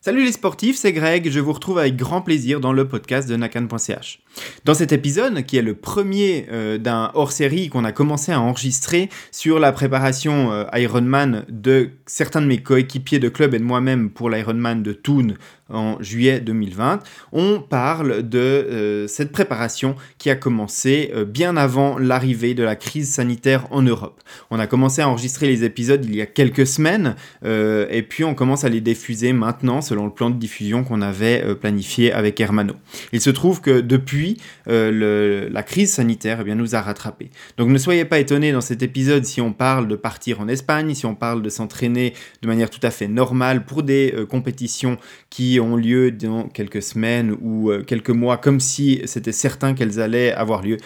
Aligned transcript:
Salut 0.00 0.24
les 0.24 0.30
sportifs, 0.30 0.76
c'est 0.76 0.92
Greg, 0.92 1.28
je 1.28 1.40
vous 1.40 1.52
retrouve 1.52 1.80
avec 1.80 1.96
grand 1.96 2.22
plaisir 2.22 2.60
dans 2.60 2.72
le 2.72 2.86
podcast 2.86 3.28
de 3.28 3.34
nakan.ch. 3.34 4.20
Dans 4.64 4.74
cet 4.74 4.92
épisode, 4.92 5.44
qui 5.44 5.56
est 5.56 5.62
le 5.62 5.74
premier 5.74 6.46
euh, 6.52 6.78
d'un 6.78 7.10
hors-série 7.14 7.68
qu'on 7.68 7.82
a 7.82 7.90
commencé 7.90 8.30
à 8.30 8.40
enregistrer 8.40 9.08
sur 9.32 9.58
la 9.58 9.72
préparation 9.72 10.52
euh, 10.52 10.64
Ironman 10.72 11.44
de 11.48 11.90
certains 12.06 12.40
de 12.40 12.46
mes 12.46 12.58
coéquipiers 12.58 13.18
de 13.18 13.28
club 13.28 13.54
et 13.54 13.58
de 13.58 13.64
moi-même 13.64 14.10
pour 14.10 14.30
l'Ironman 14.30 14.84
de 14.84 14.92
Thun 14.92 15.34
en 15.68 16.00
juillet 16.00 16.40
2020, 16.40 17.00
on 17.32 17.60
parle 17.60 18.26
de 18.26 18.38
euh, 18.38 19.06
cette 19.08 19.32
préparation 19.32 19.96
qui 20.16 20.30
a 20.30 20.36
commencé 20.36 21.12
bien 21.26 21.56
avant 21.56 21.98
l'arrivée 21.98 22.54
de 22.54 22.62
la 22.62 22.76
crise 22.76 23.12
sanitaire 23.12 23.66
en 23.70 23.82
Europe. 23.82 24.22
On 24.50 24.60
a 24.60 24.66
commencé 24.68 25.02
à 25.02 25.08
enregistrer 25.08 25.46
les 25.46 25.64
épisodes 25.64 26.04
il 26.04 26.14
y 26.14 26.22
a 26.22 26.26
quelques 26.26 26.66
semaines 26.66 27.16
et 27.44 28.02
puis 28.08 28.24
on 28.24 28.34
commence 28.34 28.64
à 28.64 28.68
les 28.68 28.80
diffuser 28.80 29.32
maintenant 29.32 29.82
selon 29.88 30.04
le 30.04 30.12
plan 30.12 30.30
de 30.30 30.36
diffusion 30.36 30.84
qu'on 30.84 31.02
avait 31.02 31.54
planifié 31.54 32.12
avec 32.12 32.40
Hermano. 32.40 32.74
Il 33.12 33.20
se 33.20 33.30
trouve 33.30 33.60
que 33.60 33.80
depuis 33.80 34.36
euh, 34.68 35.48
la 35.50 35.62
crise 35.62 35.92
sanitaire 35.92 36.38
eh 36.40 36.44
bien, 36.44 36.54
nous 36.54 36.74
a 36.74 36.80
rattrapés. 36.80 37.30
Donc 37.56 37.68
ne 37.68 37.78
soyez 37.78 38.04
pas 38.04 38.18
étonnés 38.18 38.52
dans 38.52 38.60
cet 38.60 38.82
épisode 38.82 39.24
si 39.24 39.40
on 39.40 39.52
parle 39.52 39.88
de 39.88 39.96
partir 39.96 40.40
en 40.40 40.48
Espagne, 40.48 40.94
si 40.94 41.06
on 41.06 41.14
parle 41.14 41.42
de 41.42 41.48
s'entraîner 41.48 42.14
de 42.42 42.48
manière 42.48 42.70
tout 42.70 42.80
à 42.82 42.90
fait 42.90 43.08
normale 43.08 43.64
pour 43.64 43.82
des 43.82 44.12
euh, 44.16 44.26
compétitions 44.26 44.98
qui 45.30 45.58
ont 45.60 45.76
lieu 45.76 46.10
dans 46.10 46.44
quelques 46.44 46.82
semaines 46.82 47.36
ou 47.40 47.70
euh, 47.70 47.82
quelques 47.82 48.10
mois, 48.10 48.36
comme 48.36 48.60
si 48.60 49.00
c'était 49.04 49.32
certain 49.32 49.74
qu'elles 49.74 50.00
allaient 50.00 50.32
avoir 50.32 50.62
lieu. 50.62 50.76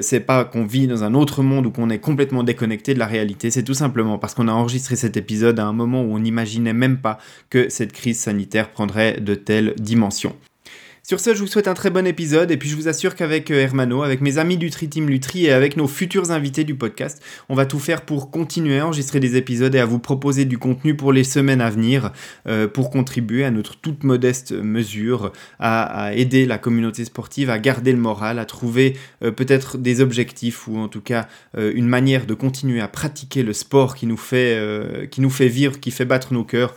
c'est 0.00 0.20
pas 0.20 0.44
qu'on 0.44 0.64
vit 0.64 0.86
dans 0.86 1.04
un 1.04 1.14
autre 1.14 1.42
monde 1.42 1.66
ou 1.66 1.70
qu'on 1.70 1.90
est 1.90 1.98
complètement 1.98 2.42
déconnecté 2.42 2.94
de 2.94 2.98
la 2.98 3.06
réalité, 3.06 3.50
c'est 3.50 3.62
tout 3.62 3.74
simplement 3.74 4.18
parce 4.18 4.34
qu'on 4.34 4.48
a 4.48 4.52
enregistré 4.52 4.96
cet 4.96 5.16
épisode 5.16 5.58
à 5.58 5.66
un 5.66 5.72
moment 5.72 6.02
où 6.02 6.14
on 6.14 6.18
n'imaginait 6.18 6.72
même 6.72 6.98
pas 6.98 7.18
que 7.50 7.68
cette 7.68 7.92
crise 7.92 8.18
sanitaire 8.18 8.43
prendrait 8.72 9.20
de 9.20 9.34
telles 9.34 9.74
dimensions. 9.76 10.36
Sur 11.06 11.20
ce, 11.20 11.34
je 11.34 11.40
vous 11.40 11.46
souhaite 11.46 11.68
un 11.68 11.74
très 11.74 11.90
bon 11.90 12.06
épisode 12.06 12.50
et 12.50 12.56
puis 12.56 12.70
je 12.70 12.76
vous 12.76 12.88
assure 12.88 13.14
qu'avec 13.14 13.50
euh, 13.50 13.60
Hermano, 13.60 14.02
avec 14.02 14.22
mes 14.22 14.38
amis 14.38 14.56
du 14.56 14.70
Tri 14.70 14.88
Team 14.88 15.06
Lutri 15.06 15.44
et 15.44 15.52
avec 15.52 15.76
nos 15.76 15.86
futurs 15.86 16.30
invités 16.30 16.64
du 16.64 16.76
podcast, 16.76 17.22
on 17.50 17.54
va 17.54 17.66
tout 17.66 17.78
faire 17.78 18.06
pour 18.06 18.30
continuer 18.30 18.78
à 18.78 18.86
enregistrer 18.86 19.20
des 19.20 19.36
épisodes 19.36 19.74
et 19.74 19.80
à 19.80 19.84
vous 19.84 19.98
proposer 19.98 20.46
du 20.46 20.56
contenu 20.56 20.96
pour 20.96 21.12
les 21.12 21.22
semaines 21.22 21.60
à 21.60 21.68
venir 21.68 22.10
euh, 22.48 22.68
pour 22.68 22.88
contribuer 22.88 23.44
à 23.44 23.50
notre 23.50 23.76
toute 23.76 24.02
modeste 24.02 24.52
mesure 24.52 25.30
à, 25.58 26.14
aider 26.14 26.46
la 26.46 26.56
communauté 26.56 27.04
sportive 27.04 27.50
à 27.50 27.58
garder 27.58 27.92
le 27.92 27.98
moral, 27.98 28.38
à 28.38 28.46
trouver 28.46 28.96
euh, 29.22 29.30
peut-être 29.30 29.76
des 29.76 30.00
objectifs 30.00 30.66
ou 30.68 30.78
en 30.78 30.88
tout 30.88 31.02
cas 31.02 31.28
une 31.54 31.86
manière 31.86 32.24
de 32.24 32.32
continuer 32.32 32.80
à 32.80 32.88
pratiquer 32.88 33.42
le 33.42 33.52
sport 33.52 33.94
qui 33.94 34.06
nous 34.06 34.16
fait, 34.16 34.58
vivre, 35.48 35.78
qui 35.78 35.90
fait 35.90 36.04
battre 36.06 36.32
nos 36.32 36.44
cœurs 36.44 36.74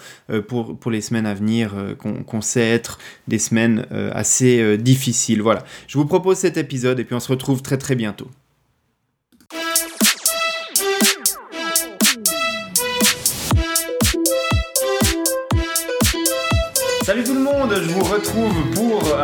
pour, 0.48 0.78
pour 0.78 0.92
les 0.92 1.02
semaines 1.02 1.26
à 1.26 1.34
venir 1.34 1.74
qu'on 1.98 2.42
sait 2.42 2.68
être 2.68 3.00
des 3.28 3.40
semaines 3.40 3.86
assez 4.18 4.60
euh, 4.60 4.78
difficile. 4.78 5.42
Voilà, 5.42 5.64
je 5.88 5.98
vous 5.98 6.06
propose 6.06 6.38
cet 6.38 6.58
épisode 6.58 7.00
et 7.00 7.04
puis 7.04 7.16
on 7.16 7.20
se 7.20 7.30
retrouve 7.30 7.62
très 7.62 7.78
très 7.78 7.96
bientôt. 7.96 8.28
Salut 17.04 17.24
tout 17.24 17.36
le 17.36 17.40
monde, 17.40 17.74
je 17.74 17.90
vous 17.90 18.04
retrouve 18.04 18.54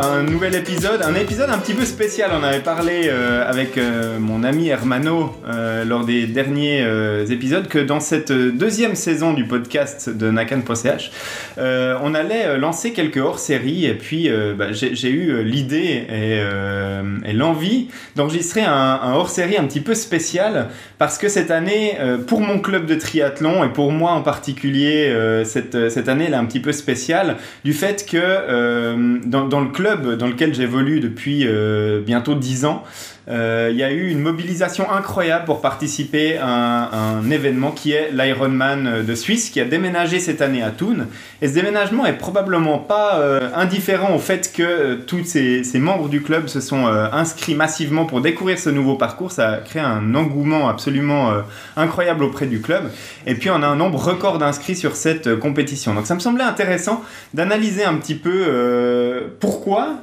un 0.04 0.22
nouvel 0.22 0.54
épisode, 0.54 1.02
un 1.02 1.14
épisode 1.14 1.50
un 1.50 1.58
petit 1.58 1.72
peu 1.74 1.84
spécial. 1.84 2.30
On 2.38 2.42
avait 2.42 2.60
parlé 2.60 3.02
euh, 3.04 3.48
avec 3.48 3.78
euh, 3.78 4.18
mon 4.18 4.44
ami 4.44 4.68
Hermano 4.68 5.34
euh, 5.46 5.84
lors 5.84 6.04
des 6.04 6.26
derniers 6.26 6.84
épisodes 7.30 7.68
que 7.68 7.78
dans 7.78 8.00
cette 8.00 8.32
deuxième 8.32 8.94
saison 8.94 9.32
du 9.32 9.44
podcast 9.44 10.10
de 10.10 10.30
Nakan.ch, 10.30 11.10
on 11.56 12.14
allait 12.14 12.58
lancer 12.58 12.92
quelques 12.92 13.18
hors-séries 13.18 13.86
et 13.86 13.94
puis 13.94 14.28
bah, 14.56 14.72
j'ai 14.72 15.10
eu 15.10 15.42
l'idée 15.42 16.06
et, 16.10 17.32
l'envie 17.32 17.88
d'enregistrer 18.16 18.62
un, 18.62 19.12
hors-série 19.14 19.56
un 19.56 19.64
petit 19.64 19.80
peu 19.80 19.94
spécial 19.94 20.68
parce 20.98 21.18
que 21.18 21.28
cette 21.28 21.50
année, 21.50 21.96
pour 22.26 22.40
mon 22.40 22.58
club 22.58 22.86
de 22.86 22.94
triathlon 22.94 23.64
et 23.64 23.68
pour 23.68 23.92
moi 23.92 24.12
en 24.12 24.22
particulier, 24.22 25.12
cette, 25.44 25.90
cette 25.90 26.08
année 26.08 26.24
elle 26.26 26.34
est 26.34 26.36
un 26.36 26.44
petit 26.44 26.60
peu 26.60 26.72
spéciale 26.72 27.36
du 27.64 27.72
fait 27.72 28.06
que 28.08 29.24
dans, 29.26 29.60
le 29.60 29.70
club 29.70 29.93
dans 29.96 30.26
lequel 30.26 30.54
j'évolue 30.54 31.00
depuis 31.00 31.46
euh, 31.46 32.00
bientôt 32.00 32.34
10 32.34 32.64
ans, 32.64 32.84
euh, 33.26 33.70
il 33.72 33.78
y 33.78 33.82
a 33.82 33.90
eu 33.90 34.10
une 34.10 34.20
mobilisation 34.20 34.90
incroyable 34.90 35.46
pour 35.46 35.62
participer 35.62 36.36
à 36.36 36.90
un, 36.94 37.30
événement 37.30 37.70
qui 37.70 37.92
est 37.92 38.10
l'Ironman 38.12 39.02
de 39.02 39.14
Suisse, 39.14 39.48
qui 39.48 39.60
a 39.60 39.64
déménagé 39.64 40.20
cette 40.20 40.42
année 40.42 40.62
à 40.62 40.70
Thun. 40.70 41.06
Et 41.40 41.48
ce 41.48 41.54
déménagement 41.54 42.04
est 42.04 42.18
probablement 42.18 42.78
pas 42.78 43.18
euh, 43.18 43.48
indifférent 43.54 44.14
au 44.14 44.18
fait 44.18 44.52
que 44.52 44.62
euh, 44.62 44.96
tous 44.96 45.24
ces, 45.24 45.62
membres 45.78 46.08
du 46.08 46.22
club 46.22 46.48
se 46.48 46.60
sont 46.60 46.86
inscrits 46.86 47.54
massivement 47.54 48.04
pour 48.04 48.20
découvrir 48.20 48.58
ce 48.58 48.70
nouveau 48.70 48.96
parcours. 48.96 49.32
Ça 49.32 49.50
a 49.50 49.56
créé 49.58 49.82
un 49.82 50.14
engouement 50.14 50.68
absolument 50.68 51.32
incroyable 51.76 52.24
auprès 52.24 52.46
du 52.46 52.60
club. 52.60 52.90
Et 53.26 53.34
puis 53.34 53.50
on 53.50 53.62
a 53.62 53.66
un 53.66 53.76
nombre 53.76 53.98
record 53.98 54.38
d'inscrits 54.38 54.76
sur 54.76 54.96
cette 54.96 55.38
compétition. 55.38 55.94
Donc 55.94 56.06
ça 56.06 56.14
me 56.14 56.20
semblait 56.20 56.44
intéressant 56.44 57.02
d'analyser 57.34 57.84
un 57.84 57.94
petit 57.94 58.14
peu 58.14 59.30
pourquoi 59.40 59.96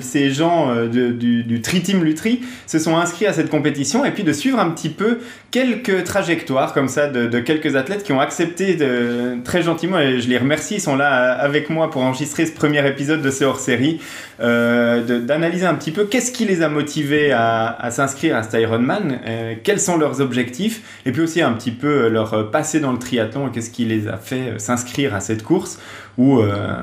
ces 0.00 0.30
gens 0.30 0.86
du, 0.86 1.42
du 1.42 1.60
Tri-Team 1.62 2.04
Lutri 2.04 2.42
se 2.66 2.78
sont 2.78 2.96
inscrits 2.96 3.26
à 3.26 3.32
cette 3.32 3.50
compétition 3.50 4.04
et 4.04 4.10
puis 4.10 4.24
de 4.24 4.32
suivre 4.32 4.58
un 4.58 4.70
petit 4.70 4.88
peu 4.88 5.18
quelques 5.50 6.04
trajectoires 6.04 6.72
comme 6.72 6.88
ça 6.88 7.08
de, 7.08 7.38
quelques 7.40 7.76
athlètes 7.76 8.02
qui 8.02 8.12
ont 8.12 8.20
accepté 8.20 8.74
de, 8.74 9.38
très 9.44 9.62
gentiment 9.62 9.98
et 9.98 10.20
je 10.20 10.28
les 10.28 10.38
remercie, 10.38 10.76
ils 10.76 10.80
sont 10.80 10.96
là 10.96 11.32
avec 11.32 11.70
moi 11.70 11.90
pour 11.90 12.02
enregistrer 12.02 12.46
ce 12.46 12.52
premier 12.52 12.86
épisode 12.86 13.22
de 13.22 13.30
ce 13.30 13.44
hors-série, 13.44 14.00
euh, 14.40 15.20
d'analyser 15.20 15.66
un 15.66 15.74
petit 15.74 15.92
peu 15.92 16.04
qu'est-ce 16.04 16.32
qui 16.32 16.44
les 16.44 16.62
a 16.62 16.68
motivés 16.68 17.32
à, 17.32 17.88
s'inscrire 17.90 18.36
à 18.36 18.42
cet 18.42 18.60
Ironman, 18.60 19.20
euh, 19.26 19.54
quels 19.62 19.80
sont 19.80 19.96
leurs 19.96 20.20
objectifs 20.20 21.00
et 21.06 21.12
puis 21.12 21.22
aussi 21.22 21.42
un 21.42 21.52
petit 21.52 21.70
peu 21.70 22.08
leur 22.08 22.50
passé 22.50 22.80
dans 22.80 22.92
le 22.92 22.98
triathlon 22.98 23.48
et 23.48 23.50
qu'est-ce 23.50 23.70
qui 23.70 23.84
les 23.84 24.08
a 24.08 24.16
fait 24.16 24.58
s'inscrire 24.58 25.14
à 25.14 25.20
cette 25.20 25.42
course 25.42 25.78
où 26.18 26.40
euh, 26.40 26.82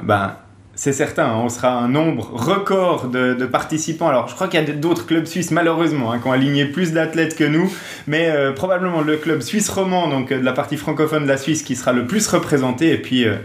c'est 0.84 0.92
certain, 0.92 1.28
hein, 1.28 1.42
on 1.42 1.48
sera 1.48 1.72
un 1.78 1.88
nombre 1.88 2.30
record 2.34 3.08
de, 3.08 3.46
participants. 3.46 4.10
Alors, 4.10 4.28
je 4.28 4.36
crois 4.36 4.50
qu'il 4.50 4.60
y 4.60 4.70
a 4.70 4.74
d'autres 4.74 5.06
clubs 5.06 5.24
suisses, 5.24 5.50
malheureusement, 5.50 6.12
hein, 6.12 6.20
qui 6.20 6.28
ont 6.28 6.34
aligné 6.34 6.66
plus 6.66 6.92
d'athlètes 6.92 7.38
que 7.38 7.46
nous, 7.46 7.74
mais 8.06 8.30
euh, 8.30 8.52
probablement 8.52 9.00
le 9.00 9.16
club 9.16 9.40
suisse 9.40 9.70
roman, 9.70 10.10
donc 10.10 10.34
euh, 10.34 10.40
de 10.40 10.44
la 10.44 10.52
partie 10.52 10.76
francophone 10.76 11.24
de 11.24 11.30
la 11.30 11.38
Suisse, 11.38 11.64
qui 11.64 11.78
sera 11.78 11.94
le 11.94 12.06
plus 12.06 12.28
représenté. 12.28 12.92
Et 12.92 12.98
puis, 12.98 13.24
euh, 13.24 13.38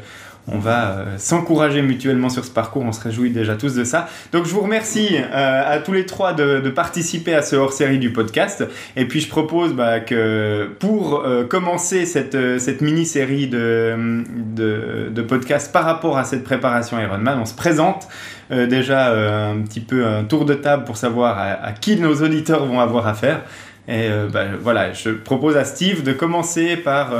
on 0.50 0.58
va 0.58 0.90
euh, 0.90 1.18
s'encourager 1.18 1.82
mutuellement 1.82 2.28
sur 2.28 2.44
ce 2.44 2.50
parcours, 2.50 2.82
on 2.84 2.92
se 2.92 3.00
réjouit 3.00 3.30
déjà 3.30 3.54
tous 3.54 3.74
de 3.74 3.84
ça. 3.84 4.08
Donc 4.32 4.46
je 4.46 4.52
vous 4.52 4.60
remercie 4.60 5.16
euh, 5.16 5.74
à 5.74 5.78
tous 5.78 5.92
les 5.92 6.06
trois 6.06 6.32
de, 6.32 6.68
participer 6.70 7.34
à 7.34 7.42
ce 7.42 7.56
hors-série 7.56 7.98
du 7.98 8.12
podcast. 8.12 8.64
Et 8.96 9.06
puis 9.06 9.20
je 9.20 9.28
propose 9.28 9.74
bah, 9.74 10.00
que 10.00 10.68
pour 10.78 11.20
euh, 11.20 11.44
commencer 11.44 12.06
cette, 12.06 12.36
cette 12.58 12.80
mini-série 12.80 13.48
de, 13.48 14.22
de, 14.54 15.22
podcasts 15.22 15.72
par 15.72 15.84
rapport 15.84 16.16
à 16.16 16.24
cette 16.24 16.44
préparation 16.44 16.98
Ironman, 16.98 17.38
on 17.40 17.44
se 17.44 17.54
présente. 17.54 18.08
déjà 18.50 19.12
un 19.12 19.60
petit 19.60 19.80
peu 19.80 20.06
un 20.06 20.24
tour 20.24 20.46
de 20.46 20.54
table 20.54 20.84
pour 20.84 20.96
savoir 20.96 21.36
à, 21.38 21.72
qui 21.72 21.96
nos 21.96 22.22
auditeurs 22.22 22.64
vont 22.64 22.80
avoir 22.80 23.06
affaire. 23.06 23.42
Et 23.88 24.08
bah, 24.32 24.44
voilà, 24.60 24.92
je 24.92 25.10
propose 25.10 25.56
à 25.56 25.64
Steve 25.64 26.02
de 26.02 26.12
commencer 26.12 26.76
par, 26.76 27.12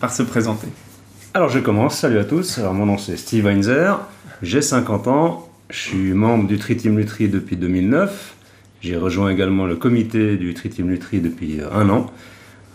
par 0.00 0.12
se 0.12 0.22
présenter. 0.22 0.68
Alors 1.36 1.48
je 1.48 1.58
commence, 1.58 1.98
salut 1.98 2.18
à 2.18 2.24
tous. 2.24 2.58
Alors 2.58 2.74
mon 2.74 2.86
nom 2.86 2.96
c'est 2.96 3.16
Steve 3.16 3.48
Heinzer, 3.48 3.98
j'ai 4.40 4.62
50 4.62 5.08
ans, 5.08 5.48
je 5.68 5.80
suis 5.80 6.12
membre 6.12 6.46
du 6.46 6.58
Tri-Team 6.58 6.96
Lutri 6.96 7.26
depuis 7.26 7.56
2009. 7.56 8.36
J'ai 8.80 8.96
rejoint 8.96 9.30
également 9.30 9.66
le 9.66 9.74
comité 9.74 10.36
du 10.36 10.54
Tri-Team 10.54 10.88
Lutri 10.88 11.18
depuis 11.18 11.60
euh, 11.60 11.72
un 11.72 11.90
an. 11.90 12.06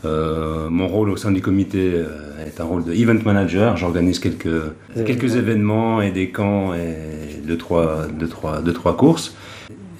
Euh, 0.03 0.69
mon 0.69 0.89
rôle 0.89 1.09
au 1.09 1.15
sein 1.15 1.31
du 1.31 1.41
comité 1.41 1.93
euh, 1.93 2.45
est 2.45 2.59
un 2.59 2.65
rôle 2.65 2.83
de 2.83 2.91
event 2.91 3.23
manager. 3.23 3.77
J'organise 3.77 4.19
quelques, 4.19 4.73
quelques 5.05 5.37
événements 5.37 6.01
et 6.01 6.11
des 6.11 6.29
camps 6.29 6.73
et 6.73 7.41
deux 7.41 7.57
trois, 7.57 8.07
deux, 8.07 8.27
trois, 8.27 8.61
deux, 8.61 8.73
trois 8.73 8.97
courses. 8.97 9.37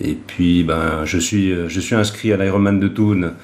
Et 0.01 0.15
puis 0.15 0.65
ben, 0.65 1.05
je, 1.05 1.17
suis, 1.17 1.53
je 1.69 1.79
suis 1.79 1.95
inscrit 1.95 2.33
à 2.33 2.35
l'Ironman 2.35 2.77
de 2.77 2.89
Thun, 2.89 3.35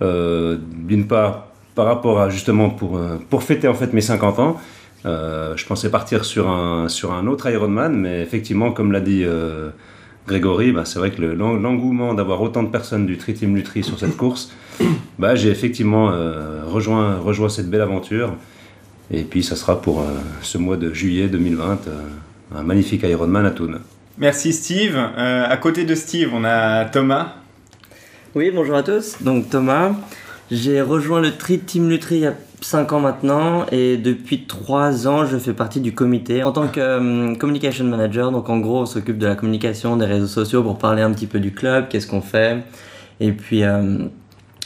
d'une 0.00 1.06
part 1.06 1.53
par 1.74 1.86
rapport 1.86 2.20
à 2.20 2.30
justement 2.30 2.70
pour, 2.70 2.96
euh, 2.96 3.16
pour 3.30 3.42
fêter 3.42 3.68
en 3.68 3.74
fait 3.74 3.92
mes 3.92 4.00
50 4.00 4.38
ans. 4.38 4.60
Euh, 5.06 5.54
je 5.56 5.66
pensais 5.66 5.90
partir 5.90 6.24
sur 6.24 6.48
un, 6.48 6.88
sur 6.88 7.12
un 7.12 7.26
autre 7.26 7.48
Ironman, 7.50 7.94
mais 7.94 8.22
effectivement, 8.22 8.72
comme 8.72 8.90
l'a 8.90 9.00
dit 9.00 9.22
euh, 9.24 9.70
Grégory, 10.26 10.72
bah, 10.72 10.84
c'est 10.84 10.98
vrai 10.98 11.10
que 11.10 11.20
l'engouement 11.20 12.14
d'avoir 12.14 12.40
autant 12.40 12.62
de 12.62 12.68
personnes 12.68 13.04
du 13.04 13.18
Tri-Team 13.18 13.54
Lutri 13.54 13.82
sur 13.82 13.98
cette 13.98 14.16
course, 14.16 14.50
bah, 15.18 15.34
j'ai 15.34 15.50
effectivement 15.50 16.10
rejoint, 16.66 17.18
rejoint 17.18 17.50
cette 17.50 17.68
belle 17.68 17.82
aventure. 17.82 18.32
Et 19.10 19.22
puis, 19.22 19.42
ça 19.42 19.56
sera 19.56 19.82
pour 19.82 20.02
ce 20.40 20.56
mois 20.56 20.78
de 20.78 20.94
juillet 20.94 21.28
2020, 21.28 21.80
un 22.56 22.62
magnifique 22.62 23.02
Ironman 23.02 23.44
à 23.44 23.50
Thun. 23.50 23.80
Merci 24.16 24.54
Steve. 24.54 24.96
à 24.96 25.56
côté 25.58 25.84
de 25.84 25.94
Steve, 25.94 26.30
on 26.32 26.44
a 26.44 26.86
Thomas. 26.86 27.34
Oui, 28.34 28.50
bonjour 28.50 28.74
à 28.74 28.82
tous. 28.82 29.22
Donc 29.22 29.48
Thomas, 29.48 29.92
J'ai 30.50 30.82
rejoint 30.82 31.22
le 31.22 31.32
Tri 31.32 31.58
Team 31.58 31.88
Lutry 31.88 32.16
il 32.16 32.20
y 32.20 32.26
a 32.26 32.34
5 32.60 32.92
ans 32.92 33.00
maintenant 33.00 33.64
et 33.72 33.96
depuis 33.96 34.44
3 34.44 35.08
ans 35.08 35.24
je 35.24 35.38
fais 35.38 35.54
partie 35.54 35.80
du 35.80 35.94
comité 35.94 36.44
en 36.44 36.52
tant 36.52 36.68
que 36.68 36.80
euh, 36.80 37.34
communication 37.34 37.86
manager. 37.86 38.30
Donc 38.30 38.50
en 38.50 38.58
gros 38.58 38.80
on 38.80 38.86
s'occupe 38.86 39.16
de 39.16 39.26
la 39.26 39.36
communication 39.36 39.96
des 39.96 40.04
réseaux 40.04 40.26
sociaux 40.26 40.62
pour 40.62 40.76
parler 40.76 41.00
un 41.00 41.12
petit 41.12 41.26
peu 41.26 41.40
du 41.40 41.52
club, 41.52 41.88
qu'est-ce 41.88 42.06
qu'on 42.06 42.20
fait. 42.20 42.58
Et 43.20 43.32
puis, 43.32 43.62
euh, 43.62 44.00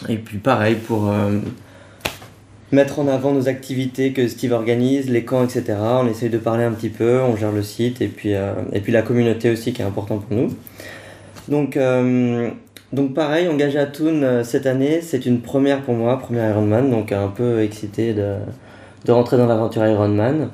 et 0.09 0.17
puis 0.17 0.39
pareil 0.39 0.75
pour 0.75 1.11
euh, 1.11 1.39
mettre 2.73 2.99
en 2.99 3.07
avant 3.07 3.33
nos 3.33 3.49
activités 3.49 4.13
que 4.13 4.27
Steve 4.27 4.53
organise, 4.53 5.09
les 5.09 5.25
camps, 5.25 5.45
etc. 5.45 5.77
On 5.79 6.09
essaye 6.09 6.29
de 6.29 6.39
parler 6.39 6.65
un 6.65 6.73
petit 6.73 6.91
peu, 6.91 7.21
on 7.21 7.37
gère 7.37 7.53
le 7.53 7.63
site 7.63 8.01
et 8.01 8.09
puis, 8.09 8.31
et 8.31 8.81
puis 8.81 8.93
la 8.93 9.03
communauté 9.03 9.49
aussi 9.51 9.73
qui 9.73 9.83
est 9.83 9.85
important 9.85 10.19
pour 10.19 10.37
nous. 10.37 10.49
Donc 11.47 11.79
donc 12.93 13.13
pareil, 13.13 13.49
engagé 13.49 13.79
à 13.79 13.85
Toon 13.85 14.23
euh, 14.23 14.45
cette 14.45 14.67
année, 14.67 15.01
c'est 15.03 15.27
une 15.27 15.43
première 15.43 15.83
pour 15.83 15.95
moi, 15.95 16.19
première 16.19 16.51
Ironman, 16.51 16.91
donc 16.91 17.13
un 17.13 17.29
peu 17.29 17.61
excité 17.61 18.15
de, 18.15 18.37
de 19.05 19.13
rentrer 19.13 19.37
dans 19.37 19.47
l'aventure 19.47 19.87
Ironman. 19.87 20.49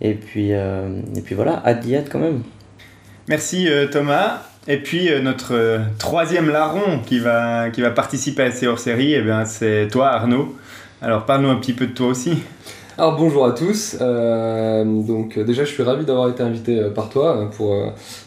Et 0.00 0.14
puis, 0.14 0.52
euh, 0.52 1.00
et 1.14 1.20
puis 1.20 1.34
voilà, 1.34 1.62
hâte 1.66 1.80
d'y 1.80 1.94
être 1.94 2.10
quand 2.10 2.18
même. 2.18 2.42
Merci 3.28 3.68
euh, 3.68 3.86
Thomas. 3.88 4.42
Et 4.68 4.78
puis 4.78 5.08
notre 5.22 5.78
troisième 5.96 6.50
larron 6.50 6.98
qui 7.06 7.20
va, 7.20 7.70
qui 7.70 7.82
va 7.82 7.92
participer 7.92 8.42
à 8.42 8.50
ces 8.50 8.66
hors-séries, 8.66 9.14
eh 9.14 9.22
c'est 9.44 9.86
toi 9.92 10.08
Arnaud. 10.08 10.56
Alors 11.00 11.24
parle-nous 11.24 11.50
un 11.50 11.54
petit 11.54 11.72
peu 11.72 11.86
de 11.86 11.92
toi 11.92 12.08
aussi. 12.08 12.42
Alors 12.98 13.16
bonjour 13.16 13.46
à 13.46 13.52
tous. 13.52 13.96
donc 13.96 15.38
déjà 15.38 15.64
je 15.64 15.70
suis 15.70 15.84
ravi 15.84 16.04
d'avoir 16.04 16.28
été 16.30 16.42
invité 16.42 16.82
par 16.92 17.10
toi 17.10 17.48
pour, 17.56 17.76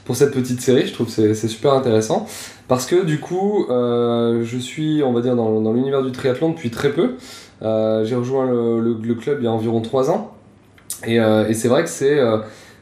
pour 0.06 0.16
cette 0.16 0.32
petite 0.32 0.62
série. 0.62 0.88
Je 0.88 0.94
trouve 0.94 1.14
que 1.14 1.34
c'est 1.34 1.48
super 1.50 1.74
intéressant. 1.74 2.26
Parce 2.70 2.86
que 2.86 3.04
du 3.04 3.20
coup, 3.20 3.66
euh, 3.72 4.44
je 4.44 4.58
suis, 4.60 5.02
on 5.04 5.12
va 5.12 5.22
dire, 5.22 5.36
dans, 5.36 5.60
dans 5.60 5.74
l'univers 5.74 6.04
du 6.04 6.12
triathlon 6.12 6.50
depuis 6.50 6.70
très 6.70 6.92
peu. 6.92 7.16
Euh, 7.64 8.06
j'ai 8.06 8.16
rejoint 8.16 8.46
le, 8.46 8.80
le, 8.80 9.16
club 9.16 9.40
il 9.42 9.46
y 9.46 9.48
a 9.48 9.52
environ 9.52 9.82
3 9.82 10.12
ans. 10.12 10.32
Et, 11.04 11.20
euh, 11.20 11.48
et 11.50 11.56
c'est 11.56 11.68
vrai 11.68 11.84
que 11.84 11.90
c'est 11.90 12.20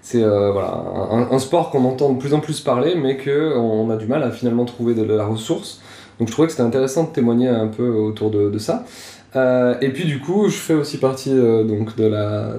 c'est 0.01 0.22
voilà, 0.24 0.84
un, 1.31 1.39
sport 1.39 1.69
qu'on 1.69 1.84
entend 1.86 2.13
de 2.13 2.19
plus 2.19 2.34
en 2.34 2.39
plus 2.39 2.62
parler, 2.62 2.95
mais 2.95 3.18
qu'on 3.18 3.60
on 3.60 3.89
a 3.89 3.95
du 3.95 4.07
mal 4.07 4.24
à 4.24 4.31
finalement 4.31 4.66
trouver 4.66 4.94
de 4.94 5.04
la 5.04 5.25
ressource. 5.25 5.81
Donc 6.19 6.28
je 6.28 6.33
trouvais 6.33 6.48
que 6.48 6.51
c'était 6.51 6.63
intéressant 6.63 7.04
de 7.04 7.10
témoigner 7.10 7.48
un 7.48 7.68
peu 7.68 7.88
autour 7.90 8.30
de, 8.30 8.50
de 8.50 8.57
ça. 8.57 8.86
Euh, 9.35 9.75
et 9.81 9.89
puis 9.89 10.06
du 10.06 10.19
coup, 10.19 10.47
je 10.47 10.56
fais 10.56 10.74
aussi 10.74 10.97
partie 10.97 11.31
euh, 11.33 11.63
donc 11.63 11.95
de 11.97 12.06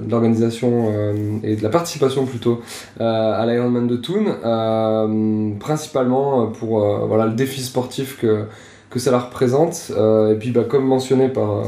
l'organisation 0.09 0.93
euh, 0.93 1.39
et 1.43 1.57
de 1.57 1.63
la 1.63 1.71
participation 1.71 2.27
plutôt 2.27 2.61
à 3.01 3.45
l'Ironman 3.47 3.87
de 3.87 3.97
Thun, 3.97 5.57
principalement 5.59 6.47
pour 6.49 6.81
voilà, 7.07 7.27
le 7.27 7.33
défi 7.33 7.63
sportif 7.63 8.19
que, 8.19 8.45
que 8.91 8.99
ça 8.99 9.11
la 9.11 9.19
représente. 9.19 9.91
et 9.91 10.35
puis 10.39 10.51
bah, 10.51 10.65
comme 10.69 10.85
mentionné 10.85 11.29
par, 11.29 11.65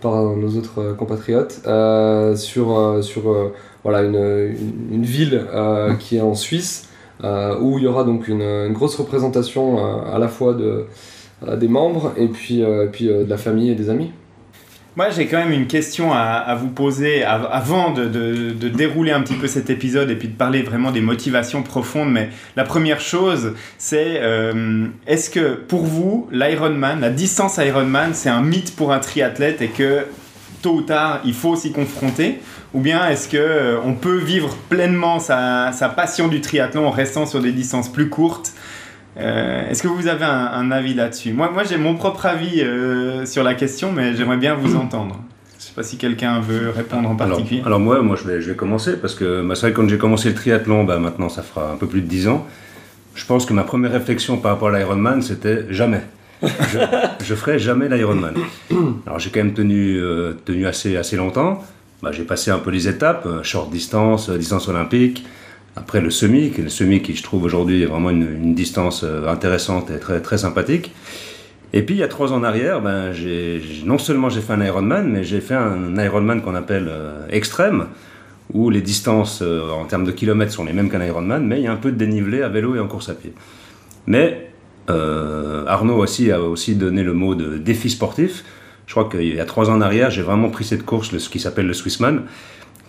par 0.00 0.22
nos 0.36 0.56
autres 0.56 0.94
compatriotes, 0.96 1.60
sur, 2.36 2.98
sur 3.02 3.52
voilà, 3.82 4.02
une, 4.02 4.54
une, 4.92 5.04
ville 5.04 5.46
qui 5.98 6.16
est 6.16 6.20
en 6.20 6.34
Suisse, 6.34 6.88
où 7.22 7.78
il 7.78 7.84
y 7.84 7.86
aura 7.86 8.04
donc 8.04 8.28
une, 8.28 8.72
grosse 8.72 8.96
représentation 8.96 9.78
à 10.04 10.18
la 10.18 10.28
fois 10.28 10.54
de, 10.54 10.86
des 11.56 11.68
membres 11.68 12.12
et 12.16 12.28
puis, 12.28 12.60
et 12.60 12.88
puis 12.92 13.06
de 13.06 13.26
la 13.28 13.38
famille 13.38 13.70
et 13.70 13.74
des 13.74 13.90
amis. 13.90 14.12
Moi, 14.96 15.10
j'ai 15.10 15.26
quand 15.26 15.38
même 15.38 15.50
une 15.50 15.66
question 15.66 16.12
à, 16.12 16.54
vous 16.54 16.68
poser 16.68 17.24
avant 17.24 17.90
de, 17.90 18.52
dérouler 18.68 19.10
un 19.10 19.22
petit 19.22 19.34
peu 19.34 19.48
cet 19.48 19.68
épisode 19.68 20.08
et 20.08 20.14
puis 20.14 20.28
de 20.28 20.36
parler 20.36 20.62
vraiment 20.62 20.92
des 20.92 21.00
motivations 21.00 21.64
profondes. 21.64 22.12
Mais 22.12 22.30
la 22.54 22.62
première 22.62 23.00
chose, 23.00 23.54
c'est 23.76 24.20
euh, 24.20 24.86
est-ce 25.08 25.30
que 25.30 25.54
pour 25.54 25.84
vous, 25.84 26.28
l'Ironman, 26.30 27.00
la 27.00 27.10
distance 27.10 27.56
Ironman, 27.56 28.14
c'est 28.14 28.28
un 28.28 28.42
mythe 28.42 28.76
pour 28.76 28.92
un 28.92 29.00
triathlète 29.00 29.62
et 29.62 29.68
que 29.68 30.06
tôt 30.62 30.74
ou 30.74 30.82
tard, 30.82 31.20
il 31.24 31.34
faut 31.34 31.56
s'y 31.56 31.72
confronter? 31.72 32.38
Ou 32.72 32.80
bien 32.80 33.08
est-ce 33.08 33.28
que 33.28 33.36
euh, 33.36 33.80
on 33.84 33.94
peut 33.94 34.18
vivre 34.18 34.56
pleinement 34.68 35.18
sa, 35.18 35.72
sa 35.72 35.88
passion 35.88 36.28
du 36.28 36.40
triathlon 36.40 36.86
en 36.86 36.90
restant 36.90 37.26
sur 37.26 37.40
des 37.40 37.52
distances 37.52 37.90
plus 37.90 38.08
courtes 38.08 38.52
euh, 39.16 39.68
est-ce 39.68 39.82
que 39.82 39.88
vous 39.88 40.08
avez 40.08 40.24
un, 40.24 40.70
avis 40.70 40.94
là-dessus 40.94 41.32
Moi, 41.32 41.50
moi 41.52 41.62
j'ai 41.64 41.76
mon 41.76 41.94
propre 41.94 42.26
avis 42.26 42.60
euh, 42.60 43.24
sur 43.26 43.44
la 43.44 43.54
question, 43.54 43.92
mais 43.92 44.14
j'aimerais 44.14 44.36
bien 44.36 44.54
vous 44.54 44.76
entendre. 44.76 45.20
Je 45.52 45.64
ne 45.64 45.68
sais 45.68 45.74
pas 45.74 45.82
si 45.82 45.96
quelqu'un 45.96 46.40
veut 46.40 46.70
répondre 46.70 47.08
en 47.08 47.16
particulier. 47.16 47.62
Alors, 47.64 47.80
moi, 47.80 48.02
moi 48.02 48.16
je, 48.16 48.28
vais, 48.28 48.40
je 48.40 48.50
vais 48.50 48.56
commencer 48.56 48.96
parce 48.96 49.14
que 49.14 49.46
bah, 49.46 49.54
c'est 49.54 49.68
vrai 49.68 49.72
quand 49.72 49.88
j'ai 49.88 49.98
commencé 49.98 50.28
le 50.28 50.34
triathlon, 50.34 50.84
bah, 50.84 50.98
maintenant 50.98 51.28
ça 51.28 51.42
fera 51.42 51.70
un 51.70 51.76
peu 51.76 51.86
plus 51.86 52.00
de 52.00 52.06
10 52.06 52.28
ans, 52.28 52.46
je 53.14 53.24
pense 53.24 53.46
que 53.46 53.52
ma 53.52 53.62
première 53.62 53.92
réflexion 53.92 54.36
par 54.36 54.52
rapport 54.52 54.68
à 54.68 54.78
l'Ironman, 54.78 55.22
c'était 55.22 55.66
jamais. 55.70 56.02
Je, 56.42 56.78
je 57.24 57.34
ferai 57.34 57.58
jamais 57.58 57.88
l'Ironman. 57.88 58.34
Alors 59.06 59.20
j'ai 59.20 59.30
quand 59.30 59.40
même 59.40 59.54
tenu, 59.54 59.96
euh, 60.00 60.32
tenu 60.44 60.66
assez, 60.66 60.96
assez 60.96 61.16
longtemps. 61.16 61.62
Bah, 62.02 62.10
j'ai 62.12 62.24
passé 62.24 62.50
un 62.50 62.58
peu 62.58 62.70
les 62.70 62.88
étapes, 62.88 63.26
short 63.44 63.70
distance, 63.70 64.28
distance 64.28 64.68
olympique, 64.68 65.24
après 65.76 66.00
le 66.00 66.10
semi, 66.10 66.50
le 66.50 66.68
semi 66.68 67.02
qui 67.02 67.16
je 67.16 67.22
trouve 67.22 67.42
aujourd'hui 67.44 67.82
est 67.82 67.86
vraiment 67.86 68.10
une, 68.10 68.54
distance 68.54 69.02
euh, 69.04 69.28
intéressante 69.28 69.90
et 69.90 69.98
très, 69.98 70.20
très 70.20 70.38
sympathique. 70.38 70.92
Et 71.72 71.82
puis 71.82 71.96
il 71.96 71.98
y 71.98 72.04
a 72.04 72.08
trois 72.08 72.32
ans 72.32 72.36
en 72.36 72.44
arrière, 72.44 72.80
ben, 72.80 73.12
non 73.84 73.98
seulement 73.98 74.28
j'ai 74.28 74.40
fait 74.40 74.52
un 74.52 74.64
Ironman, 74.64 75.08
mais 75.10 75.24
j'ai 75.24 75.40
fait 75.40 75.54
un 75.54 75.96
Ironman 75.96 76.40
qu'on 76.40 76.54
appelle 76.54 76.86
euh, 76.88 77.26
extrême, 77.30 77.86
où 78.52 78.70
les 78.70 78.82
distances 78.82 79.42
euh, 79.42 79.68
en 79.70 79.84
termes 79.84 80.04
de 80.04 80.12
kilomètres 80.12 80.52
sont 80.52 80.64
les 80.64 80.72
mêmes 80.72 80.88
qu'un 80.88 81.04
Ironman, 81.04 81.44
mais 81.44 81.58
il 81.58 81.64
y 81.64 81.66
a 81.66 81.72
un 81.72 81.76
peu 81.76 81.90
de 81.90 81.96
dénivelé 81.96 82.42
à 82.42 82.48
vélo 82.48 82.76
et 82.76 82.78
en 82.78 82.86
course 82.86 83.08
à 83.08 83.14
pied. 83.14 83.32
Mais 84.06 84.50
Arnaud 84.86 85.96
aussi 85.96 86.30
a 86.30 86.40
aussi 86.42 86.76
donné 86.76 87.02
le 87.02 87.14
mot 87.14 87.34
de 87.34 87.56
défi 87.56 87.88
sportif. 87.88 88.44
Je 88.86 88.92
crois 88.92 89.08
qu'il 89.08 89.34
y 89.34 89.40
a 89.40 89.46
trois 89.46 89.70
ans 89.70 89.76
en 89.76 89.80
arrière, 89.80 90.10
j'ai 90.10 90.20
vraiment 90.20 90.50
pris 90.50 90.64
cette 90.64 90.84
course, 90.84 91.16
ce 91.16 91.28
qui 91.30 91.40
s'appelle 91.40 91.66
le 91.66 91.72
Swissman, 91.72 92.24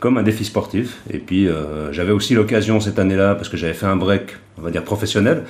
comme 0.06 0.20
un 0.20 0.24
défi 0.24 0.46
sportif. 0.46 1.02
Et 1.12 1.18
puis 1.18 1.48
euh, 1.48 1.92
j'avais 1.92 2.12
aussi 2.12 2.36
l'occasion 2.36 2.80
cette 2.80 3.00
année-là, 3.00 3.34
parce 3.34 3.50
que 3.50 3.58
j'avais 3.58 3.74
fait 3.74 3.88
un 3.88 3.96
break, 3.96 4.38
on 4.60 4.62
va 4.62 4.70
dire 4.70 4.84
professionnel, 4.84 5.46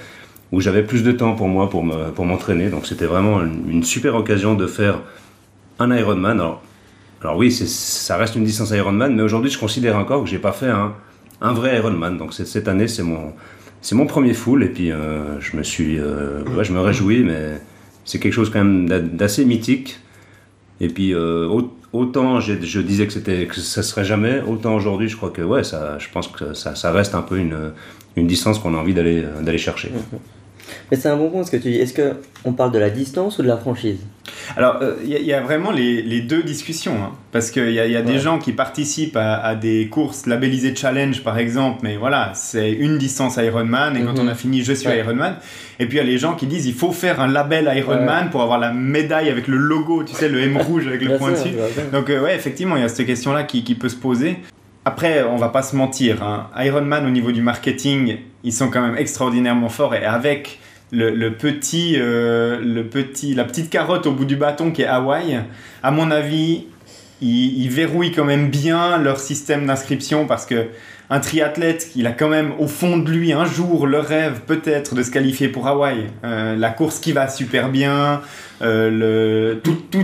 où 0.54 0.62
j'avais 0.62 0.84
plus 0.84 1.04
de 1.04 1.12
temps 1.12 1.36
pour 1.36 1.50
moi, 1.50 1.70
pour, 1.70 1.84
me, 1.84 2.12
pour 2.12 2.24
m'entraîner. 2.24 2.70
Donc 2.70 2.88
c'était 2.88 3.06
vraiment 3.06 3.42
une, 3.42 3.84
super 3.84 4.16
occasion 4.16 4.56
de 4.56 4.66
faire 4.66 5.02
un 5.78 5.94
Ironman. 5.94 6.40
Alors, 6.40 6.64
alors 7.22 7.36
oui, 7.36 7.52
ça 7.52 8.16
reste 8.16 8.38
une 8.38 8.46
distance 8.46 8.70
Ironman, 8.70 9.14
mais 9.14 9.24
aujourd'hui 9.24 9.52
je 9.52 9.60
considère 9.60 9.98
encore 9.98 10.24
que 10.24 10.30
j'ai 10.30 10.40
pas 10.40 10.54
fait 10.54 10.70
un, 10.70 10.94
un 11.42 11.52
vrai 11.52 11.76
Ironman. 11.76 12.18
Donc 12.18 12.34
cette 12.34 12.70
année 12.70 12.88
c'est 12.88 13.04
mon, 13.04 13.34
mon 13.92 14.06
premier 14.06 14.34
full, 14.34 14.64
et 14.64 14.70
puis 14.70 14.90
euh, 14.90 15.38
je 15.42 15.58
me 15.58 15.64
suis, 15.64 16.00
euh, 16.00 16.64
je 16.64 16.72
me 16.72 16.80
réjouis, 16.80 17.26
mais 17.26 17.60
c'est 18.06 18.20
quelque 18.20 18.32
chose 18.32 18.50
quand 18.50 18.64
même 18.64 18.88
d'assez 19.18 19.44
mythique. 19.44 20.00
Et 20.82 20.90
puis 20.90 21.14
autant 21.94 22.40
je, 22.40 22.80
disais 22.80 23.08
que 23.08 23.14
c'était 23.14 23.46
que 23.46 23.60
ça 23.60 23.84
serait 23.84 24.04
jamais, 24.06 24.42
autant 24.42 24.76
aujourd'hui 24.76 25.08
je 25.08 25.16
crois 25.16 25.30
que 25.30 25.42
ouais, 25.42 25.64
ça, 25.64 25.98
je 26.00 26.10
pense 26.10 26.28
que 26.28 26.54
ça, 26.54 26.76
ça 26.76 26.92
reste 26.92 27.16
un 27.16 27.22
peu 27.22 27.38
une, 27.38 27.72
une 28.16 28.28
distance 28.28 28.60
qu'on 28.60 28.74
a 28.76 28.78
envie 28.78 28.94
d'aller 28.94 29.58
chercher. 29.58 29.90
Mhm. 29.90 30.20
Mais 30.92 30.98
c'est 30.98 31.10
un 31.10 31.18
bon 31.18 31.30
point 31.30 31.44
ce 31.44 31.52
que 31.52 31.58
tu 31.58 31.72
dis. 31.72 31.78
Est-ce 31.78 31.94
qu'on 31.94 32.54
parle 32.54 32.72
de 32.72 32.80
la 32.80 32.90
distance 32.90 33.40
ou 33.40 33.44
de 33.44 33.48
la 33.48 33.58
franchise? 33.58 34.00
Alors, 34.58 34.80
il 35.04 35.14
euh, 35.14 35.20
y, 35.20 35.34
a 35.34 35.42
vraiment 35.42 35.72
les, 35.72 36.02
les 36.02 36.22
deux 36.22 36.44
discussions. 36.44 36.96
Hein. 36.96 37.12
parce 37.32 37.52
qu'il 37.52 37.72
y 37.72 37.80
a, 37.80 37.88
y 37.88 37.96
a 37.96 38.02
des 38.02 38.20
gens 38.20 38.40
qui 38.40 38.54
participent 38.54 39.18
à, 39.18 39.56
des 39.56 39.88
courses 39.88 40.26
labellisées 40.26 40.76
challenge, 40.76 41.24
par 41.24 41.38
exemple, 41.38 41.80
mais 41.84 41.98
voilà, 41.98 42.32
c'est 42.34 42.72
une 42.72 42.98
distance 42.98 43.38
Ironman, 43.38 43.96
et 43.98 44.04
quand 44.04 44.20
on 44.20 44.28
a 44.28 44.32
mhm. 44.32 44.36
fini, 44.36 44.64
je 44.64 44.74
suis 44.74 44.90
Ironman. 44.90 45.36
Et 45.80 45.88
puis 45.88 45.98
il 45.98 46.02
y 46.02 46.04
a 46.04 46.06
les 46.06 46.18
gens 46.18 46.36
qui 46.36 46.48
disent 46.48 46.66
il 46.66 46.74
faut 46.74 46.92
faire 46.92 47.20
un 47.20 47.28
label 47.28 47.72
Ironman 47.76 48.30
pour 48.30 48.42
avoir 48.42 48.60
la 48.60 48.72
médaille 48.72 49.30
avec 49.30 49.48
le 49.48 49.58
logo, 49.58 50.04
tu 50.04 50.14
sais, 50.14 50.30
le 50.30 50.40
M 50.40 50.58
rouge 50.58 50.88
avec 50.88 51.02
le 51.02 51.18
point 51.18 51.32
dessus. 51.32 51.54
Donc, 51.92 52.10
euh, 52.10 52.22
ouais, 52.22 52.36
effectivement, 52.36 52.76
il 52.76 52.82
y 52.82 52.86
a 52.86 52.90
cette 52.90 53.06
question-là 53.06 53.44
qui, 53.44 53.64
qui 53.64 53.76
peut 53.76 53.90
se 53.90 53.96
poser. 53.96 54.38
Après, 54.86 55.24
on 55.24 55.38
va 55.38 55.50
pas 55.50 55.64
se 55.64 55.76
mentir, 55.76 56.22
hein. 56.24 56.48
Ironman 56.58 57.06
au 57.06 57.10
niveau 57.10 57.32
du 57.32 57.42
marketing, 57.42 58.18
ils 58.44 58.54
sont 58.54 58.70
quand 58.70 58.82
même 58.82 58.96
extraordinairement 58.96 59.70
forts 59.70 59.96
et 59.96 60.06
avec 60.06 60.60
le, 60.92 61.30
petit, 61.30 61.96
euh, 61.98 62.60
le 62.62 62.84
petit, 62.86 63.34
la 63.34 63.44
petite 63.44 63.70
carotte 63.70 64.06
au 64.06 64.12
bout 64.12 64.26
du 64.26 64.36
bâton 64.36 64.72
qui 64.72 64.84
est 64.84 64.88
Hawaï, 64.88 65.42
à 65.84 65.92
mon 65.92 66.12
avis, 66.12 66.66
ils, 67.22 67.70
verrouillent 67.70 68.12
quand 68.12 68.26
même 68.26 68.50
bien 68.50 68.98
leur 68.98 69.20
système 69.20 69.66
d'inscription 69.66 70.28
parce 70.28 70.46
que 70.46 70.68
un 71.10 71.20
triathlète, 71.20 71.92
il 71.96 72.08
a 72.08 72.12
quand 72.12 72.30
même 72.30 72.54
au 72.58 72.68
fond 72.68 72.98
de 72.98 73.12
lui 73.12 73.32
un 73.32 73.46
jour 73.46 73.86
le 73.86 74.00
rêve 74.00 74.42
peut-être 74.48 74.96
de 74.96 75.04
se 75.04 75.12
qualifier 75.12 75.50
pour 75.50 75.68
Hawaï. 75.68 76.08
Euh, 76.24 76.56
la 76.56 76.72
course 76.72 77.00
qui 77.00 77.12
va 77.12 77.28
super 77.28 77.70
bien, 77.70 78.22
euh, 78.62 78.90
le, 78.90 79.60
tout, 79.64 79.78
tout, 79.92 80.04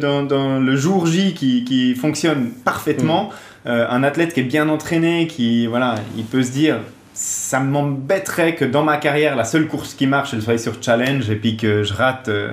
dans, 0.00 0.22
dans, 0.22 0.60
le 0.60 0.76
jour 0.76 1.06
J 1.06 1.32
qui, 1.32 1.64
qui 1.64 1.94
fonctionne 1.94 2.50
parfaitement. 2.64 3.30
Mm. 3.64 3.70
Un 3.70 4.02
athlète 4.02 4.32
qui 4.32 4.40
est 4.40 4.44
bien 4.44 4.68
entraîné, 4.68 5.26
qui 5.26 5.66
voilà, 5.66 5.96
il 6.16 6.24
peut 6.24 6.42
se 6.42 6.52
dire 6.52 6.78
ça 7.20 7.58
m'embêterait 7.58 8.54
que 8.54 8.64
dans 8.64 8.84
ma 8.84 8.96
carrière, 8.96 9.34
la 9.34 9.44
seule 9.44 9.66
course 9.66 9.94
qui 9.94 10.06
marche, 10.06 10.34
elle 10.34 10.42
soit 10.42 10.56
sur 10.56 10.80
challenge 10.80 11.28
et 11.28 11.34
puis 11.34 11.56
que 11.56 11.82
je 11.82 11.92
rate 11.92 12.28
euh, 12.28 12.52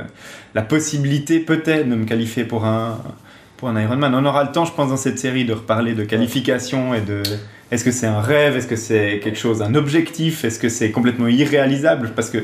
la 0.55 0.63
possibilité 0.63 1.39
peut-être 1.39 1.87
de 1.87 1.93
me 1.93 2.03
qualifier 2.03 2.45
pour 2.45 2.65
un, 2.65 2.97
pour 3.57 3.69
un 3.69 3.79
Ironman. 3.79 4.15
On 4.15 4.25
aura 4.25 4.43
le 4.43 4.51
temps, 4.51 4.65
je 4.65 4.71
pense, 4.71 4.89
dans 4.89 4.97
cette 4.97 5.19
série 5.19 5.45
de 5.45 5.53
reparler 5.53 5.93
de 5.93 6.03
qualification 6.03 6.95
et 6.95 7.01
de 7.01 7.21
est-ce 7.69 7.83
que 7.83 7.91
c'est 7.91 8.07
un 8.07 8.21
rêve, 8.21 8.57
est-ce 8.57 8.65
que 8.65 8.75
c'est 8.75 9.19
quelque 9.23 9.37
chose, 9.37 9.61
un 9.61 9.75
objectif, 9.75 10.43
est-ce 10.43 10.57
que 10.57 10.69
c'est 10.69 10.89
complètement 10.89 11.27
irréalisable? 11.27 12.13
Parce 12.15 12.31
que 12.31 12.39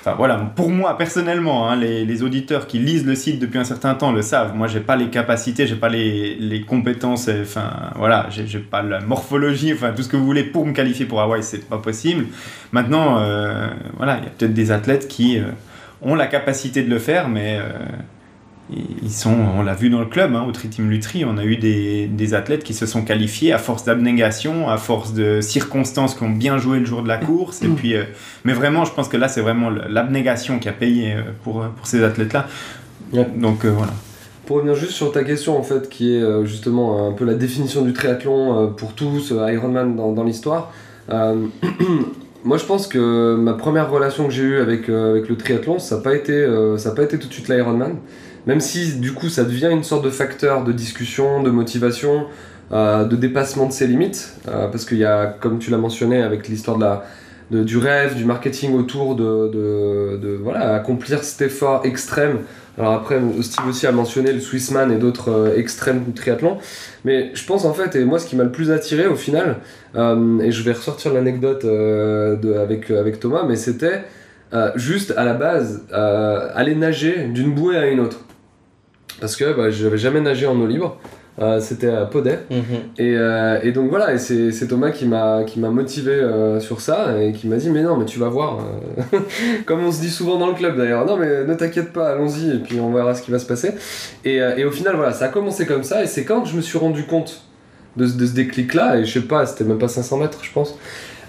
Enfin 0.00 0.14
voilà, 0.16 0.36
pour 0.54 0.70
moi 0.70 0.96
personnellement, 0.96 1.68
hein, 1.68 1.74
les, 1.74 2.04
les, 2.04 2.22
auditeurs 2.22 2.68
qui 2.68 2.78
lisent 2.78 3.04
le 3.04 3.16
site 3.16 3.40
depuis 3.40 3.58
un 3.58 3.64
certain 3.64 3.94
temps 3.94 4.12
le 4.12 4.22
savent. 4.22 4.54
Moi, 4.54 4.68
j'ai 4.68 4.80
pas 4.80 4.94
les 4.94 5.08
capacités, 5.08 5.66
j'ai 5.66 5.74
pas 5.74 5.88
les, 5.88 6.36
les, 6.36 6.62
compétences, 6.62 7.28
enfin 7.28 7.70
voilà, 7.96 8.28
j'ai 8.30 8.60
pas 8.60 8.82
la 8.82 9.00
morphologie, 9.00 9.72
enfin 9.72 9.92
tout 9.94 10.02
ce 10.02 10.08
que 10.08 10.16
vous 10.16 10.24
voulez 10.24 10.44
pour 10.44 10.64
me 10.66 10.72
qualifier 10.72 11.04
pour 11.04 11.20
Hawaï, 11.20 11.42
c'est 11.42 11.68
pas 11.68 11.78
possible. 11.78 12.26
Maintenant, 12.70 13.18
euh, 13.18 13.68
voilà, 13.96 14.18
il 14.18 14.24
y 14.24 14.26
a 14.26 14.30
peut-être 14.30 14.54
des 14.54 14.70
athlètes 14.70 15.08
qui 15.08 15.38
euh, 15.38 15.44
ont 16.00 16.14
la 16.14 16.28
capacité 16.28 16.82
de 16.82 16.90
le 16.90 17.00
faire, 17.00 17.28
mais 17.28 17.58
euh, 17.58 17.68
ils 18.70 19.10
sont, 19.10 19.34
on 19.56 19.62
l'a 19.62 19.74
vu 19.74 19.88
dans 19.88 20.00
le 20.00 20.06
club, 20.06 20.34
hein, 20.34 20.44
au 20.46 20.52
Tri-Team 20.52 20.90
Lutri, 20.90 21.24
on 21.24 21.38
a 21.38 21.44
eu 21.44 21.56
des, 21.56 22.06
des, 22.06 22.34
athlètes 22.34 22.64
qui 22.64 22.74
se 22.74 22.84
sont 22.84 23.02
qualifiés 23.02 23.52
à 23.52 23.58
force 23.58 23.84
d'abnégation, 23.84 24.68
à 24.68 24.76
force 24.76 25.14
de 25.14 25.40
circonstances 25.40 26.14
qui 26.14 26.22
ont 26.22 26.30
bien 26.30 26.58
joué 26.58 26.78
le 26.78 26.84
jour 26.84 27.02
de 27.02 27.08
la 27.08 27.16
course. 27.16 27.62
Et 27.62 27.68
puis, 27.68 27.96
euh, 27.96 28.04
mais 28.44 28.52
vraiment, 28.52 28.84
je 28.84 28.92
pense 28.92 29.08
que 29.08 29.16
là, 29.16 29.28
c'est 29.28 29.40
vraiment 29.40 29.70
l'abnégation 29.70 30.58
qui 30.58 30.68
a 30.68 30.72
payé 30.72 31.14
euh, 31.14 31.22
pour, 31.42 31.64
pour 31.64 31.86
ces 31.86 32.04
athlètes-là. 32.04 32.46
Donc 33.36 33.64
euh, 33.64 33.70
voilà. 33.70 33.92
Pour 34.44 34.56
revenir 34.56 34.74
juste 34.74 34.92
sur 34.92 35.12
ta 35.12 35.24
question, 35.24 35.58
en 35.58 35.62
fait, 35.62 35.88
qui 35.88 36.14
est 36.14 36.46
justement 36.46 37.08
un 37.08 37.12
peu 37.12 37.26
la 37.26 37.34
définition 37.34 37.82
du 37.82 37.92
triathlon 37.92 38.72
pour 38.78 38.94
tous, 38.94 39.30
Ironman 39.30 39.94
dans, 39.94 40.12
dans 40.12 40.24
l'histoire. 40.24 40.72
moi, 41.08 42.56
je 42.56 42.64
pense 42.64 42.86
que 42.86 43.34
ma 43.34 43.52
première 43.52 43.90
relation 43.90 44.26
que 44.26 44.32
j'ai 44.32 44.44
eue 44.44 44.58
avec, 44.58 44.88
avec 44.88 45.28
le 45.28 45.36
triathlon, 45.36 45.78
ça 45.78 45.96
n'a 45.96 46.02
pas, 46.02 46.14
été, 46.14 46.46
ça 46.78 46.92
pas 46.92 47.02
été 47.02 47.18
tout 47.18 47.28
de 47.28 47.32
suite 47.32 47.48
l'Ironman. 47.48 47.96
Même 48.48 48.60
si 48.60 48.94
du 48.94 49.12
coup 49.12 49.28
ça 49.28 49.44
devient 49.44 49.68
une 49.70 49.84
sorte 49.84 50.02
de 50.02 50.10
facteur 50.10 50.64
de 50.64 50.72
discussion, 50.72 51.42
de 51.42 51.50
motivation, 51.50 52.24
euh, 52.72 53.04
de 53.04 53.14
dépassement 53.14 53.66
de 53.66 53.72
ses 53.72 53.86
limites, 53.86 54.36
euh, 54.48 54.68
parce 54.68 54.86
qu'il 54.86 54.96
y 54.96 55.04
a, 55.04 55.26
comme 55.26 55.58
tu 55.58 55.70
l'as 55.70 55.76
mentionné, 55.76 56.22
avec 56.22 56.48
l'histoire 56.48 56.78
du 57.50 57.76
rêve, 57.76 58.14
du 58.14 58.24
marketing 58.24 58.74
autour 58.74 59.16
de, 59.16 59.48
de, 59.50 60.40
voilà, 60.42 60.76
accomplir 60.76 61.24
cet 61.24 61.42
effort 61.42 61.82
extrême. 61.84 62.38
Alors 62.78 62.94
après, 62.94 63.20
Steve 63.42 63.66
aussi 63.68 63.86
a 63.86 63.92
mentionné 63.92 64.32
le 64.32 64.40
Swissman 64.40 64.90
et 64.92 64.96
d'autres 64.96 65.30
euh, 65.30 65.58
extrêmes 65.58 66.10
triathlons. 66.14 66.56
Mais 67.04 67.30
je 67.34 67.44
pense 67.44 67.66
en 67.66 67.74
fait, 67.74 67.96
et 67.96 68.04
moi 68.06 68.18
ce 68.18 68.24
qui 68.24 68.34
m'a 68.34 68.44
le 68.44 68.52
plus 68.52 68.70
attiré 68.70 69.06
au 69.06 69.16
final, 69.16 69.56
et 69.94 70.52
je 70.52 70.62
vais 70.62 70.72
ressortir 70.72 71.12
l'anecdote 71.12 71.66
avec, 71.66 72.90
avec 72.90 73.20
Thomas, 73.20 73.44
mais 73.46 73.56
c'était 73.56 74.04
juste 74.76 75.12
à 75.18 75.24
la 75.24 75.34
base 75.34 75.84
aller 75.92 76.74
nager 76.74 77.24
d'une 77.24 77.52
bouée 77.52 77.76
à 77.76 77.86
une 77.86 78.00
autre 78.00 78.27
parce 79.20 79.36
que 79.36 79.52
bah, 79.52 79.70
je 79.70 79.84
n'avais 79.84 79.98
jamais 79.98 80.20
nagé 80.20 80.46
en 80.46 80.58
eau 80.60 80.66
libre. 80.66 80.98
Euh, 81.40 81.60
c'était 81.60 81.88
à 81.88 82.04
Podet. 82.04 82.40
Mhm. 82.50 82.60
et, 82.98 83.14
euh, 83.16 83.60
et, 83.62 83.70
donc 83.70 83.90
voilà, 83.90 84.12
et 84.12 84.18
c'est 84.18 84.66
Thomas 84.66 84.90
qui 84.90 85.06
m'a 85.06 85.44
motivé 85.70 86.12
euh, 86.12 86.58
sur 86.58 86.80
ça 86.80 87.22
et 87.22 87.32
qui 87.32 87.46
m'a 87.46 87.56
dit 87.56 87.70
Mais 87.70 87.82
non, 87.82 87.96
mais 87.96 88.06
tu 88.06 88.18
vas 88.18 88.28
voir. 88.28 88.58
Comme 89.66 89.84
on 89.84 89.92
se 89.92 90.00
dit 90.00 90.10
souvent 90.10 90.36
dans 90.36 90.48
le 90.48 90.54
club 90.54 90.76
d'ailleurs, 90.76 91.06
non, 91.06 91.16
mais 91.16 91.44
ne 91.44 91.54
t'inquiète 91.54 91.92
pas, 91.92 92.10
allons-y 92.10 92.50
et 92.56 92.58
puis 92.58 92.80
on 92.80 92.92
verra 92.92 93.14
ce 93.14 93.22
qui 93.22 93.30
va 93.30 93.38
se 93.38 93.46
passer. 93.46 93.72
Et, 94.24 94.36
et 94.36 94.64
au 94.64 94.72
final, 94.72 94.96
voilà, 94.96 95.12
ça 95.12 95.26
a 95.26 95.28
commencé 95.28 95.64
comme 95.66 95.84
ça 95.84 96.02
et 96.02 96.06
c'est 96.06 96.24
quand 96.24 96.44
je 96.44 96.56
me 96.56 96.60
suis 96.60 96.78
rendu 96.78 97.04
compte 97.04 97.42
de, 97.96 98.04
de 98.04 98.26
ce 98.26 98.32
déclic-là, 98.32 98.98
et 98.98 99.04
je 99.04 99.20
sais 99.20 99.26
pas, 99.26 99.46
c'était 99.46 99.64
même 99.64 99.78
pas 99.78 99.88
500 99.88 100.18
mètres, 100.18 100.40
je 100.42 100.52
pense. 100.52 100.76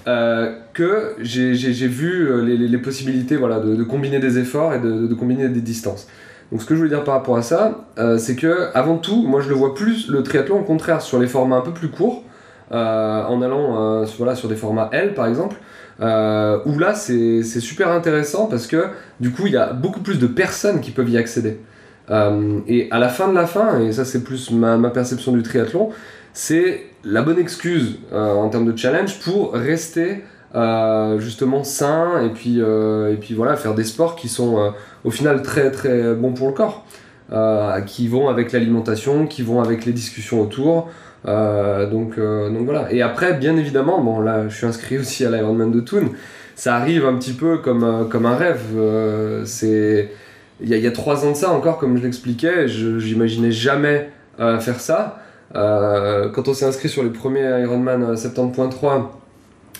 que 0.05 1.15
j'ai 1.21 1.87
vu 1.87 2.29
les, 2.45 2.57
les, 2.57 2.77
possibilités 2.79 3.35
voilà, 3.35 3.59
de, 3.59 3.75
de, 3.75 3.83
combiner 3.83 4.19
des 4.19 4.39
efforts 4.39 4.73
et 4.73 4.79
de, 4.79 5.05
de 5.07 5.13
combiner 5.13 5.49
des 5.49 5.61
distances. 5.61 6.07
Donc 6.51 6.61
ce 6.61 6.65
que 6.65 6.73
je 6.73 6.79
voulais 6.79 6.89
dire 6.89 7.03
par 7.03 7.15
rapport 7.15 7.37
à 7.37 7.43
ça, 7.43 7.85
euh, 7.99 8.17
c'est 8.17 8.35
que 8.35 8.69
avant 8.73 8.97
tout, 8.97 9.23
moi 9.27 9.41
je 9.41 9.49
le 9.49 9.55
vois 9.55 9.75
plus 9.75 10.09
le 10.09 10.23
triathlon 10.23 10.59
au 10.59 10.63
contraire 10.63 11.01
sur 11.01 11.19
les 11.19 11.27
formats 11.27 11.57
un 11.57 11.61
peu 11.61 11.71
plus 11.71 11.89
courts, 11.89 12.23
euh, 12.71 13.23
en 13.23 13.41
allant 13.41 14.01
euh, 14.01 14.05
sur, 14.05 14.17
voilà, 14.17 14.35
sur 14.35 14.49
des 14.49 14.55
formats 14.55 14.89
L 14.91 15.13
par 15.13 15.27
exemple, 15.27 15.57
où 15.99 16.79
là 16.79 16.95
c'est 16.95 17.43
super 17.43 17.91
intéressant 17.91 18.47
parce 18.47 18.65
que 18.65 18.87
du 19.19 19.31
coup 19.31 19.45
il 19.45 19.53
y 19.53 19.57
a 19.57 19.73
beaucoup 19.73 19.99
plus 19.99 20.17
de 20.17 20.27
personnes 20.27 20.81
qui 20.81 20.91
peuvent 20.91 21.09
y 21.09 21.17
accéder. 21.17 21.59
et 22.67 22.87
à 22.89 22.99
la 22.99 23.09
fin 23.09 23.27
de 23.27 23.35
la 23.35 23.45
fin, 23.45 23.79
et 23.79 23.91
ça 23.91 24.05
c'est 24.05 24.23
plus 24.23 24.49
ma, 24.49 24.77
ma, 24.77 24.89
perception 24.89 25.31
du 25.33 25.43
triathlon, 25.43 25.89
c'est 26.33 26.85
la 27.03 27.21
bonne 27.21 27.37
excuse 27.37 27.99
en 28.11 28.49
termes 28.49 28.65
de 28.71 28.75
challenge 28.75 29.19
pour 29.19 29.53
rester 29.53 30.23
justement 30.53 31.63
sain 31.63 32.23
et 32.25 32.29
puis, 32.29 32.59
et 32.59 33.17
puis 33.19 33.33
voilà, 33.33 33.55
faire 33.55 33.75
des 33.75 33.83
sports 33.83 34.15
qui 34.15 34.29
sont 34.29 34.73
au 35.03 35.11
final 35.11 35.41
très 35.41 35.71
très 35.71 36.13
bon 36.13 36.33
pour 36.33 36.47
le 36.47 36.53
corps, 36.53 36.85
euh, 37.31 37.81
qui 37.81 38.07
vont 38.07 38.27
avec 38.27 38.51
l'alimentation, 38.51 39.27
qui 39.27 39.43
vont 39.43 39.61
avec 39.61 39.85
les 39.85 39.93
discussions 39.93 40.41
autour. 40.41 40.89
Euh, 41.27 41.87
donc, 41.87 42.17
euh, 42.17 42.49
donc 42.49 42.65
voilà. 42.65 42.91
Et 42.91 43.03
après, 43.03 43.33
bien 43.33 43.55
évidemment, 43.55 44.01
bon 44.01 44.19
là 44.19 44.47
je 44.47 44.55
suis 44.55 44.65
inscrit 44.65 44.97
aussi 44.97 45.25
à 45.25 45.29
l'Ironman 45.29 45.71
de 45.71 45.79
Thun, 45.79 46.09
ça 46.55 46.75
arrive 46.75 47.05
un 47.05 47.15
petit 47.17 47.33
peu 47.33 47.59
comme, 47.59 48.07
comme 48.09 48.25
un 48.25 48.35
rêve. 48.35 48.63
c'est 49.45 50.11
il 50.61 50.67
y, 50.67 50.73
a, 50.73 50.77
il 50.77 50.83
y, 50.83 50.87
a 50.87 50.91
trois 50.91 51.23
ans 51.23 51.31
de 51.31 51.37
ça 51.37 51.51
encore, 51.51 51.77
comme 51.77 51.97
je 51.97 52.03
l'expliquais, 52.03 52.67
j'imaginais 52.67 53.51
jamais 53.51 54.09
faire 54.37 54.79
ça. 54.79 55.21
quand 55.53 56.47
on 56.47 56.53
s'est 56.53 56.65
inscrit 56.65 56.89
sur 56.89 57.03
les 57.03 57.11
premiers 57.11 57.61
Ironman 57.61 58.15
70.3, 58.15 59.03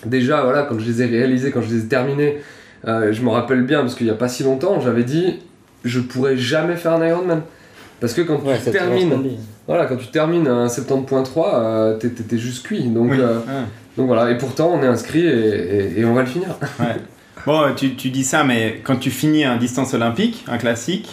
déjà 0.06 0.42
voilà, 0.42 0.62
quand 0.62 0.78
je 0.78 0.86
les 0.86 1.02
ai 1.02 1.06
réalisés, 1.06 1.50
quand 1.50 1.62
je 1.62 1.74
les 1.74 1.84
ai 1.84 1.88
terminés, 1.88 2.38
euh, 2.86 3.12
je 3.12 3.22
me 3.22 3.30
rappelle 3.30 3.62
bien 3.62 3.80
parce 3.80 3.94
qu'il 3.94 4.06
n'y 4.06 4.12
a 4.12 4.16
pas 4.16 4.28
si 4.28 4.42
longtemps, 4.42 4.80
j'avais 4.80 5.04
dit 5.04 5.38
je 5.84 6.00
pourrais 6.00 6.36
jamais 6.36 6.76
faire 6.76 6.92
un 6.92 7.06
Ironman. 7.06 7.42
Parce 8.00 8.14
que 8.14 8.22
quand 8.22 8.38
tu 8.38 8.70
termines, 8.70 9.12
voilà, 9.66 9.84
quand 9.84 9.96
tu 9.96 10.06
termines 10.06 10.48
un 10.48 10.66
70.3, 10.66 11.54
euh, 11.54 11.98
t'es 11.98 12.38
juste 12.38 12.66
cuit. 12.66 12.84
Donc, 12.84 13.12
euh, 13.12 13.40
donc 13.96 14.06
voilà, 14.06 14.30
et 14.30 14.38
pourtant 14.38 14.72
on 14.72 14.82
est 14.82 14.86
inscrit 14.86 15.26
et, 15.26 16.00
et, 16.00 16.04
on 16.04 16.14
va 16.14 16.22
le 16.22 16.28
finir. 16.28 16.48
Bon, 17.46 17.62
tu, 17.74 17.94
tu, 17.94 18.10
dis 18.10 18.22
ça, 18.22 18.44
mais 18.44 18.82
quand 18.84 18.96
tu 18.96 19.10
finis 19.10 19.46
un 19.46 19.56
distance 19.56 19.94
olympique, 19.94 20.44
un 20.46 20.58
classique, 20.58 21.08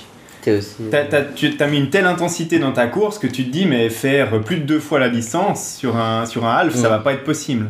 aussi... 0.46 0.76
as, 0.94 1.22
tu 1.34 1.54
as 1.58 1.68
mis 1.68 1.78
une 1.78 1.90
telle 1.90 2.06
intensité 2.06 2.60
dans 2.60 2.72
ta 2.72 2.88
course 2.88 3.20
que 3.20 3.28
tu 3.28 3.46
te 3.46 3.50
dis, 3.50 3.66
mais 3.66 3.90
faire 3.90 4.42
plus 4.42 4.58
de 4.58 4.64
deux 4.64 4.80
fois 4.80 5.00
la 5.00 5.10
distance 5.10 5.76
sur 5.78 5.96
un, 5.96 6.26
sur 6.26 6.46
un 6.46 6.56
half, 6.56 6.76
ça 6.76 6.90
va 6.90 7.00
pas 7.00 7.14
être 7.14 7.24
possible. 7.24 7.68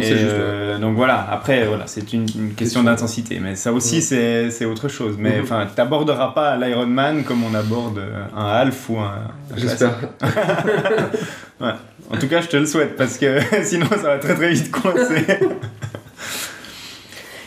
Euh, 0.00 0.78
donc 0.78 0.96
voilà, 0.96 1.26
après, 1.30 1.66
voilà, 1.66 1.86
c'est 1.86 2.12
une, 2.12 2.26
question 2.56 2.82
d'intensité, 2.82 3.38
mais 3.40 3.56
ça 3.56 3.72
aussi, 3.72 4.02
c'est 4.02 4.64
autre 4.64 4.88
chose. 4.88 5.16
Mais 5.18 5.36
mhm. 5.36 5.42
enfin, 5.42 5.66
tu 5.66 5.80
n'aborderas 5.80 6.28
pas 6.28 6.56
l'Ironman 6.56 7.24
comme 7.24 7.42
on 7.44 7.54
aborde 7.54 8.00
un 8.36 8.46
half 8.46 8.90
ou 8.90 8.98
un. 8.98 9.14
J'espère. 9.56 9.94
En 12.12 12.18
tout 12.18 12.28
cas, 12.28 12.42
je 12.42 12.48
te 12.48 12.56
le 12.58 12.66
souhaite 12.66 12.96
parce 12.96 13.16
que 13.16 13.38
sinon, 13.64 13.86
ça 13.88 13.96
va 13.96 14.18
très 14.18 14.34
très 14.34 14.52
vite 14.52 14.70
coincer. 14.70 15.24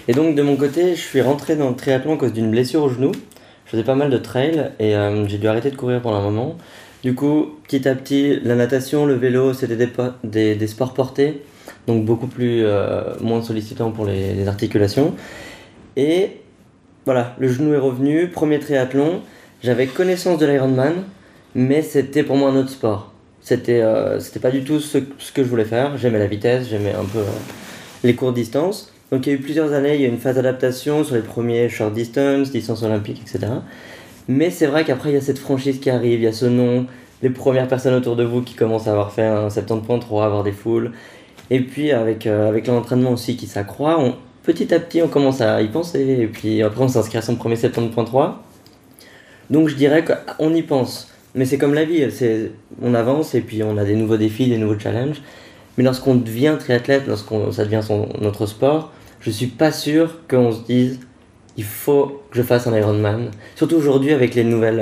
et 0.07 0.13
donc, 0.13 0.35
de 0.35 0.41
mon 0.41 0.55
côté, 0.55 0.95
je 0.95 1.01
suis 1.01 1.21
rentré 1.21 1.55
dans 1.55 1.69
le 1.69 1.75
triathlon 1.75 2.15
à 2.15 2.17
cause 2.17 2.33
d'une 2.33 2.49
blessure 2.49 2.83
au 2.83 2.89
genou. 2.89 3.11
Je 3.65 3.71
faisais 3.71 3.83
pas 3.83 3.95
mal 3.95 4.09
de 4.09 4.17
trail 4.17 4.71
et 4.79 4.95
euh, 4.95 5.27
j'ai 5.27 5.37
dû 5.37 5.47
arrêter 5.47 5.69
de 5.69 5.75
courir 5.75 6.01
pendant 6.01 6.17
un 6.17 6.23
moment. 6.23 6.57
Du 7.03 7.13
coup, 7.13 7.59
petit 7.67 7.87
à 7.87 7.93
petit, 7.93 8.39
la 8.43 8.55
natation, 8.55 9.05
le 9.05 9.13
vélo, 9.13 9.53
c'était 9.53 9.75
des, 9.75 9.89
des, 10.23 10.55
des 10.55 10.67
sports 10.67 10.95
portés 10.95 11.43
donc 11.87 12.05
beaucoup 12.05 12.27
plus 12.27 12.63
euh, 12.63 13.01
moins 13.21 13.41
sollicitant 13.41 13.91
pour 13.91 14.05
les, 14.05 14.47
articulations. 14.47 15.13
Et 15.95 16.41
voilà, 17.05 17.35
le 17.39 17.47
genou 17.47 17.73
est 17.73 17.79
revenu, 17.79 18.27
premier 18.27 18.59
triathlon. 18.59 19.21
J'avais 19.63 19.87
connaissance 19.87 20.39
de 20.39 20.45
l'Ironman, 20.45 20.93
mais 21.53 21.81
c'était 21.81 22.23
pour 22.23 22.35
moi 22.37 22.49
un 22.49 22.55
autre 22.55 22.69
sport. 22.69 23.13
C'était 23.41 23.81
euh, 23.81 24.19
pas 24.41 24.51
du 24.51 24.63
tout 24.63 24.79
ce, 24.79 24.97
ce, 25.19 25.31
que 25.31 25.43
je 25.43 25.47
voulais 25.47 25.65
faire. 25.65 25.97
J'aimais 25.97 26.19
la 26.19 26.27
vitesse, 26.27 26.67
j'aimais 26.69 26.93
un 26.93 27.05
peu 27.05 27.19
euh, 27.19 27.31
les 28.03 28.15
courtes 28.15 28.35
distances. 28.35 28.91
Donc 29.11 29.27
il 29.27 29.29
y 29.29 29.35
a 29.35 29.35
eu 29.35 29.41
plusieurs 29.41 29.71
années, 29.73 29.95
il 29.95 30.01
y 30.01 30.05
a 30.05 30.07
eu 30.07 30.11
une 30.11 30.17
phase 30.17 30.35
d'adaptation 30.35 31.03
sur 31.03 31.15
les 31.15 31.21
premiers 31.21 31.69
short 31.69 31.93
distance, 31.93 32.51
distance 32.51 32.81
olympique, 32.81 33.21
etc. 33.21 33.51
Mais 34.27 34.49
c'est 34.49 34.65
vrai 34.65 34.83
qu'après 34.83 35.11
il 35.11 35.13
y 35.13 35.17
a 35.17 35.21
cette 35.21 35.37
franchise 35.37 35.79
qui 35.79 35.91
arrive, 35.91 36.19
il 36.19 36.23
y 36.23 36.27
a 36.27 36.33
ce 36.33 36.47
nom, 36.47 36.87
les 37.21 37.29
premières 37.29 37.67
personnes 37.67 37.93
autour 37.93 38.15
de 38.15 38.23
vous 38.23 38.41
qui 38.41 38.55
commencent 38.55 38.87
à 38.87 38.91
avoir 38.91 39.11
fait 39.11 39.23
un 39.23 39.47
70.3, 39.47 40.25
avoir 40.25 40.43
des 40.43 40.51
foules. 40.51 40.91
Et 41.49 41.59
puis 41.59 41.91
avec, 41.91 42.27
euh, 42.27 42.49
avec 42.49 42.67
l'entraînement 42.67 43.11
aussi 43.11 43.35
qui 43.37 43.47
s'accroît, 43.47 43.99
petit 44.43 44.73
à 44.73 44.79
petit 44.79 45.01
on 45.01 45.07
commence 45.07 45.41
à 45.41 45.61
y 45.61 45.67
penser. 45.67 46.17
Et 46.19 46.27
puis 46.27 46.61
après 46.63 46.83
on 46.83 46.87
s'inscrit 46.87 47.17
à 47.17 47.21
son 47.21 47.35
premier 47.35 47.55
70.3. 47.55 48.33
Donc 49.49 49.67
je 49.67 49.75
dirais 49.75 50.03
qu'on 50.03 50.53
y 50.53 50.61
pense. 50.61 51.09
Mais 51.35 51.45
c'est 51.45 51.57
comme 51.57 51.73
la 51.73 51.83
vie, 51.83 52.07
on 52.81 52.93
avance 52.93 53.35
et 53.35 53.41
puis 53.41 53.61
on 53.61 53.77
a 53.77 53.83
des 53.83 53.95
nouveaux 53.95 54.17
défis, 54.17 54.47
des 54.47 54.57
nouveaux 54.57 54.79
challenges. 54.79 55.21
Mais 55.77 55.83
lorsqu'on 55.83 56.15
devient 56.15 56.55
triathlète, 56.57 57.07
lorsqu'on 57.07 57.51
ça 57.51 57.65
devient 57.65 57.81
son, 57.83 58.07
notre 58.21 58.45
sport, 58.45 58.93
je 59.19 59.29
suis 59.29 59.47
pas 59.47 59.71
sûr 59.71 60.21
qu'on 60.29 60.51
se 60.51 60.61
dise 60.61 60.99
il 61.57 61.63
faut 61.63 62.21
que 62.31 62.37
je 62.37 62.43
fasse 62.43 62.67
un 62.67 62.75
Ironman. 62.75 63.31
Surtout 63.55 63.75
aujourd'hui 63.75 64.13
avec 64.13 64.35
les 64.35 64.43
nouvelles, 64.43 64.79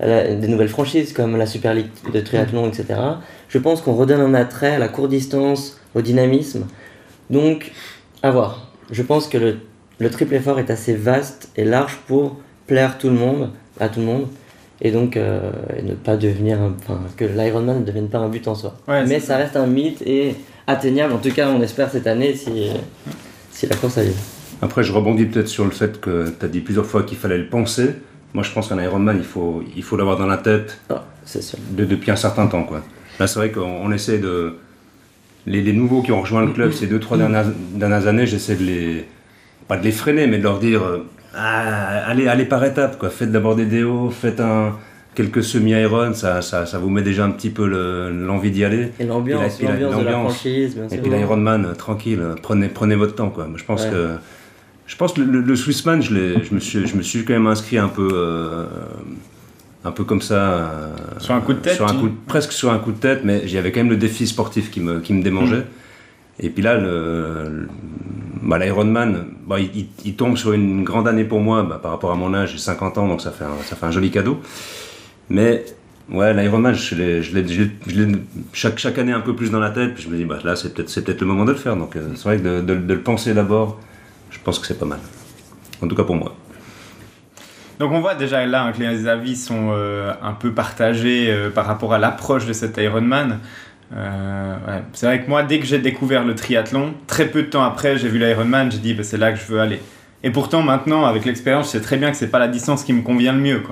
euh, 0.00 0.36
des 0.40 0.48
nouvelles 0.48 0.68
franchises 0.68 1.12
comme 1.12 1.36
la 1.36 1.46
Super 1.46 1.74
League 1.74 1.90
de 2.12 2.20
triathlon, 2.20 2.68
etc 2.68 2.94
je 3.52 3.58
pense 3.58 3.82
qu'on 3.82 3.92
redonne 3.94 4.20
un 4.20 4.34
attrait 4.34 4.74
à 4.74 4.78
la 4.78 4.88
courte 4.88 5.10
distance, 5.10 5.78
au 5.94 6.00
dynamisme. 6.00 6.64
Donc, 7.30 7.70
à 8.22 8.30
voir. 8.30 8.68
Je 8.90 9.02
pense 9.02 9.28
que 9.28 9.36
le, 9.38 9.56
le 9.98 10.10
triple 10.10 10.34
effort 10.34 10.58
est 10.58 10.70
assez 10.70 10.94
vaste 10.94 11.50
et 11.56 11.64
large 11.64 11.98
pour 12.06 12.36
plaire 12.66 12.96
tout 12.98 13.08
le 13.08 13.14
monde, 13.16 13.50
à 13.78 13.88
tout 13.90 14.00
le 14.00 14.06
monde. 14.06 14.26
Et 14.80 14.90
donc, 14.90 15.16
euh, 15.16 15.52
ne 15.82 15.92
pas 15.94 16.16
devenir. 16.16 16.58
Enfin, 16.80 16.98
que 17.16 17.24
l'Ironman 17.24 17.80
ne 17.80 17.84
devienne 17.84 18.08
pas 18.08 18.18
un 18.18 18.28
but 18.28 18.48
en 18.48 18.54
soi. 18.54 18.74
Mais 18.88 19.20
ça. 19.20 19.36
reste 19.36 19.54
un 19.56 19.66
mythe 19.66 20.02
et 20.02 20.34
atteignable. 20.66 21.12
En 21.12 21.18
tout 21.18 21.30
cas, 21.32 21.48
on 21.50 21.60
espère 21.62 21.90
cette 21.90 22.06
année 22.06 22.34
si, 22.34 22.70
si 23.50 23.66
la 23.66 23.76
course 23.76 23.98
a 23.98 24.04
lieu. 24.04 24.12
Après, 24.62 24.82
je 24.82 24.92
rebondis 24.92 25.26
peut-être 25.26 25.48
sur 25.48 25.64
le 25.64 25.70
fait 25.72 26.00
que 26.00 26.30
tu 26.38 26.44
as 26.44 26.48
dit 26.48 26.60
plusieurs 26.60 26.86
fois 26.86 27.02
qu'il 27.02 27.18
fallait 27.18 27.38
le 27.38 27.48
penser. 27.48 27.90
Moi, 28.34 28.42
je 28.44 28.50
pense 28.52 28.68
qu'un 28.68 28.80
Ironman, 28.82 29.16
il 29.18 29.24
faut 29.24 29.62
il 29.76 29.82
faut 29.82 29.96
l'avoir 29.96 30.16
dans 30.16 30.26
la 30.26 30.38
tête 30.38 30.78
Ah, 30.88 31.04
c'est 31.24 31.42
sûr. 31.42 31.58
de- 31.70 31.84
depuis 31.84 32.10
un 32.10 32.16
certain 32.16 32.46
temps. 32.46 32.64
Quoi. 32.64 32.82
Là, 33.20 33.26
c'est 33.26 33.38
vrai 33.38 33.50
qu'on 33.50 33.60
on 33.62 33.92
essaie 33.92 34.18
de. 34.18 34.54
Les, 35.46 35.60
les 35.60 35.72
nouveaux 35.72 36.02
qui 36.02 36.12
ont 36.12 36.20
rejoint 36.20 36.44
le 36.46 36.52
club 36.52 36.72
ces 36.72 36.86
deux, 36.86 37.00
trois 37.00 37.16
dernières, 37.18 37.46
dernières 37.74 38.06
années, 38.06 38.26
j'essaie 38.26 38.54
de 38.56 38.62
les. 38.64 39.04
Pas 39.68 39.76
de 39.76 39.84
les 39.84 39.92
freiner, 39.92 40.26
mais 40.26 40.38
de 40.38 40.42
leur 40.44 40.58
dire 40.58 40.82
euh, 40.82 40.98
Ah, 41.34 42.04
allez, 42.06 42.28
allez 42.28 42.44
par 42.44 42.64
étapes. 42.64 42.98
Quoi. 42.98 43.10
Faites 43.10 43.30
d'abord 43.32 43.54
des 43.56 43.64
déos, 43.66 44.10
faites 44.10 44.40
un, 44.40 44.76
quelques 45.14 45.42
semi-iron, 45.42 46.14
ça, 46.14 46.42
ça, 46.42 46.64
ça 46.66 46.78
vous 46.78 46.90
met 46.90 47.02
déjà 47.02 47.24
un 47.24 47.30
petit 47.30 47.50
peu 47.50 47.66
le- 47.66 48.10
l'envie 48.24 48.50
d'y 48.50 48.64
aller. 48.64 48.90
Et 49.00 49.04
l'ambiance, 49.04 49.60
Et 49.60 49.64
la- 49.64 49.70
et 49.70 49.74
la- 49.74 49.80
l'ambiance 49.86 50.00
de 50.00 50.04
la 50.06 50.12
franchise, 50.12 50.74
bien 50.74 50.86
Et 50.86 50.88
sûr. 50.90 51.02
puis 51.02 51.10
l'Ironman, 51.10 51.64
euh, 51.66 51.74
tranquille, 51.74 52.20
euh, 52.20 52.34
prenez, 52.40 52.68
prenez 52.68 52.94
votre 52.96 53.14
temps. 53.14 53.30
Quoi. 53.30 53.48
Je 53.56 53.64
pense 53.64 53.84
Ouais. 53.84 53.90
que. 53.90 54.08
Je 54.86 54.96
pense 54.96 55.12
que 55.14 55.20
le, 55.22 55.40
le 55.40 55.56
Swissman, 55.56 56.02
je, 56.02 56.12
me 56.54 56.60
suis, 56.60 56.86
je 56.86 56.96
me 56.96 57.02
suis 57.02 57.24
quand 57.24 57.32
même 57.32 57.46
inscrit 57.46 57.78
un 57.78 57.88
peu, 57.88 58.08
euh, 58.12 58.64
un 59.84 59.90
peu 59.92 60.04
comme 60.04 60.22
ça. 60.22 60.34
euh, 60.34 60.94
Sur 61.18 61.34
un 61.34 61.40
coup 61.40 61.52
de 61.54 61.58
tête, 61.60 61.74
sur 61.74 61.88
un 61.88 61.94
coup 61.94 62.08
de- 62.08 62.14
Presque 62.26 62.52
sur 62.52 62.70
un 62.72 62.78
coup 62.78 62.92
de 62.92 62.98
tête, 62.98 63.22
mais 63.24 63.46
j'avais 63.48 63.72
quand 63.72 63.80
même 63.80 63.90
le 63.90 63.96
défi 63.96 64.26
sportif 64.26 64.70
qui 64.70 64.80
me, 64.80 65.00
qui 65.00 65.12
me 65.12 65.22
démangeait. 65.22 65.58
Mm. 65.60 66.44
Et 66.44 66.50
puis 66.50 66.62
là, 66.62 66.76
le, 66.78 67.68
bah, 68.42 68.58
l'Ironman, 68.58 69.26
bah, 69.46 69.58
il, 69.60 69.70
il- 69.74 69.88
il 70.04 70.14
tombe 70.14 70.36
sur 70.36 70.52
une 70.52 70.82
grande 70.84 71.06
année 71.08 71.24
pour 71.24 71.40
moi 71.40 71.62
bah, 71.62 71.78
par 71.82 71.90
rapport 71.92 72.10
à 72.12 72.14
mon 72.16 72.32
âge, 72.34 72.52
j'ai 72.52 72.58
50 72.58 72.98
ans, 72.98 73.06
donc 73.08 73.20
ça 73.20 73.30
fait 73.30 73.44
un, 73.44 73.62
ça 73.64 73.76
fait 73.76 73.86
un 73.86 73.90
joli 73.90 74.10
cadeau. 74.10 74.40
Mais 75.28 75.64
ouais, 76.10 76.32
l'Ironman, 76.34 76.74
je 76.74 76.94
l'ai, 76.94 77.22
je 77.22 77.34
l'ai- 77.34 77.46
je 77.48 77.62
l'ai- 77.62 77.70
je 77.86 78.02
l'ai 78.02 78.12
chaque, 78.52 78.78
chaque 78.78 78.98
année 78.98 79.12
un 79.12 79.20
peu 79.20 79.34
plus 79.36 79.50
dans 79.50 79.60
la 79.60 79.70
tête, 79.70 79.94
puis 79.94 80.04
je 80.04 80.08
me 80.08 80.16
dis, 80.16 80.24
bah, 80.24 80.38
là, 80.44 80.56
c'est 80.56 80.72
peut-être, 80.74 80.90
c'est 80.90 81.02
peut-être 81.04 81.20
le 81.20 81.26
moment 81.26 81.44
de 81.44 81.52
le 81.52 81.58
faire. 81.58 81.76
Donc 81.76 81.96
euh, 81.96 82.08
c'est 82.14 82.24
vrai 82.24 82.38
que 82.38 82.42
de, 82.42 82.60
de- 82.60 82.74
de 82.80 82.94
le 82.94 83.00
penser 83.00 83.34
d'abord, 83.34 83.78
je 84.30 84.38
pense 84.42 84.58
que 84.58 84.66
c'est 84.66 84.78
pas 84.78 84.86
mal. 84.86 85.00
En 85.82 85.86
tout 85.88 85.94
cas 85.96 86.04
pour 86.04 86.16
moi. 86.16 86.34
Donc 87.82 87.90
on 87.90 88.00
voit 88.00 88.14
déjà 88.14 88.46
là 88.46 88.62
hein, 88.62 88.70
que 88.70 88.80
les 88.80 89.08
avis 89.08 89.34
sont 89.34 89.70
euh, 89.72 90.12
un 90.22 90.34
peu 90.34 90.52
partagés 90.52 91.26
euh, 91.28 91.50
par 91.50 91.66
rapport 91.66 91.92
à 91.92 91.98
l'approche 91.98 92.46
de 92.46 92.52
cet 92.52 92.76
Ironman. 92.76 93.40
Euh. 93.92 94.54
C'est 94.92 95.06
vrai 95.06 95.20
que 95.20 95.28
moi, 95.28 95.42
dès 95.42 95.58
que 95.58 95.66
j'ai 95.66 95.80
découvert 95.80 96.24
le 96.24 96.36
triathlon, 96.36 96.94
très 97.08 97.26
peu 97.26 97.42
de 97.42 97.48
temps 97.48 97.64
après, 97.64 97.98
j'ai 97.98 98.08
vu 98.08 98.20
l'Ironman, 98.20 98.70
j'ai 98.70 98.78
dit 98.78 98.94
bah, 98.94 99.02
c'est 99.02 99.16
là 99.16 99.32
que 99.32 99.40
je 99.40 99.46
veux 99.46 99.58
aller. 99.58 99.80
Et 100.22 100.30
pourtant, 100.30 100.62
maintenant, 100.62 101.06
avec 101.06 101.24
l'expérience, 101.24 101.66
je 101.66 101.70
sais 101.72 101.80
très 101.80 101.96
bien 101.96 102.12
que 102.12 102.16
c'est 102.16 102.30
pas 102.30 102.38
la 102.38 102.46
distance 102.46 102.84
qui 102.84 102.92
me 102.92 103.02
convient 103.02 103.32
le 103.32 103.40
mieux. 103.40 103.64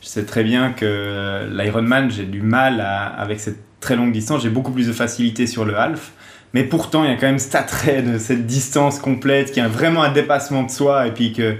Je 0.00 0.08
sais 0.08 0.24
très 0.24 0.42
bien 0.42 0.72
que 0.72 1.46
l'Ironman, 1.52 2.10
j'ai 2.10 2.24
du 2.24 2.40
mal 2.40 2.80
avec 2.80 3.40
cette 3.40 3.58
très 3.80 3.94
longue 3.94 4.12
distance, 4.12 4.42
j'ai 4.42 4.48
beaucoup 4.48 4.72
plus 4.72 4.86
de 4.86 4.94
facilité 4.94 5.46
sur 5.46 5.66
le 5.66 5.76
half. 5.76 6.12
Mais 6.54 6.64
pourtant, 6.64 7.04
il 7.04 7.10
y 7.10 7.12
a 7.12 7.16
quand 7.16 7.26
même 7.26 7.38
cet 7.38 7.56
attrait 7.56 8.00
de 8.00 8.16
cette 8.16 8.46
distance 8.46 8.98
complète 8.98 9.52
qui 9.52 9.60
est 9.60 9.68
vraiment 9.68 10.02
un 10.02 10.12
dépassement 10.12 10.62
de 10.62 10.70
soi 10.70 11.08
et 11.08 11.10
puis 11.10 11.34
que 11.34 11.56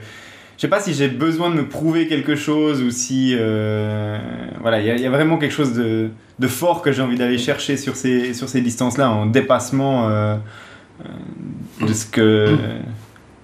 je 0.60 0.66
sais 0.66 0.68
pas 0.68 0.80
si 0.80 0.92
j'ai 0.92 1.08
besoin 1.08 1.48
de 1.48 1.54
me 1.54 1.66
prouver 1.66 2.06
quelque 2.06 2.36
chose 2.36 2.82
ou 2.82 2.90
si 2.90 3.34
euh, 3.34 4.18
voilà 4.60 4.78
il 4.80 4.86
y, 4.86 4.90
a- 4.90 4.94
il 4.96 5.00
y 5.00 5.06
a 5.06 5.10
vraiment 5.10 5.38
quelque 5.38 5.54
chose 5.54 5.72
de, 5.72 6.10
de 6.38 6.48
fort 6.48 6.82
que 6.82 6.92
j'ai 6.92 7.00
envie 7.00 7.16
d'aller 7.16 7.38
chercher 7.38 7.78
sur 7.78 7.96
ces 7.96 8.34
sur 8.34 8.46
ces 8.46 8.60
distances 8.60 8.98
là 8.98 9.10
en 9.10 9.24
dépassement 9.24 10.10
euh, 10.10 10.36
euh, 11.06 11.86
de 11.86 11.92
ce 11.94 12.04
que 12.04 12.56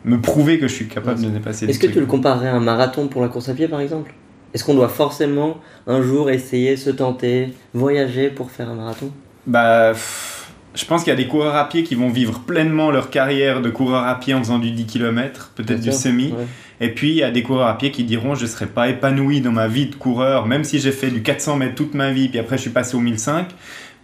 me 0.05 0.21
prouver 0.21 0.59
que 0.59 0.69
je 0.69 0.75
suis 0.75 0.89
capable 0.89 1.23
de 1.25 1.31
dépasser 1.31 1.67
Est-ce 1.67 1.79
que 1.79 1.87
tu 1.87 2.01
le 2.01 2.07
comparerais 2.07 2.49
à 2.49 2.55
un 2.55 2.61
marathon 2.61 3.09
pour 3.09 3.23
la 3.23 3.29
course 3.29 3.49
à 3.49 3.55
pied, 3.55 3.67
par 3.67 3.81
exemple? 3.81 4.13
Est-ce 4.53 4.63
qu'on 4.63 4.75
doit 4.75 4.89
forcément 4.91 5.57
un 5.87 6.03
jour 6.03 6.29
essayer, 6.31 6.77
se 6.77 6.91
tenter, 6.91 7.55
voyager 7.73 8.29
pour 8.29 8.51
faire 8.51 8.69
un 8.69 8.75
marathon? 8.75 9.11
Bah 9.47 9.93
pff, 9.93 10.36
je 10.77 10.85
pense 10.85 11.03
qu'il 11.03 11.11
y 11.11 11.15
a 11.15 11.17
des 11.17 11.27
coureurs 11.27 11.57
à 11.57 11.69
pied 11.69 11.83
qui 11.83 11.95
vont 11.95 12.09
vivre 12.11 12.41
pleinement 12.41 12.91
leur 12.91 13.11
carrière 13.11 13.61
de 13.63 13.71
coureur 13.71 14.05
à 14.05 14.19
pied 14.21 14.35
en 14.35 14.39
faisant 14.41 14.59
du 14.59 14.71
10 14.71 14.87
km 14.87 15.51
peut-être 15.57 15.81
du 15.81 15.91
sûr, 15.91 15.95
semi 16.01 16.27
ouais. 16.27 16.47
Et 16.79 16.91
puis, 16.91 17.09
il 17.09 17.17
y 17.17 17.23
a 17.23 17.31
des 17.31 17.43
coureurs 17.43 17.69
à 17.69 17.79
pied 17.79 17.91
qui 17.91 18.05
diront 18.05 18.35
Je 18.35 18.43
ne 18.43 18.49
serai 18.51 18.67
pas 18.67 18.89
épanoui 18.89 19.41
dans 19.41 19.51
ma 19.53 19.67
vie 19.67 19.87
de 19.87 19.95
coureur, 19.95 20.47
même 20.47 20.63
si 20.63 20.79
j'ai 20.79 20.93
fait 20.93 21.09
du 21.11 21.23
400 21.23 21.57
mètres 21.57 21.75
toute 21.75 21.95
ma 21.95 22.11
vie, 22.13 22.29
puis 22.29 22.39
après 22.39 22.59
je 22.59 22.63
suis 22.63 22.71
passé 22.71 22.97
au 22.97 23.01
1005. 23.01 23.49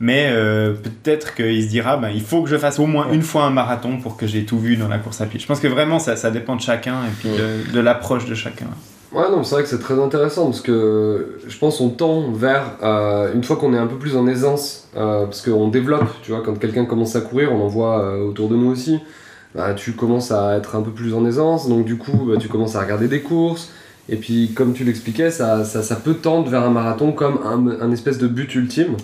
Mais 0.00 0.28
euh, 0.30 0.72
peut-être 0.72 1.34
qu'il 1.34 1.62
se 1.62 1.68
dira 1.68 1.96
ben, 1.98 2.08
Il 2.08 2.22
faut 2.22 2.42
que 2.42 2.48
je 2.48 2.56
fasse 2.56 2.78
au 2.78 2.86
moins 2.86 3.06
Ouais. 3.08 3.14
une 3.14 3.22
fois 3.22 3.44
un 3.44 3.50
marathon 3.50 3.98
pour 3.98 4.16
que 4.16 4.26
j'ai 4.26 4.44
tout 4.44 4.58
vu 4.58 4.76
dans 4.76 4.88
la 4.88 4.98
course 4.98 5.20
à 5.20 5.26
pied. 5.26 5.38
Je 5.38 5.46
pense 5.46 5.60
que 5.60 5.68
vraiment, 5.68 5.98
ça, 5.98 6.16
ça 6.16 6.30
dépend 6.30 6.56
de 6.56 6.62
chacun 6.62 6.94
et 7.04 7.10
puis 7.20 7.28
de, 7.28 7.72
de 7.72 7.80
l'approche 7.80 8.24
de 8.24 8.34
chacun. 8.34 8.66
Ouais, 9.14 9.24
non, 9.30 9.44
c'est 9.44 9.54
vrai 9.56 9.62
que 9.64 9.68
c'est 9.68 9.78
très 9.78 10.00
intéressant 10.00 10.46
parce 10.46 10.62
que 10.62 11.36
je 11.46 11.58
pense 11.58 11.78
qu'on 11.78 11.90
tend 11.90 12.30
vers, 12.32 12.78
euh, 12.82 13.32
une 13.34 13.44
fois 13.44 13.56
qu'on 13.56 13.74
est 13.74 13.78
un 13.78 13.86
peu 13.86 13.96
plus 13.96 14.16
en 14.16 14.26
aisance, 14.26 14.88
euh, 14.96 15.24
parce 15.24 15.42
qu'on 15.42 15.68
développe, 15.68 16.06
tu 16.22 16.30
vois, 16.32 16.40
quand 16.42 16.58
quelqu'un 16.58 16.86
commence 16.86 17.14
à 17.14 17.20
courir, 17.20 17.52
on 17.52 17.60
en 17.62 17.68
voit 17.68 18.00
euh, 18.00 18.26
autour 18.26 18.48
de 18.48 18.56
nous 18.56 18.70
aussi, 18.70 19.00
bah, 19.54 19.74
tu 19.74 19.92
commences 19.92 20.32
à 20.32 20.56
être 20.56 20.76
un 20.76 20.82
peu 20.82 20.92
plus 20.92 21.12
en 21.12 21.26
aisance, 21.26 21.68
donc 21.68 21.84
du 21.84 21.98
coup, 21.98 22.26
bah, 22.26 22.36
tu 22.40 22.48
commences 22.48 22.74
à 22.74 22.80
regarder 22.80 23.06
des 23.06 23.20
courses, 23.20 23.70
et 24.08 24.16
puis 24.16 24.52
comme 24.54 24.72
tu 24.72 24.82
l'expliquais, 24.84 25.30
ça, 25.30 25.62
ça, 25.64 25.82
ça 25.82 25.96
peut 25.96 26.14
tendre 26.14 26.48
vers 26.48 26.62
un 26.62 26.70
marathon 26.70 27.12
comme 27.12 27.38
un, 27.44 27.82
un 27.86 27.92
espèce 27.92 28.16
de 28.16 28.26
but 28.28 28.54
ultime. 28.54 28.96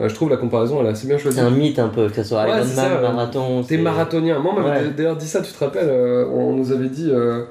Euh, 0.00 0.08
je 0.08 0.14
trouve 0.14 0.30
la 0.30 0.36
comparaison, 0.36 0.78
elle 0.80 0.86
est 0.86 0.90
assez 0.90 1.08
bien 1.08 1.18
choisie. 1.18 1.38
C'est 1.38 1.44
un 1.44 1.50
mythe 1.50 1.78
un 1.80 1.88
peu, 1.88 2.08
que 2.08 2.14
ce 2.16 2.22
soit 2.22 2.46
Ironman, 2.46 2.68
ouais. 2.68 3.02
marathon. 3.02 3.62
T'es 3.64 3.78
marathonien. 3.78 4.38
Moi, 4.38 4.52
on 4.56 4.60
m'avait 4.60 4.86
Ouais. 4.86 4.92
d'ailleurs 4.96 5.16
dit 5.16 5.26
ça, 5.26 5.40
tu 5.40 5.50
te 5.52 5.58
rappelles 5.64 5.88
On 6.32 6.52
nous 6.54 6.70
avait 6.70 6.88
dit. 6.90 7.08
euh, 7.10 7.44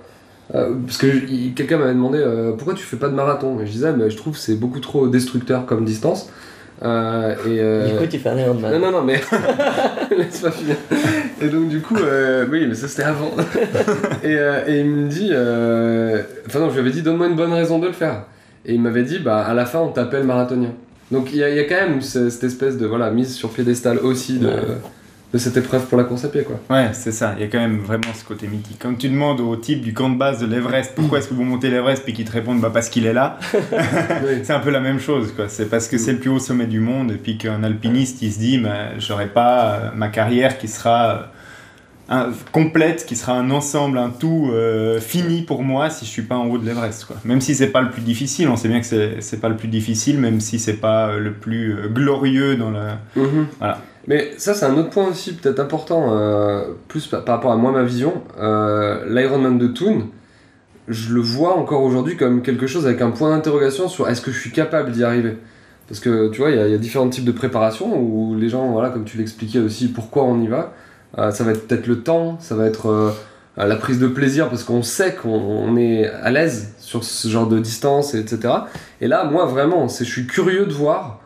euh, 0.53 0.73
parce 0.85 0.97
que 0.97 1.07
quelqu'un 1.55 1.77
m'avait 1.77 1.93
demandé 1.93 2.19
euh, 2.19 2.51
pourquoi 2.51 2.73
tu 2.75 2.83
fais 2.83 2.97
pas 2.97 3.07
de 3.09 3.15
marathon? 3.15 3.59
Et 3.59 3.65
je 3.65 3.71
disais, 3.71 3.93
mais 3.93 4.09
je 4.09 4.17
trouve 4.17 4.33
que 4.33 4.39
c'est 4.39 4.55
beaucoup 4.55 4.79
trop 4.79 5.07
destructeur 5.07 5.65
comme 5.65 5.85
distance. 5.85 6.29
Euh, 6.83 7.33
et, 7.87 7.89
Du 7.91 7.97
coup, 7.97 8.05
tu 8.05 8.19
fais 8.19 8.29
un 8.29 8.37
Ironman. 8.37 8.71
non, 8.73 8.79
non, 8.79 8.91
non, 8.99 9.01
mais 9.03 9.21
laisse 10.17 10.41
pas 10.41 10.51
finir. 10.51 10.75
Et 11.41 11.47
donc, 11.47 11.69
du 11.69 11.79
coup, 11.81 11.95
oui, 12.51 12.65
mais 12.67 12.75
ça 12.75 12.87
c'était 12.87 13.03
avant. 13.03 13.31
et, 14.23 14.33
et 14.67 14.79
il 14.81 14.85
me 14.85 15.07
dit, 15.07 15.31
enfin, 16.45 16.59
non, 16.59 16.67
je 16.69 16.73
lui 16.73 16.79
avais 16.81 16.91
dit, 16.91 17.01
donne-moi 17.01 17.27
une 17.27 17.35
bonne 17.35 17.53
raison 17.53 17.79
de 17.79 17.87
le 17.87 17.93
faire. 17.93 18.23
Et 18.65 18.73
il 18.73 18.81
m'avait 18.81 19.03
dit, 19.03 19.19
bah, 19.19 19.37
à 19.45 19.53
la 19.53 19.65
fin, 19.65 19.79
on 19.79 19.89
t'appelle 19.89 20.23
marathonien. 20.25 20.71
Donc, 21.11 21.29
il 21.31 21.37
y, 21.37 21.43
a- 21.43 21.49
il 21.49 21.55
y 21.55 21.59
a 21.59 21.63
quand 21.65 21.75
même 21.75 22.01
ce- 22.01 22.29
cette 22.29 22.43
espèce 22.45 22.77
de 22.77 22.85
voilà, 22.87 23.11
mise 23.11 23.33
sur 23.33 23.49
piédestal 23.51 23.99
aussi 23.99 24.39
de, 24.39 24.47
Ouais. 24.47 24.53
De 25.33 25.37
cette 25.37 25.57
épreuve 25.57 25.85
pour 25.87 25.97
la 25.97 26.05
course 26.05 26.23
à 26.23 26.29
pied, 26.29 26.43
quoi. 26.43 26.59
Ouais, 26.69 26.89
c'est 26.93 27.11
ça. 27.11 27.33
Il 27.37 27.41
y 27.41 27.43
a 27.43 27.47
quand 27.47 27.59
même 27.59 27.79
vraiment 27.79 28.13
ce 28.17 28.23
côté 28.23 28.47
mythique. 28.47 28.77
Quand 28.79 28.95
tu 28.97 29.09
demandes 29.09 29.41
au 29.41 29.55
type 29.57 29.81
du 29.81 29.93
camp 29.93 30.09
de 30.09 30.17
base 30.17 30.39
de 30.39 30.45
l'Everest 30.45 30.93
pourquoi 30.95 31.17
est-ce 31.19 31.27
que 31.27 31.33
vous 31.33 31.43
montez 31.43 31.69
l'Everest, 31.69 32.03
puis 32.03 32.13
qu'ils 32.13 32.25
te 32.25 32.31
répondent 32.31 32.61
bah, 32.61 32.71
parce 32.73 32.87
qu'il 32.89 33.05
est 33.05 33.13
là, 33.13 33.37
Oui. 33.53 34.39
c'est 34.43 34.53
un 34.53 34.59
peu 34.59 34.69
la 34.69 34.79
même 34.79 34.99
chose. 34.99 35.33
quoi. 35.35 35.49
C'est 35.49 35.69
parce 35.69 35.87
que 35.87 35.97
c'est 35.97 36.13
le 36.13 36.19
plus 36.19 36.29
haut 36.29 36.39
sommet 36.39 36.67
du 36.67 36.79
monde, 36.79 37.11
et 37.11 37.17
puis 37.17 37.37
qu'un 37.37 37.63
alpiniste, 37.63 38.21
il 38.21 38.31
se 38.31 38.39
dit 38.39 38.57
bah, 38.59 38.97
j'aurai 38.97 39.27
pas 39.27 39.65
euh, 39.73 39.89
ma 39.95 40.07
carrière 40.07 40.57
qui 40.57 40.67
sera 40.67 41.09
euh, 41.09 41.17
un- 42.09 42.29
complète, 42.51 43.05
qui 43.05 43.15
sera 43.15 43.33
un 43.33 43.49
ensemble, 43.51 43.97
un 43.97 44.09
tout 44.09 44.49
euh, 44.51 44.99
fini 44.99 45.41
pour 45.41 45.63
moi 45.63 45.89
si 45.89 46.05
je 46.05 46.09
suis 46.09 46.21
pas 46.21 46.35
en 46.35 46.47
haut 46.47 46.57
de 46.57 46.65
l'Everest. 46.65 47.07
Même 47.23 47.41
si 47.41 47.55
c'est 47.55 47.67
pas 47.71 47.81
le 47.81 47.89
plus 47.89 48.01
difficile, 48.01 48.47
on 48.49 48.55
sait 48.55 48.67
bien 48.67 48.79
que 48.81 48.85
c'est 49.19 49.41
pas 49.41 49.49
le 49.49 49.55
plus 49.57 49.67
difficile, 49.67 50.19
même 50.19 50.39
si 50.39 50.59
c'est 50.59 50.73
pas 50.77 51.07
euh, 51.09 51.19
le 51.19 51.33
plus 51.33 51.73
euh, 51.73 51.87
glorieux 51.87 52.55
dans 52.55 52.71
la. 52.71 52.99
Mhm. 53.15 53.47
Voilà. 53.59 53.79
Mais 54.07 54.33
ça, 54.37 54.53
c'est 54.53 54.65
un 54.67 54.75
autre 54.77 54.91
point 54.91 55.07
aussi 55.07 55.33
peut-être 55.33 55.59
important, 55.59 56.09
euh, 56.15 56.61
plus 56.87 57.07
par, 57.07 57.25
par 57.25 57.35
rapport 57.37 57.51
à 57.51 57.57
moi, 57.57 57.71
ma 57.71 57.83
vision. 57.83 58.13
Euh, 58.39 59.03
L'Ironman 59.09 59.57
de 59.57 59.67
Thun, 59.67 60.07
je 60.87 61.11
le 61.15 61.21
vois 61.21 61.57
encore 61.57 61.81
aujourd'hui 61.81 62.15
comme 62.15 62.43
quelque 62.43 62.67
chose 62.67 62.85
avec 62.85 63.01
un 63.01 63.09
point 63.09 63.31
d'interrogation 63.31 63.87
sur 63.87 64.07
est-ce 64.07 64.21
que 64.21 64.31
je 64.31 64.39
suis 64.39 64.51
capable 64.51 64.91
d'y 64.91 65.03
arriver? 65.03 65.37
Parce 65.87 65.99
que 65.99 66.29
tu 66.29 66.41
vois, 66.41 66.51
il 66.51 66.55
y, 66.67 66.71
y 66.71 66.73
a 66.75 66.77
différents 66.77 67.09
types 67.09 67.25
de 67.25 67.31
préparation 67.31 67.99
où 67.99 68.35
les 68.37 68.49
gens, 68.49 68.71
voilà, 68.71 68.89
comme 68.89 69.05
tu 69.05 69.17
l'expliquais 69.17 69.59
aussi, 69.59 69.87
pourquoi 69.87 70.23
on 70.25 70.39
y 70.41 70.47
va. 70.47 70.73
Euh, 71.17 71.31
ça 71.31 71.43
va 71.43 71.51
être 71.51 71.67
peut-être 71.67 71.87
le 71.87 72.01
temps, 72.01 72.37
ça 72.41 72.55
va 72.55 72.65
être 72.65 72.89
euh, 72.89 73.11
la 73.57 73.75
prise 73.77 73.99
de 73.99 74.07
plaisir 74.07 74.49
parce 74.49 74.63
qu'on 74.63 74.83
sait 74.83 75.15
qu'on 75.15 75.29
on 75.29 75.77
est 75.77 76.07
à 76.09 76.29
l'aise 76.31 76.73
sur 76.79 77.03
ce 77.03 77.27
genre 77.27 77.47
de 77.47 77.59
distance, 77.59 78.13
etc. 78.15 78.53
Et 79.01 79.07
là, 79.07 79.23
moi, 79.25 79.45
vraiment, 79.45 79.87
je 79.87 80.03
suis 80.03 80.27
curieux 80.27 80.65
de 80.65 80.73
voir 80.73 81.21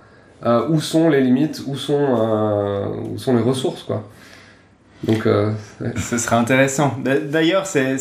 euh, 0.45 0.67
où 0.69 0.80
sont 0.80 1.10
les 1.10 1.21
limites, 1.21 1.63
où 1.65 1.75
sont, 1.75 3.34
les 3.34 3.41
ressources, 3.41 3.84
quoi. 3.84 4.08
Donc. 5.06 5.28
Ce 5.95 6.17
sera 6.17 6.38
intéressant. 6.38 6.97
D'a- 7.04 7.19
D'ailleurs, 7.19 7.65
c'est 7.65 7.95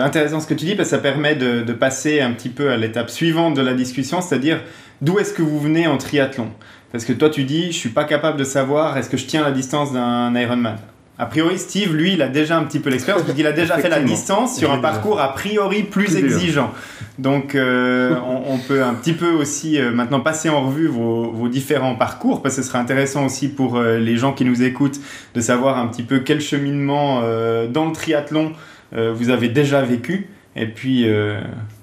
intéressant 0.00 0.40
ce 0.40 0.46
que 0.46 0.54
tu 0.54 0.64
dis 0.64 0.74
parce 0.74 0.88
que 0.90 0.96
ça 0.96 1.02
permet 1.02 1.34
de, 1.34 1.62
de 1.62 1.72
passer 1.72 2.20
un 2.20 2.32
petit 2.32 2.48
peu 2.50 2.70
à 2.70 2.76
l'étape 2.76 3.10
suivante 3.10 3.54
de 3.54 3.62
la 3.62 3.74
discussion, 3.74 4.20
c'est-à-dire 4.20 4.60
d'où 5.02 5.18
est-ce 5.18 5.34
que 5.34 5.42
vous 5.42 5.58
venez 5.60 5.86
en 5.86 5.98
triathlon? 5.98 6.48
Parce 6.92 7.04
que 7.04 7.12
toi, 7.12 7.28
tu 7.30 7.44
dis, 7.44 7.72
je 7.72 7.76
suis 7.76 7.88
pas 7.90 8.04
capable 8.04 8.38
de 8.38 8.44
savoir 8.44 8.96
est-ce 8.96 9.10
que 9.10 9.16
je 9.16 9.26
tiens 9.26 9.42
la 9.42 9.50
distance 9.50 9.92
d'un 9.92 10.34
Ironman? 10.34 10.76
A 11.18 11.24
priori, 11.24 11.58
Steve, 11.58 11.94
lui, 11.94 12.12
il 12.12 12.20
a 12.20 12.28
déjà 12.28 12.58
un 12.58 12.64
petit 12.64 12.78
peu 12.78 12.90
l'expérience, 12.90 13.22
parce 13.22 13.34
qu'il 13.34 13.46
a 13.46 13.52
déjà 13.52 13.78
fait 13.78 13.88
la 13.88 14.00
distance 14.00 14.58
sur 14.58 14.70
un 14.70 14.78
parcours 14.78 15.18
a 15.18 15.32
priori 15.32 15.82
plus, 15.82 16.14
exigeant. 16.14 16.72
Donc, 17.18 17.54
euh, 17.54 18.14
on, 18.26 18.52
on 18.54 18.58
peut 18.58 18.82
un 18.82 18.92
petit 18.92 19.14
peu 19.14 19.30
aussi 19.30 19.80
euh, 19.80 19.92
maintenant 19.92 20.20
passer 20.20 20.50
en 20.50 20.66
revue 20.66 20.88
vos, 20.88 21.30
vos 21.30 21.48
différents 21.48 21.94
parcours, 21.94 22.42
parce 22.42 22.56
que 22.56 22.62
ce 22.62 22.68
serait 22.68 22.78
intéressant 22.78 23.24
aussi 23.24 23.48
pour 23.48 23.76
euh, 23.76 23.98
les 23.98 24.18
gens 24.18 24.34
qui 24.34 24.44
nous 24.44 24.62
écoutent 24.62 25.00
de 25.34 25.40
savoir 25.40 25.78
un 25.78 25.86
petit 25.86 26.02
peu 26.02 26.18
quel 26.18 26.42
cheminement 26.42 27.22
dans 27.70 27.86
le 27.86 27.92
triathlon 27.92 28.52
vous 28.92 29.30
avez 29.30 29.48
déjà 29.48 29.82
vécu, 29.82 30.28
et 30.54 30.66
puis 30.66 31.06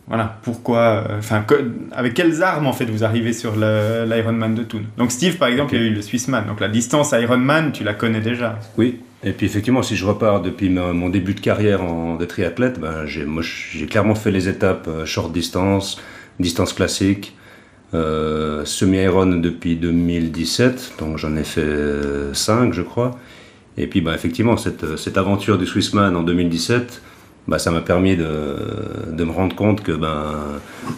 voilà 0.08 0.38
pourquoi, 0.42 1.06
enfin 1.18 1.46
avec 1.92 2.14
quelles 2.14 2.42
armes 2.42 2.68
en 2.68 2.74
fait 2.74 2.86
vous 2.86 3.04
arrivez 3.04 3.34
sur 3.34 3.56
l'Ironman 3.56 4.56
de 4.56 4.64
Thun. 4.64 4.82
Donc 4.98 5.12
Steve 5.12 5.38
par 5.38 5.50
exemple, 5.50 5.76
il 5.76 5.82
y 5.82 5.84
a 5.84 5.88
eu 5.88 5.94
le 5.94 6.02
Swissman, 6.02 6.46
donc 6.48 6.60
la 6.60 6.70
distance 6.70 7.12
Ironman, 7.12 7.72
tu 7.72 7.84
la 7.84 7.94
connais 7.94 8.22
déjà. 8.22 8.60
Oui, 8.78 9.00
Et 9.26 9.32
puis 9.32 9.46
effectivement, 9.46 9.84
si 9.84 9.96
je 9.96 10.06
repars 10.06 10.42
depuis 10.42 10.70
mon 10.70 11.10
début 11.10 11.34
de 11.34 11.40
carrière 11.40 11.82
en, 11.84 12.16
de 12.16 12.26
triathlète, 12.26 12.80
ben, 12.80 13.06
j'ai, 13.06 13.26
clairement 13.88 14.16
fait 14.16 14.32
les 14.32 14.50
étapes 14.50 14.88
euh, 14.88 15.06
short 15.06 15.32
distance, 15.32 16.02
distance 16.40 16.74
classique, 16.74 17.36
euh, 17.94 18.66
semi-iron 18.66 19.28
depuis 19.28 19.76
2017, 19.76 20.96
donc 21.00 21.18
j'en 21.18 21.36
ai 21.38 21.44
fait 21.44 22.34
5 22.34 22.74
je 22.74 22.82
crois. 22.82 23.12
Et 23.78 23.88
puis 23.88 24.02
ben, 24.02 24.14
effectivement, 24.14 24.58
cette, 24.58 24.98
cette 24.98 25.18
aventure 25.18 25.58
du 25.58 25.66
Swissman 25.66 26.16
en 26.16 26.24
2017, 26.24 27.02
bah, 27.48 27.60
ça 27.60 27.72
m'a 27.72 27.82
permis 27.82 28.18
de, 28.18 28.26
de, 29.12 29.24
me 29.24 29.32
rendre 29.32 29.56
compte 29.56 29.84
que 29.84 29.92
ben, 29.94 30.34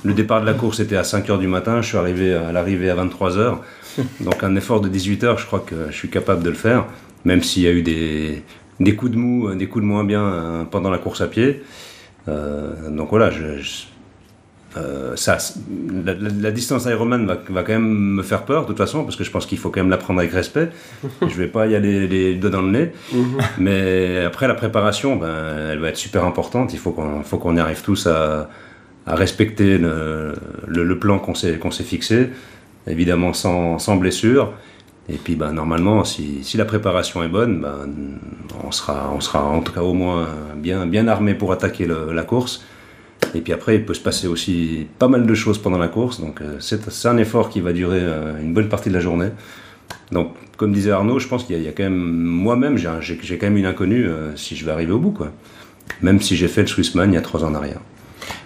le 0.04 0.14
départ 0.14 0.42
de 0.42 0.46
la 0.46 0.54
course 0.54 0.80
était 0.80 0.98
à 0.98 1.04
5h 1.04 1.40
du 1.40 1.48
matin, 1.48 1.82
je 1.82 1.90
suis 1.90 1.98
arrivé 1.98 2.34
à 2.34 2.52
l'arrivée 2.52 2.90
à 2.90 2.96
23h. 2.96 3.58
Donc 4.20 4.44
un 4.44 4.56
effort 4.56 4.82
de 4.82 4.90
18h, 4.90 5.38
je 5.40 5.46
crois 5.46 5.64
que 5.66 5.76
je 5.90 5.96
suis 5.96 6.10
capable 6.10 6.44
de 6.44 6.50
le 6.50 6.56
faire, 6.56 6.86
même 7.26 7.44
s'il 7.44 7.64
y 7.64 7.68
a 7.68 7.72
eu 7.72 7.82
des, 7.82 8.44
des, 8.80 8.96
coups 8.96 9.12
de 9.12 9.18
mou, 9.18 9.54
des 9.56 9.68
coups 9.68 9.84
de 9.84 9.88
moins 9.88 10.04
bien 10.04 10.24
hein, 10.24 10.68
pendant 10.70 10.90
la 10.90 10.98
course 10.98 11.22
à 11.22 11.28
pied. 11.28 11.64
Euh, 12.28 12.90
donc 12.90 13.10
voilà, 13.10 13.30
je, 13.30 13.62
euh, 14.78 15.16
ça, 15.16 15.38
la, 16.04 16.52
distance 16.52 16.86
Ironman 16.86 17.26
va, 17.26 17.38
va, 17.50 17.64
quand 17.64 17.74
même 17.74 17.88
me 17.88 18.24
faire 18.24 18.44
peur 18.44 18.64
de 18.64 18.68
toute 18.68 18.78
façon 18.78 19.04
parce 19.04 19.16
que 19.16 19.24
je 19.24 19.32
pense 19.32 19.46
qu'il 19.46 19.58
faut 19.58 19.70
quand 19.70 19.80
même 19.80 19.90
l'apprendre 19.90 20.20
avec 20.20 20.34
respect. 20.34 20.70
je 21.22 21.36
vais 21.36 21.48
pas 21.48 21.68
y 21.68 21.76
aller 21.76 22.08
les 22.08 22.36
deux 22.36 22.50
dans 22.50 22.62
le 22.62 22.72
nez, 22.72 22.92
mhm. 23.14 23.38
mais 23.58 24.24
après 24.26 24.48
la 24.48 24.54
préparation, 24.54 25.16
ben, 25.16 25.70
elle 25.72 25.80
va 25.80 25.90
être 25.90 25.98
super 25.98 26.26
importante. 26.26 26.74
Il 26.74 26.80
faut 26.80 26.92
qu'on 26.92 27.24
faut 27.24 27.38
qu'on 27.38 27.56
y 27.56 27.60
arrive 27.60 27.84
tous 27.84 28.08
à, 28.08 28.50
à 29.08 29.16
respecter 29.16 29.78
le, 29.78 30.34
le, 30.68 31.00
plan 31.00 31.20
qu'on 31.20 31.36
s'est 31.36 31.58
qu'on 31.58 31.72
s'est 31.72 31.84
fixé, 31.84 32.30
évidemment 32.86 33.32
sans, 33.34 33.80
sans, 33.80 33.96
blessure. 33.96 34.52
Et 35.08 35.18
puis 35.18 35.36
ben, 35.36 35.54
normalement, 35.54 36.04
si, 36.04 36.44
si 36.44 36.58
la 36.58 36.66
préparation 36.66 37.24
est 37.24 37.28
bonne, 37.28 37.62
ben, 37.62 37.88
on, 38.64 38.72
sera, 38.72 39.12
on 39.16 39.22
sera 39.22 39.44
en 39.44 39.62
tout 39.62 39.72
cas 39.72 39.82
au 39.82 39.94
moins 39.94 40.28
bien, 40.58 40.86
bien 40.86 41.08
armé 41.08 41.36
pour 41.36 41.52
attaquer 41.52 41.88
la 41.88 42.24
course. 42.24 42.64
Et 43.34 43.42
puis 43.42 43.54
après, 43.54 43.76
il 43.76 43.86
peut 43.86 43.94
se 43.94 44.02
passer 44.02 44.28
aussi 44.28 44.88
pas 45.00 45.08
mal 45.08 45.26
de 45.26 45.34
choses 45.34 45.58
pendant 45.58 45.78
la 45.78 45.88
course. 45.88 46.20
Donc 46.20 46.42
euh, 46.42 46.58
c'est 46.60 47.08
un 47.08 47.18
effort 47.18 47.50
qui 47.50 47.62
va 47.62 47.74
durer 47.74 48.00
euh, 48.02 48.40
une 48.42 48.54
bonne 48.54 48.70
partie 48.70 48.90
de 48.90 48.94
la 48.94 49.00
journée. 49.00 49.30
Donc, 50.12 50.34
comme 50.58 50.72
disait 50.72 50.92
Arnaud, 50.92 51.20
je 51.20 51.28
pense 51.28 51.44
qu'il 51.44 51.62
y, 51.62 51.68
a 51.68 51.72
quand 51.72 51.84
même, 51.84 51.96
moi-même, 51.96 52.78
j'ai 52.78 53.38
quand 53.38 53.48
même 53.48 53.58
une 53.58 53.66
inconnue 53.66 54.08
euh, 54.08 54.36
si 54.36 54.56
je 54.56 54.66
vais 54.66 54.72
arriver 54.72 54.92
au 54.92 55.00
bout, 55.00 55.12
quoi. 55.12 55.32
Même 56.02 56.22
si 56.22 56.36
j'ai 56.36 56.48
fait 56.48 56.62
le 56.62 56.68
Swissman 56.68 57.12
il 57.12 57.16
y 57.16 57.18
a 57.18 57.22
trois 57.22 57.44
ans 57.44 57.50
en 57.50 57.56
arrière. 57.56 57.80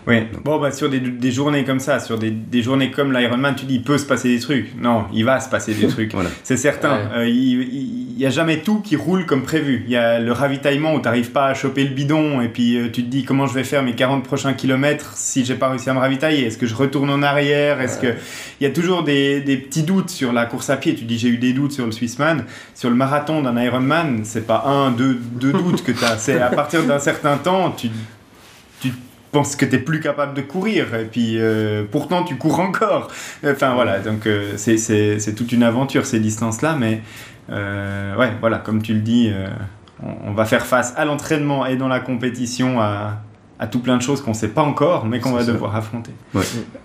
Oui, 0.08 0.24
bon, 0.44 0.60
bah, 0.60 0.72
sur 0.72 0.90
des, 0.90 1.00
des, 1.00 1.32
journées 1.32 1.64
comme 1.64 1.80
ça, 1.80 2.00
sur 2.00 2.18
des, 2.18 2.32
des 2.32 2.64
journées 2.64 2.90
comme 2.90 3.14
l'Ironman, 3.14 3.56
tu 3.56 3.66
dis 3.66 3.76
il 3.76 3.84
peut 3.84 3.98
se 3.98 4.06
passer 4.06 4.30
des 4.30 4.40
trucs. 4.40 4.76
Non, 4.82 5.06
il 5.14 5.24
va 5.24 5.40
se 5.40 5.50
passer 5.50 5.74
des 5.74 5.88
trucs. 5.90 6.14
C'est 6.44 6.58
certain. 6.58 7.12
Euh, 7.14 7.28
il 7.28 8.16
n'y 8.18 8.26
a 8.26 8.30
jamais 8.30 8.60
tout 8.60 8.80
qui 8.80 8.96
roule 8.96 9.26
comme 9.26 9.44
prévu. 9.44 9.84
Il 9.86 9.92
y 9.92 9.98
a 9.98 10.20
le 10.20 10.32
ravitaillement 10.32 10.96
où 10.96 10.98
tu 10.98 11.06
n'arrives 11.06 11.32
pas 11.32 11.46
à 11.46 11.54
choper 11.54 11.84
le 11.84 11.94
bidon 11.94 12.42
et 12.42 12.50
puis 12.50 12.78
euh, 12.78 12.90
tu 12.92 13.04
te 13.04 13.10
dis 13.10 13.24
comment 13.24 13.46
je 13.46 13.54
vais 13.54 13.64
faire 13.64 13.84
mes 13.84 13.94
40 13.94 14.24
prochains 14.24 14.54
kilomètres 14.54 15.14
si 15.16 15.46
j'ai 15.46 15.56
pas 15.56 15.70
réussi 15.70 15.90
à 15.90 15.94
me 15.94 16.00
ravitailler? 16.00 16.46
Est-ce 16.46 16.58
que 16.58 16.66
je 16.66 16.76
retourne 16.76 17.10
en 17.12 17.22
arrière? 17.22 17.80
Est-ce 17.80 18.00
que 18.00 18.16
Il 18.60 18.64
y 18.64 18.68
a 18.68 18.74
toujours 18.74 19.04
des, 19.04 19.42
des, 19.42 19.58
petits 19.58 19.84
doutes 19.84 20.10
sur 20.10 20.34
la 20.34 20.46
course 20.46 20.70
à 20.70 20.78
pied. 20.78 20.96
Tu 20.96 21.06
dis 21.06 21.20
j'ai 21.20 21.30
eu 21.30 21.38
des 21.38 21.54
doutes 21.54 21.72
sur 21.72 21.86
le 21.86 21.92
Swissman. 21.92 22.46
Sur 22.74 22.90
le 22.90 22.96
marathon 22.96 23.44
d'un 23.44 23.62
Ironman, 23.62 24.22
c'est 24.24 24.48
pas 24.48 24.64
un, 24.66 24.92
deux, 24.92 25.20
deux 25.40 25.54
doutes 25.54 25.84
que 25.84 25.92
tu 25.92 26.04
as. 26.04 26.18
C'est 26.18 26.42
à 26.42 26.50
partir 26.50 26.84
d'un 26.84 27.00
certain 27.00 27.38
temps, 27.38 27.72
tu 27.72 27.90
penses 29.32 29.56
que 29.56 29.66
tu 29.66 29.72
n'es 29.72 29.80
plus 29.80 30.00
capable 30.00 30.34
de 30.34 30.42
courir 30.42 30.96
et 30.96 31.06
puis 31.06 31.36
euh, 31.38 31.84
pourtant 31.90 32.24
tu 32.24 32.36
cours 32.36 32.60
encore. 32.60 33.10
Enfin 33.46 33.74
voilà, 33.74 34.00
donc 34.00 34.26
euh, 34.26 34.54
c'est 34.58 35.36
toute 35.36 35.52
une 35.52 35.64
aventure 35.64 36.06
ces 36.06 36.20
distances-là, 36.20 36.76
mais 36.80 37.02
euh, 37.52 38.16
ouais, 38.16 38.32
voilà, 38.40 38.58
comme 38.58 38.82
tu 38.82 38.94
le 38.94 39.02
dis, 39.02 39.32
on, 40.04 40.34
va 40.34 40.46
faire 40.46 40.66
face 40.66 40.94
à 40.98 41.06
l'entraînement 41.06 41.66
et 41.66 41.76
dans 41.76 41.88
la 41.88 42.00
compétition 42.00 42.80
à, 42.80 43.18
à 43.60 43.68
tout 43.68 43.80
plein 43.80 43.98
de 43.98 44.02
choses 44.02 44.22
qu'on 44.22 44.32
ne 44.32 44.36
sait 44.36 44.50
pas 44.50 44.62
encore, 44.62 45.06
mais 45.06 45.20
qu'on 45.20 45.32
va 45.32 45.44
devoir 45.44 45.76
affronter. 45.76 46.12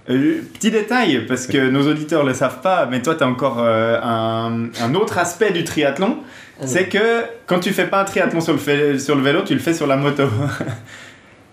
petit 0.07 0.71
détail, 0.71 1.27
parce 1.27 1.47
que 1.47 1.71
nos 1.71 1.87
auditeurs 1.89 2.25
ne 2.25 2.29
le 2.29 2.35
savent 2.35 2.61
pas, 2.61 2.87
mais 2.87 3.03
toi 3.03 3.15
tu 3.15 3.25
as 3.25 3.29
encore 3.29 3.61
un, 3.61 4.69
un, 4.83 4.95
autre 4.95 5.19
aspect 5.19 5.53
du 5.53 5.65
triathlon, 5.65 6.19
ah 6.61 6.67
c'est 6.67 6.89
que 6.89 7.25
quand 7.47 7.61
tu 7.61 7.73
fais 7.73 7.87
pas 7.87 8.01
un 8.01 8.05
triathlon 8.05 8.41
sur 8.41 8.55
le, 8.55 8.99
sur 8.99 9.17
le 9.17 9.23
vélo, 9.23 9.43
tu 9.43 9.55
le 9.55 9.61
fais 9.61 9.75
sur 9.75 9.87
la 9.87 9.97
moto. 9.97 10.25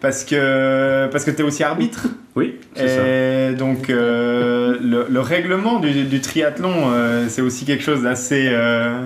parce 0.01 0.23
que 0.25 1.07
parce 1.11 1.23
que 1.23 1.31
tu 1.31 1.41
es 1.41 1.43
aussi 1.43 1.63
arbitre. 1.63 2.07
Oui, 2.35 2.55
c'est 2.75 2.87
ça. 2.87 3.53
Donc 3.57 3.89
euh, 3.89 4.77
le, 4.81 5.05
le, 5.09 5.19
règlement 5.19 5.79
du, 5.79 6.05
du 6.05 6.19
triathlon, 6.19 6.91
euh, 6.91 7.27
c'est 7.29 7.41
aussi 7.41 7.65
quelque 7.65 7.83
chose 7.83 8.01
d'assez 8.01 8.49
euh, 8.49 9.05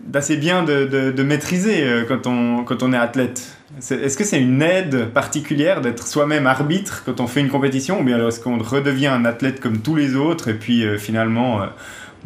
d'assez 0.00 0.36
bien 0.36 0.62
de, 0.62 0.84
de, 0.84 1.10
de 1.10 1.22
maîtriser 1.22 2.04
quand 2.06 2.26
on, 2.26 2.64
quand 2.64 2.82
on 2.82 2.92
est 2.92 2.98
athlète. 2.98 3.56
Est-ce 3.78 4.16
que 4.16 4.24
c'est 4.24 4.40
une 4.40 4.62
aide 4.62 5.06
particulière 5.06 5.80
d'être 5.80 6.06
soi-même 6.06 6.46
arbitre 6.46 7.02
quand 7.04 7.20
on 7.20 7.26
fait 7.26 7.40
une 7.40 7.50
compétition 7.50 8.00
ou 8.00 8.04
bien 8.04 8.26
est-ce 8.26 8.40
qu'on 8.40 8.58
redevient 8.58 9.06
un 9.06 9.24
athlète 9.24 9.60
comme 9.60 9.78
tous 9.78 9.96
les 9.96 10.16
autres 10.16 10.48
et 10.48 10.54
puis 10.54 10.84
finalement 10.98 11.60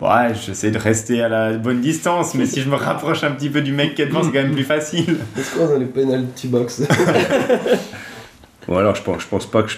Ouais, 0.01 0.35
j'essaie 0.35 0.73
de 0.73 0.79
rester 0.79 1.23
à 1.23 1.29
la 1.29 1.53
bonne 1.53 1.81
distance, 1.81 2.35
mais 2.35 2.47
si 2.47 2.61
je 2.61 2.69
me 2.69 2.75
rapproche 2.75 3.23
un 3.23 3.31
petit 3.31 3.49
peu 3.49 3.61
du 3.61 3.73
mec 3.73 3.95
qui 3.95 4.03
est 4.03 4.07
devant, 4.07 4.23
c'est 4.23 4.33
quand 4.33 4.43
même 4.43 4.53
plus 4.53 4.65
facile. 4.65 5.19
Est-ce 5.39 5.57
qu'on 5.57 5.73
a 5.73 5.79
les 5.79 5.85
penalty 5.85 6.49
box 6.49 6.83
Bon, 8.69 8.77
alors 8.77 8.95
je 8.95 9.03
pense, 9.03 9.23
je 9.23 9.29
pense 9.29 9.47
pas 9.47 9.63
que 9.63 9.71
je. 9.71 9.77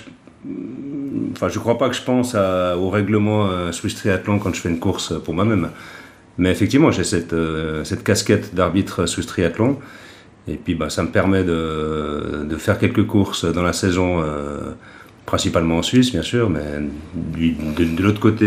Enfin, 1.33 1.49
je 1.49 1.59
crois 1.59 1.77
pas 1.77 1.89
que 1.91 1.95
je 1.95 2.03
pense 2.03 2.35
au 2.35 2.89
règlement 2.89 3.47
euh, 3.47 3.73
Swiss 3.73 3.95
Triathlon 3.95 4.39
quand 4.39 4.55
je 4.55 4.61
fais 4.61 4.71
une 4.71 4.79
course 4.79 5.13
pour 5.23 5.35
moi-même. 5.35 5.71
Mais 6.39 6.51
effectivement, 6.51 6.91
j'ai 6.91 7.05
cette, 7.05 7.33
euh, 7.33 7.85
cette 7.85 8.03
casquette 8.03 8.55
d'arbitre 8.55 9.07
Swiss 9.07 9.27
Triathlon. 9.27 9.79
Et 10.49 10.55
puis, 10.55 10.75
bah, 10.75 10.89
ça 10.89 11.03
me 11.03 11.09
permet 11.09 11.45
de, 11.45 12.47
de 12.49 12.57
faire 12.57 12.79
quelques 12.79 13.07
courses 13.07 13.45
dans 13.45 13.63
la 13.63 13.73
saison, 13.73 14.23
euh, 14.23 14.73
principalement 15.27 15.79
en 15.79 15.83
Suisse, 15.83 16.13
bien 16.13 16.23
sûr, 16.23 16.49
mais 16.49 16.63
de, 17.15 17.85
de 17.85 18.03
l'autre 18.03 18.21
côté 18.21 18.47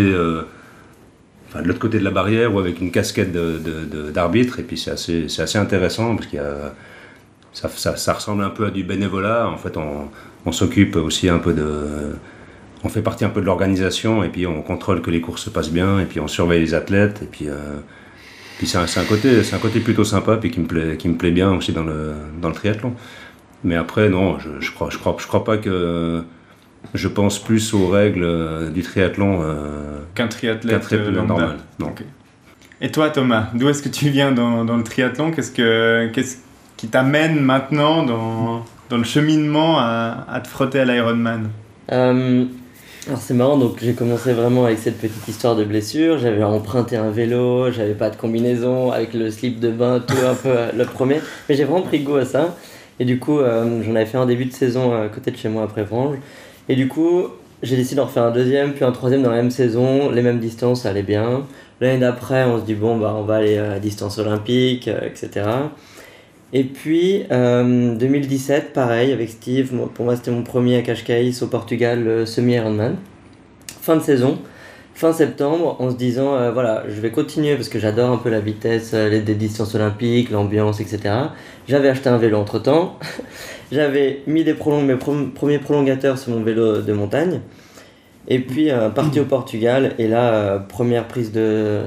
de 1.56 1.68
l'autre 1.68 1.80
côté 1.80 2.00
de 2.00 2.04
la 2.04 2.12
barrière 2.12 2.54
ou 2.54 2.60
avec 2.60 2.80
une 2.80 2.92
casquette 2.92 3.32
d'arbitre. 4.14 4.60
Et 4.60 4.64
puis 4.64 4.78
c'est 4.78 4.92
assez, 4.92 5.26
assez, 5.40 5.58
intéressant 5.58 6.16
parce 6.16 6.28
qu'il 6.28 6.42
ça, 7.54 7.70
ça, 7.70 7.96
ça, 7.98 8.14
ressemble 8.14 8.44
un 8.44 8.50
peu 8.50 8.68
à 8.68 8.70
du 8.72 8.84
bénévolat. 8.84 9.50
En 9.50 9.58
fait, 9.58 9.76
on, 9.78 10.10
on 10.46 10.52
s'occupe 10.52 10.96
aussi 10.96 11.30
un 11.30 11.40
peu 11.40 11.54
de. 11.54 12.16
On 12.84 12.90
fait 12.90 13.02
partie 13.02 13.26
un 13.26 13.30
peu 13.30 13.42
de 13.42 13.46
l'organisation 13.46 14.24
et 14.24 14.30
puis 14.30 14.48
on 14.48 14.62
contrôle 14.62 15.02
que 15.02 15.12
les 15.12 15.20
courses 15.20 15.44
se 15.44 15.50
passent 15.50 15.72
bien 15.72 16.00
et 16.00 16.06
puis 16.06 16.20
on 16.20 16.28
surveille 16.28 16.62
les 16.62 16.74
athlètes 16.74 17.22
et 17.24 17.26
puis. 17.26 17.50
Euh, 17.50 17.80
puis 18.58 18.68
c'est 18.68 18.78
un, 18.78 18.84
un, 18.84 19.06
côté, 19.06 19.42
un 19.54 19.58
côté 19.58 19.80
plutôt 19.80 20.04
sympa 20.04 20.36
puis 20.36 20.52
qui 20.52 20.60
me 20.60 20.68
plaît, 20.68 20.98
qui 20.98 21.08
me 21.08 21.16
plaît 21.16 21.32
bien 21.32 21.54
aussi 21.54 21.72
dans 21.72 21.84
le, 21.84 22.14
dans 22.42 22.50
le 22.50 22.54
triathlon. 22.54 22.94
Mais 23.64 23.76
après, 23.76 24.10
non, 24.10 24.38
je, 24.38 24.50
je 24.60 24.72
crois, 24.74 24.90
je 24.90 24.98
crois, 24.98 25.16
je 25.18 25.28
crois 25.28 25.46
pas 25.46 25.58
que 25.58 26.24
je 26.94 27.08
pense 27.08 27.40
plus 27.40 27.74
aux 27.74 27.88
règles 27.88 28.24
euh, 28.24 28.70
du 28.70 28.82
triathlon 28.82 29.42
euh, 29.42 30.00
qu'un 30.16 30.28
triathlète, 30.28 30.88
euh, 30.94 31.12
normal. 31.12 31.58
Et 32.82 32.92
toi, 32.92 33.10
Thomas, 33.10 33.48
d'où 33.54 33.68
est-ce 33.70 33.84
que 33.84 33.90
tu 33.90 34.10
viens 34.10 34.32
dans, 34.32 34.64
dans 34.66 34.78
le 34.78 34.84
triathlon? 34.84 35.32
Qu'est-ce 35.32 35.52
que 35.52 36.10
qu'est-ce 36.14 36.38
qui 36.78 36.88
t'amène 36.88 37.40
maintenant 37.40 38.04
dans, 38.04 38.66
dans, 38.90 38.98
le 38.98 39.04
cheminement 39.04 39.78
à, 39.80 40.26
à 40.30 40.40
te 40.40 40.48
frotter 40.48 40.80
à 40.80 40.86
l'Ironman? 40.86 41.50
Alors 43.08 43.18
c'est 43.18 43.34
marrant, 43.34 43.58
donc 43.58 43.78
j'ai 43.82 43.94
commencé 43.94 44.34
vraiment 44.34 44.66
avec 44.66 44.78
cette 44.78 45.00
petite 45.00 45.28
histoire 45.28 45.56
de 45.56 45.64
blessure. 45.64 46.20
J'avais 46.20 46.44
emprunté 46.44 46.96
un 46.96 47.10
vélo, 47.10 47.72
j'avais 47.72 47.96
pas 47.96 48.10
de 48.10 48.16
combinaison, 48.16 48.92
avec 48.92 49.14
le 49.14 49.30
slip 49.30 49.60
de 49.60 49.72
bain, 49.72 50.00
tout 50.00 50.16
un 50.26 50.36
peu 50.36 50.56
le 50.78 50.86
premier. 50.86 51.20
Mais 51.48 51.56
j'ai 51.56 51.66
vraiment 51.66 51.82
pris 51.82 52.00
goût 52.00 52.18
à 52.18 52.26
ça. 52.26 52.56
Et 53.00 53.06
du 53.06 53.18
coup, 53.20 53.40
j'en 53.40 53.96
avais 53.96 54.06
fait 54.06 54.18
un 54.18 54.26
début 54.26 54.46
de 54.46 54.54
saison 54.54 54.94
à 54.94 55.08
côté 55.08 55.32
de 55.32 55.38
chez 55.38 55.50
moi 55.50 55.64
après 55.64 55.86
Frange. 55.86 56.18
Et 56.70 56.76
du 56.76 56.88
coup, 56.88 57.26
j'ai 57.64 57.76
décidé 57.76 57.96
d'en 57.96 58.06
refaire 58.06 58.24
un 58.24 58.32
deuxième, 58.32 58.74
puis 58.74 58.86
un 58.86 58.92
troisième 58.92 59.24
dans 59.24 59.32
la 59.32 59.38
même 59.38 59.52
saison, 59.52 60.12
les 60.12 60.22
mêmes 60.22 60.40
distances, 60.40 60.84
ça 60.84 60.90
allait 60.90 61.04
bien. 61.04 61.46
L'année 61.82 62.00
d'après, 62.00 62.46
on 62.46 62.60
se 62.60 62.64
dit, 62.64 62.76
bon, 62.76 62.98
bah, 62.98 63.16
on 63.18 63.24
va 63.24 63.38
aller 63.38 63.58
à 63.58 63.80
distance 63.80 64.18
olympique, 64.20 64.88
euh, 64.88 65.02
etc. 65.06 65.46
Et 66.54 66.64
puis, 66.64 67.26
2017, 67.30 68.64
euh, 68.70 68.74
pareil, 68.74 69.12
avec 69.12 69.30
Steve, 69.30 69.72
pour 69.94 70.06
moi 70.06 70.16
c'était 70.16 70.32
mon 70.32 70.44
premier 70.44 70.78
à 70.78 70.82
Cascais 70.82 71.32
au 71.42 71.48
Portugal, 71.48 72.26
semi-Ironman. 72.26 72.96
Fin 73.82 73.98
de 73.98 74.02
saison, 74.02 74.40
fin 74.96 75.14
septembre, 75.14 75.76
en 75.80 75.92
se 75.92 75.96
disant, 75.96 76.36
euh, 76.36 76.52
voilà, 76.52 76.84
je 76.88 77.00
vais 77.02 77.12
continuer 77.12 77.56
parce 77.56 77.70
que 77.70 77.80
j'adore 77.80 78.12
un 78.12 78.18
peu 78.18 78.30
la 78.30 78.40
vitesse, 78.40 78.94
les 78.94 79.22
distances 79.22 79.76
olympiques, 79.76 80.32
l'ambiance, 80.32 80.80
etc. 80.80 81.14
J'avais 81.68 81.90
acheté 81.90 82.10
un 82.10 82.18
vélo 82.18 82.38
entre-temps. 82.38 82.98
J'avais 83.72 84.22
mis 84.26 84.44
des 84.44 84.54
mes 84.54 84.96
premiers 84.96 85.60
prolongateurs 85.60 86.18
sur 86.18 86.32
mon 86.32 86.44
vélo 86.44 86.82
de 86.82 86.94
montagne. 86.94 87.42
Et 88.28 88.40
puis, 88.40 88.70
euh, 88.70 88.90
parti 88.90 89.20
au 89.20 89.26
Portugal. 89.26 89.94
Et 90.00 90.08
là, 90.08 90.34
euh, 90.34 90.60
première 90.60 91.08
prise 91.08 91.32
de, 91.32 91.84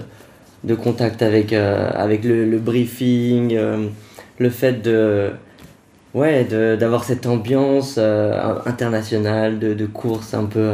contact 0.83 1.23
avec, 1.23 1.53
euh, 1.53 1.91
avec 1.95 2.25
le, 2.25 2.49
le 2.49 2.59
briefing, 2.59 3.59
le 4.39 4.51
fait 4.51 4.83
de 4.83 5.31
ouais, 6.15 6.45
d'avoir 6.45 7.05
cette 7.05 7.27
ambiance 7.27 7.99
internationale 7.99 9.59
de, 9.59 9.75
de 9.75 9.87
course 9.87 10.35
un 10.35 10.45
peu 10.45 10.71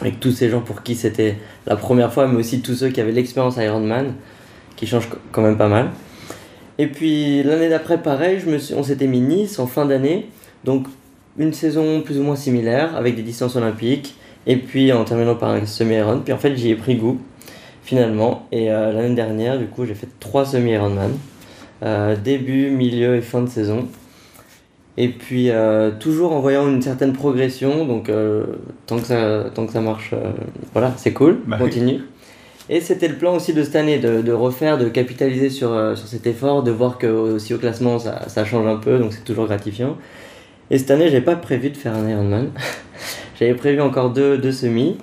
avec 0.00 0.20
tous 0.20 0.32
ces 0.32 0.50
gens 0.50 0.60
pour 0.60 0.82
qui 0.82 0.94
c'était 0.94 1.36
la 1.66 1.76
première 1.76 2.12
fois, 2.12 2.26
mais 2.26 2.36
aussi 2.36 2.60
tous 2.60 2.74
ceux 2.74 2.88
qui 2.88 3.00
avaient 3.00 3.12
l'expérience 3.12 3.56
Ironman, 3.56 4.14
qui 4.76 4.86
change 4.86 5.08
quand 5.32 5.42
même 5.42 5.56
pas 5.56 5.68
mal. 5.68 5.90
Et 6.78 6.86
puis 6.86 7.42
l'année 7.42 7.68
d'après, 7.68 8.02
pareil, 8.02 8.40
je 8.44 8.50
me 8.50 8.58
suis, 8.58 8.74
on 8.74 8.82
s'était 8.82 9.06
mis 9.06 9.20
Nice 9.20 9.58
en 9.58 9.66
fin 9.66 9.86
d'année. 9.86 10.28
Donc 10.64 10.86
une 11.38 11.52
saison 11.52 12.00
plus 12.02 12.18
ou 12.18 12.22
moins 12.22 12.36
similaire 12.36 12.96
avec 12.96 13.16
des 13.16 13.22
distances 13.22 13.56
olympiques. 13.56 14.16
Et 14.46 14.56
puis 14.56 14.92
en 14.92 15.04
terminant 15.04 15.36
par 15.36 15.50
un 15.50 15.64
semi-Iron. 15.66 16.20
Puis 16.24 16.32
en 16.32 16.38
fait, 16.38 16.56
j'y 16.56 16.70
ai 16.70 16.74
pris 16.74 16.96
goût 16.96 17.20
finalement. 17.82 18.46
Et 18.52 18.70
euh, 18.72 18.92
l'année 18.92 19.14
dernière, 19.14 19.58
du 19.58 19.66
coup, 19.66 19.84
j'ai 19.84 19.94
fait 19.94 20.08
trois 20.20 20.44
semi-Ironman. 20.44 21.12
Euh, 21.82 22.16
début, 22.16 22.70
milieu 22.70 23.16
et 23.16 23.20
fin 23.20 23.42
de 23.42 23.48
saison. 23.48 23.88
Et 24.96 25.08
puis 25.08 25.50
euh, 25.50 25.90
toujours 25.98 26.32
en 26.32 26.40
voyant 26.40 26.68
une 26.68 26.80
certaine 26.80 27.12
progression, 27.12 27.84
donc 27.84 28.08
euh, 28.08 28.44
tant, 28.86 28.98
que 28.98 29.06
ça, 29.06 29.46
tant 29.52 29.66
que 29.66 29.72
ça 29.72 29.80
marche, 29.80 30.12
euh, 30.12 30.30
voilà, 30.72 30.92
c'est 30.96 31.12
cool, 31.12 31.40
Bah 31.46 31.56
on 31.58 31.64
continue. 31.64 32.00
Et 32.70 32.80
c'était 32.80 33.08
le 33.08 33.16
plan 33.16 33.36
aussi 33.36 33.52
de 33.52 33.62
cette 33.62 33.76
année, 33.76 33.98
de, 33.98 34.32
refaire, 34.32 34.78
de 34.78 34.88
capitaliser 34.88 35.50
sur, 35.50 35.72
euh, 35.72 35.94
sur 35.96 36.08
cet 36.08 36.26
effort, 36.26 36.62
de 36.62 36.70
voir 36.70 36.96
que 36.96 37.06
aussi 37.06 37.52
au 37.52 37.58
classement 37.58 37.98
ça, 37.98 38.44
change 38.44 38.66
un 38.66 38.76
peu, 38.76 38.98
donc 38.98 39.12
c'est 39.12 39.24
toujours 39.24 39.46
gratifiant. 39.46 39.98
Et 40.70 40.78
cette 40.78 40.90
année, 40.90 41.08
j'avais 41.08 41.20
pas 41.20 41.36
prévu 41.36 41.70
de 41.70 41.76
faire 41.76 41.94
un 41.94 42.08
Ironman. 42.08 42.50
j'avais 43.38 43.54
prévu 43.54 43.82
encore 43.82 44.10
deux, 44.10 44.38
deux 44.38 44.52
semis. 44.52 44.96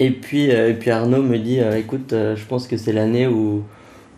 Et 0.00 0.10
puis, 0.10 0.50
euh, 0.50 0.70
et 0.70 0.74
puis 0.74 0.90
Arnaud 0.90 1.22
me 1.22 1.38
dit, 1.38 1.60
euh, 1.60 1.78
écoute, 1.78 2.12
je 2.12 2.44
pense 2.44 2.66
que 2.68 2.76
c'est 2.76 2.92
l'année 2.92 3.26
où, 3.26 3.64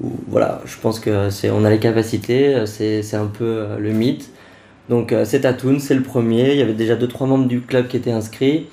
où, 0.00 0.10
voilà, 0.26 0.60
je 0.64 0.76
pense 0.78 0.98
que 0.98 1.30
c'est, 1.30 1.50
on 1.50 1.64
a 1.64 1.70
les 1.70 1.78
capacités, 1.78 2.64
c'est, 2.66 3.14
un 3.14 3.26
peu 3.26 3.66
le 3.78 3.92
mythe. 3.92 4.30
Donc 4.88 5.14
c'est 5.24 5.44
à 5.44 5.52
Toon, 5.52 5.78
c'est 5.78 5.94
le 5.94 6.02
premier. 6.02 6.52
Il 6.52 6.58
y 6.58 6.62
avait 6.62 6.72
déjà 6.72 6.96
deux 6.96 7.08
trois 7.08 7.28
membres 7.28 7.46
du 7.46 7.60
club 7.60 7.86
qui 7.86 7.96
étaient 7.96 8.10
inscrits. 8.10 8.66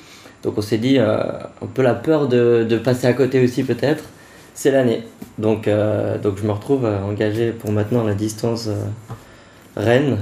Donc 0.46 0.58
on 0.58 0.62
s'est 0.62 0.78
dit 0.78 1.00
euh, 1.00 1.18
un 1.62 1.66
peu 1.74 1.82
la 1.82 1.96
peur 1.96 2.28
de, 2.30 2.66
de 2.70 2.78
passer 2.78 3.08
à 3.08 3.14
côté 3.14 3.44
aussi 3.44 3.64
peut-être. 3.64 4.04
C'est 4.54 4.72
l'année. 4.72 5.04
Donc, 5.38 5.68
euh, 5.68 6.18
donc 6.18 6.38
je 6.38 6.44
me 6.46 6.52
retrouve 6.52 6.86
euh, 6.86 7.00
engagé 7.02 7.52
pour 7.52 7.72
maintenant 7.74 8.04
la 8.06 8.14
distance 8.14 8.68
euh, 8.68 8.76
Rennes. 9.76 10.20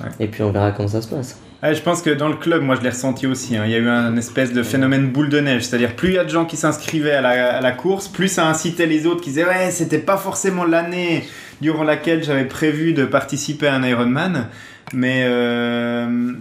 Ouais. 0.00 0.10
Et 0.20 0.28
puis 0.28 0.42
on 0.42 0.52
verra 0.52 0.70
comment 0.70 0.88
ça 0.88 1.02
se 1.02 1.08
passe. 1.08 1.38
Ouais, 1.62 1.74
je 1.74 1.80
pense 1.82 2.02
que 2.02 2.10
dans 2.10 2.28
le 2.28 2.36
club, 2.36 2.62
moi 2.62 2.74
je 2.76 2.82
l'ai 2.82 2.90
ressenti 2.90 3.26
aussi. 3.26 3.56
hein. 3.56 3.62
Il 3.64 3.70
y 3.70 3.74
a 3.74 3.78
eu 3.78 3.88
un 3.88 4.16
espèce 4.16 4.52
de 4.52 4.62
phénomène 4.62 5.08
boule 5.10 5.30
de 5.30 5.40
neige. 5.40 5.62
C'est-à-dire, 5.62 5.96
plus 5.96 6.10
il 6.10 6.14
y 6.14 6.18
a 6.18 6.24
de 6.24 6.28
gens 6.28 6.44
qui 6.44 6.56
s'inscrivaient 6.56 7.12
à 7.12 7.20
la, 7.20 7.56
à 7.56 7.60
la 7.60 7.72
course, 7.72 8.08
plus 8.08 8.28
ça 8.28 8.46
incitait 8.48 8.86
les 8.86 9.06
autres 9.06 9.20
qui 9.22 9.30
disaient 9.30 9.46
Ouais, 9.46 9.70
c'était 9.70 9.98
pas 9.98 10.16
forcément 10.16 10.64
l'année 10.64 11.24
durant 11.60 11.84
laquelle 11.84 12.22
j'avais 12.22 12.44
prévu 12.46 12.92
de 12.92 13.04
participer 13.04 13.68
à 13.68 13.74
un 13.74 13.82
Ironman. 13.84 14.48
Mais 14.92 15.22
euh, 15.24 16.32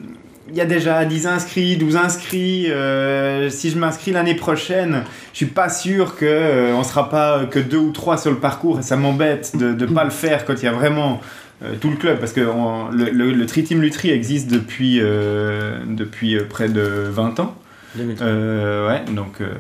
il 0.52 0.58
y 0.58 0.62
a 0.62 0.66
déjà 0.66 1.06
10 1.06 1.28
inscrits, 1.28 1.78
12 1.78 1.96
inscrits. 1.96 2.72
euh, 2.72 3.50
si 3.50 3.70
je 3.70 3.78
m'inscris 3.78 4.12
l'année 4.12 4.36
prochaine, 4.36 5.04
je 5.32 5.38
suis 5.38 5.46
pas 5.46 5.70
sûr 5.70 6.16
que 6.16 6.26
euh, 6.26 6.76
on 6.76 6.84
sera 6.84 7.10
pas 7.10 7.46
que 7.46 7.60
deux 7.60 7.78
ou 7.78 7.92
trois 7.92 8.18
sur 8.18 8.32
le 8.32 8.38
parcours 8.38 8.84
ça 8.84 8.98
m'embête 8.98 9.56
de 9.56 9.74
ne 9.74 9.94
pas 9.94 10.04
le 10.04 10.10
faire 10.10 10.46
quand 10.46 10.56
il 10.62 10.66
y 10.66 10.68
a 10.68 10.72
vraiment 10.72 11.22
euh, 11.64 11.76
tout 11.80 11.92
le 11.92 11.96
club 11.96 12.20
parce 12.20 12.34
que 12.34 12.42
le, 12.42 13.12
le, 13.12 13.46
Tri 13.46 13.64
Team 13.64 13.82
Lutry 13.82 14.10
existe 14.10 14.50
depuis, 14.50 15.00
euh, 15.00 15.78
depuis 15.86 16.36
euh, 16.36 16.46
près 16.48 16.70
de 16.70 16.82
20 16.82 17.40
ans. 17.40 17.56
2003. 17.95 18.25
Euh, 18.25 18.88
ouais, 18.88 19.13
donc 19.13 19.41
euh, 19.41 19.54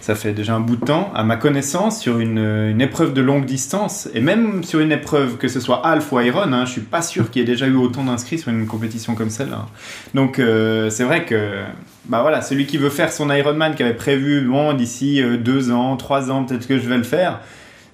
ça 0.00 0.14
fait 0.14 0.32
déjà 0.32 0.54
un 0.54 0.60
bout 0.60 0.76
de 0.76 0.84
temps. 0.84 1.12
À 1.14 1.24
ma 1.24 1.36
connaissance, 1.36 2.00
sur 2.00 2.18
une, 2.18 2.38
une 2.38 2.80
épreuve 2.80 3.14
de 3.14 3.20
longue 3.20 3.44
distance, 3.44 4.08
et 4.14 4.20
même 4.20 4.64
sur 4.64 4.80
une 4.80 4.92
épreuve, 4.92 5.36
que 5.36 5.48
ce 5.48 5.60
soit 5.60 5.86
Half 5.86 6.12
ou 6.12 6.20
Iron, 6.20 6.52
hein, 6.52 6.64
je 6.64 6.72
suis 6.72 6.80
pas 6.80 7.02
sûr 7.02 7.30
qu'il 7.30 7.40
y 7.40 7.42
ait 7.44 7.46
déjà 7.46 7.66
eu 7.66 7.76
autant 7.76 8.04
d'inscrits 8.04 8.38
sur 8.38 8.50
une 8.50 8.66
compétition 8.66 9.14
comme 9.14 9.30
celle-là. 9.30 9.66
Donc 10.14 10.38
euh, 10.38 10.90
c'est 10.90 11.04
vrai 11.04 11.24
que 11.24 11.62
bah 12.06 12.22
voilà, 12.22 12.40
celui 12.40 12.66
qui 12.66 12.78
veut 12.78 12.90
faire 12.90 13.12
son 13.12 13.30
Ironman 13.30 13.74
qui 13.74 13.82
avait 13.82 13.94
prévu, 13.94 14.40
bon, 14.40 14.72
d'ici 14.72 15.22
deux 15.40 15.70
ans, 15.70 15.96
trois 15.96 16.30
ans, 16.30 16.44
peut-être 16.44 16.66
que 16.66 16.78
je 16.78 16.88
vais 16.88 16.96
le 16.96 17.02
faire. 17.02 17.40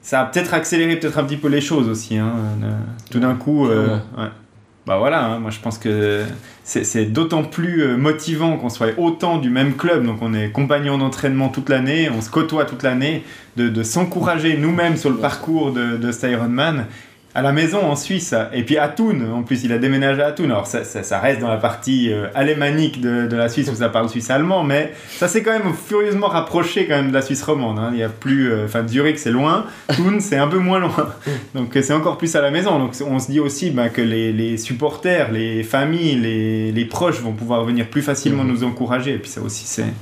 Ça 0.02 0.20
a 0.20 0.26
peut-être 0.26 0.52
accéléré 0.52 0.96
peut-être 0.96 1.18
un 1.18 1.24
petit 1.24 1.38
peu 1.38 1.48
les 1.48 1.62
choses 1.62 1.88
aussi. 1.88 2.18
Hein, 2.18 2.32
tout 3.10 3.20
d'un 3.20 3.34
coup, 3.34 3.66
ouais. 3.66 4.28
Bah 4.86 4.98
voilà, 4.98 5.24
hein, 5.24 5.38
moi 5.38 5.50
je 5.50 5.60
pense 5.60 5.78
que 5.78 6.24
c'est 6.62 7.06
d'autant 7.06 7.42
plus 7.42 7.82
euh, 7.82 7.96
motivant 7.96 8.58
qu'on 8.58 8.68
soit 8.68 8.98
autant 8.98 9.38
du 9.38 9.48
même 9.48 9.76
club, 9.76 10.04
donc 10.04 10.18
on 10.20 10.34
est 10.34 10.50
compagnons 10.50 10.98
d'entraînement 10.98 11.48
toute 11.48 11.70
l'année, 11.70 12.10
on 12.10 12.20
se 12.20 12.28
côtoie 12.28 12.66
toute 12.66 12.82
l'année, 12.82 13.24
de, 13.56 13.68
de 13.70 13.82
s'encourager 13.82 14.58
nous-mêmes 14.58 14.96
sur 14.96 15.08
le 15.08 15.16
parcours 15.16 15.72
de, 15.72 15.96
de 15.96 16.12
cet 16.12 16.30
Ironman 16.30 16.86
à 17.34 17.42
la 17.42 17.52
maison 17.52 17.84
en 17.84 17.96
Suisse, 17.96 18.34
et 18.52 18.62
puis 18.62 18.78
à 18.78 18.88
Thun, 18.88 19.32
en 19.32 19.42
plus 19.42 19.64
il 19.64 19.72
a 19.72 19.78
déménagé 19.78 20.22
à 20.22 20.32
Thun, 20.32 20.44
alors 20.44 20.66
ça, 20.66 20.84
ça, 20.84 21.18
reste 21.18 21.40
dans 21.40 21.48
la 21.48 21.56
partie 21.56 22.12
euh, 22.12 22.28
alémanique 22.34 23.00
de, 23.00 23.26
de 23.26 23.36
la 23.36 23.48
Suisse 23.48 23.68
où 23.72 23.74
ça 23.74 23.88
parle 23.88 24.08
suisse-allemand, 24.08 24.62
mais 24.62 24.92
ça 25.08 25.26
s'est 25.26 25.42
quand 25.42 25.52
même 25.52 25.74
furieusement 25.74 26.28
rapproché 26.28 26.86
quand 26.86 26.94
même 26.94 27.08
de 27.08 27.14
la 27.14 27.22
Suisse 27.22 27.42
romande, 27.42 27.78
hein. 27.78 27.90
il 27.92 27.98
y 27.98 28.02
a 28.02 28.08
plus, 28.08 28.52
euh, 28.52 28.66
enfin 28.66 28.86
Zurich 28.86 29.18
c'est 29.18 29.32
loin, 29.32 29.66
Thun 29.88 30.20
c'est 30.20 30.38
un 30.38 30.48
peu 30.48 30.58
moins 30.58 30.78
loin, 30.78 31.12
donc 31.54 31.76
euh, 31.76 31.82
c'est 31.82 31.94
encore 31.94 32.18
plus 32.18 32.34
à 32.36 32.40
la 32.40 32.50
maison, 32.50 32.78
donc 32.78 32.92
on 33.04 33.18
se 33.18 33.30
dit 33.30 33.40
aussi 33.40 33.70
bah, 33.70 33.88
que 33.88 34.02
les, 34.02 34.32
les 34.32 34.56
supporters, 34.56 35.32
les 35.32 35.62
familles, 35.64 36.16
les, 36.16 36.72
les 36.72 36.84
proches 36.84 37.20
vont 37.20 37.32
pouvoir 37.32 37.64
venir 37.64 37.88
plus 37.88 38.02
facilement 38.02 38.44
nous 38.44 38.64
encourager, 38.64 39.14
et 39.14 39.18
puis 39.18 39.30
ça 39.30 39.40
aussi 39.40 39.64
c'est 39.66 39.92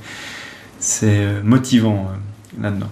c'est 0.83 1.25
euh, 1.25 1.41
motivant 1.43 2.09
euh, 2.09 2.61
là-dedans. 2.61 2.91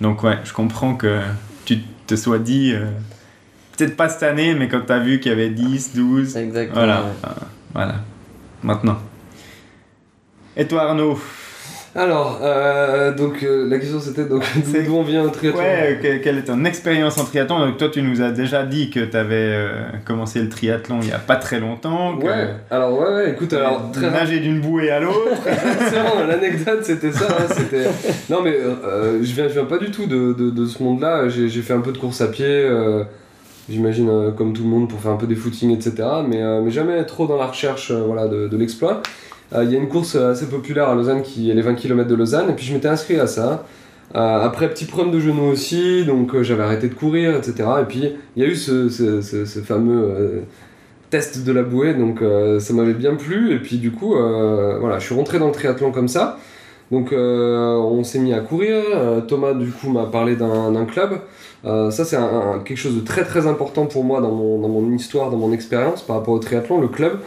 Donc 0.00 0.22
ouais, 0.22 0.38
je 0.44 0.52
comprends 0.52 0.94
que 0.94 1.20
tu 1.66 1.80
te 2.06 2.16
sois 2.16 2.38
dit, 2.38 2.72
euh, 2.72 2.86
peut-être 3.76 3.96
pas 3.96 4.08
cette 4.08 4.22
année, 4.22 4.54
mais 4.54 4.68
quand 4.68 4.80
tu 4.86 4.92
as 4.92 4.98
vu 4.98 5.20
qu'il 5.20 5.30
y 5.30 5.34
avait 5.34 5.50
10, 5.50 5.94
12, 5.94 6.36
Exactement. 6.36 6.74
voilà, 6.74 7.00
ouais. 7.02 7.08
euh, 7.26 7.30
voilà, 7.74 7.94
maintenant. 8.62 8.98
Et 10.56 10.66
toi 10.66 10.82
Arnaud? 10.82 11.18
Alors, 11.96 12.40
euh, 12.42 13.14
donc 13.14 13.44
euh, 13.44 13.68
la 13.68 13.78
question 13.78 14.00
c'était 14.00 14.24
donc 14.24 14.42
C'est- 14.64 14.82
d'où 14.82 14.96
on 14.96 15.04
vient 15.04 15.22
au 15.22 15.28
triathlon? 15.30 15.60
Ouais, 15.60 16.00
que- 16.02 16.16
quelle 16.18 16.38
est 16.38 16.42
ton 16.42 16.64
expérience 16.64 17.18
en 17.18 17.24
triathlon? 17.24 17.60
Donc 17.60 17.76
toi 17.76 17.88
tu 17.88 18.02
nous 18.02 18.20
as 18.20 18.30
déjà 18.32 18.64
dit 18.64 18.90
que 18.90 18.98
tu 18.98 19.16
avais 19.16 19.56
commencé 20.04 20.40
le 20.40 20.48
triathlon 20.48 20.98
il 21.02 21.08
y 21.10 21.12
a 21.12 21.18
pas 21.20 21.36
très 21.36 21.60
longtemps, 21.60 22.16
que 22.16 22.24
Ouais, 22.26 22.48
alors 22.72 22.98
ouais, 22.98 23.14
ouais, 23.14 23.30
écoute, 23.30 23.52
alors 23.52 23.92
très 23.92 24.10
nager 24.10 24.40
d'une 24.40 24.60
bouée 24.60 24.90
à 24.90 24.98
l'autre. 24.98 25.18
Bon, 25.46 26.26
l'anecdote 26.26 26.80
c'était 26.82 27.12
ça. 27.12 27.26
hein, 27.30 27.44
c'était... 27.56 27.84
Non 28.28 28.42
mais 28.42 28.56
euh, 28.56 29.20
je, 29.22 29.32
viens, 29.32 29.46
je 29.46 29.52
viens 29.52 29.64
pas 29.64 29.78
du 29.78 29.92
tout 29.92 30.06
de, 30.06 30.32
de, 30.32 30.50
de 30.50 30.66
ce 30.66 30.82
monde-là. 30.82 31.28
J'ai, 31.28 31.48
j'ai 31.48 31.62
fait 31.62 31.74
un 31.74 31.80
peu 31.80 31.92
de 31.92 31.98
course 31.98 32.20
à 32.20 32.26
pied, 32.26 32.44
euh, 32.48 33.04
j'imagine 33.68 34.08
euh, 34.08 34.30
comme 34.30 34.52
tout 34.52 34.62
le 34.62 34.68
monde 34.68 34.88
pour 34.88 35.00
faire 35.00 35.12
un 35.12 35.16
peu 35.16 35.26
des 35.26 35.34
footings, 35.34 35.70
etc. 35.70 35.94
Mais, 36.28 36.42
euh, 36.42 36.60
mais 36.62 36.70
jamais 36.70 37.04
trop 37.04 37.26
dans 37.26 37.36
la 37.36 37.46
recherche 37.46 37.90
euh, 37.90 38.02
voilà, 38.06 38.28
de, 38.28 38.56
l'exploit. 38.56 39.02
Il 39.56 39.70
y 39.70 39.76
a 39.76 39.78
une 39.78 39.88
course 39.88 40.16
assez 40.16 40.48
populaire 40.48 40.88
à 40.88 40.96
Lausanne 40.96 41.22
qui 41.22 41.48
est 41.48 41.54
les 41.54 41.62
20 41.62 41.76
km 41.76 42.08
de 42.08 42.14
Lausanne 42.16 42.50
et 42.50 42.54
puis 42.54 42.64
je 42.64 42.74
m'étais 42.74 42.88
inscrit 42.88 43.20
à 43.20 43.28
ça. 43.28 43.64
Après, 44.12 44.68
petit 44.68 44.84
problème 44.84 45.12
de 45.12 45.20
genou 45.20 45.44
aussi, 45.44 46.04
donc 46.04 46.40
j'avais 46.42 46.64
arrêté 46.64 46.88
de 46.88 46.94
courir, 46.94 47.36
etc. 47.36 47.68
Et 47.82 47.84
puis 47.84 48.14
il 48.34 48.42
y 48.42 48.44
a 48.44 48.48
eu 48.48 48.56
ce, 48.56 48.88
ce, 48.88 49.20
ce, 49.20 49.58
fameux 49.60 50.42
test 51.10 51.44
de 51.44 51.52
la 51.52 51.62
bouée, 51.62 51.94
donc 51.94 52.20
ça 52.58 52.74
m'avait 52.74 52.94
bien 52.94 53.14
plu. 53.14 53.54
Et 53.54 53.60
puis 53.60 53.76
du 53.76 53.92
coup, 53.92 54.14
voilà, 54.14 54.98
je 54.98 55.04
suis 55.04 55.14
rentré 55.14 55.38
dans 55.38 55.46
le 55.46 55.52
triathlon 55.52 55.92
comme 55.92 56.08
ça. 56.08 56.40
Donc 56.90 57.12
euh, 57.12 57.76
on 57.76 58.04
s'est 58.04 58.18
mis 58.18 58.32
à 58.32 58.40
courir. 58.40 58.76
Euh, 58.94 59.20
Thomas 59.20 59.54
du 59.54 59.70
coup 59.70 59.90
m'a 59.90 60.06
parlé 60.06 60.36
d'un 60.36 60.84
club. 60.84 61.20
Euh, 61.64 61.90
ça 61.90 62.04
c'est 62.04 62.18
quelque 62.64 62.76
chose 62.76 62.94
de 62.94 63.00
très 63.00 63.24
très 63.24 63.46
important 63.46 63.86
pour 63.86 64.04
moi 64.04 64.20
dans 64.20 64.30
mon, 64.30 64.60
dans 64.60 64.68
mon 64.68 64.92
histoire, 64.92 65.30
dans 65.30 65.38
mon 65.38 65.52
expérience 65.52 66.02
par 66.02 66.16
rapport 66.16 66.34
au 66.34 66.38
triathlon, 66.38 66.80
le 66.80 66.88
club. 66.88 67.18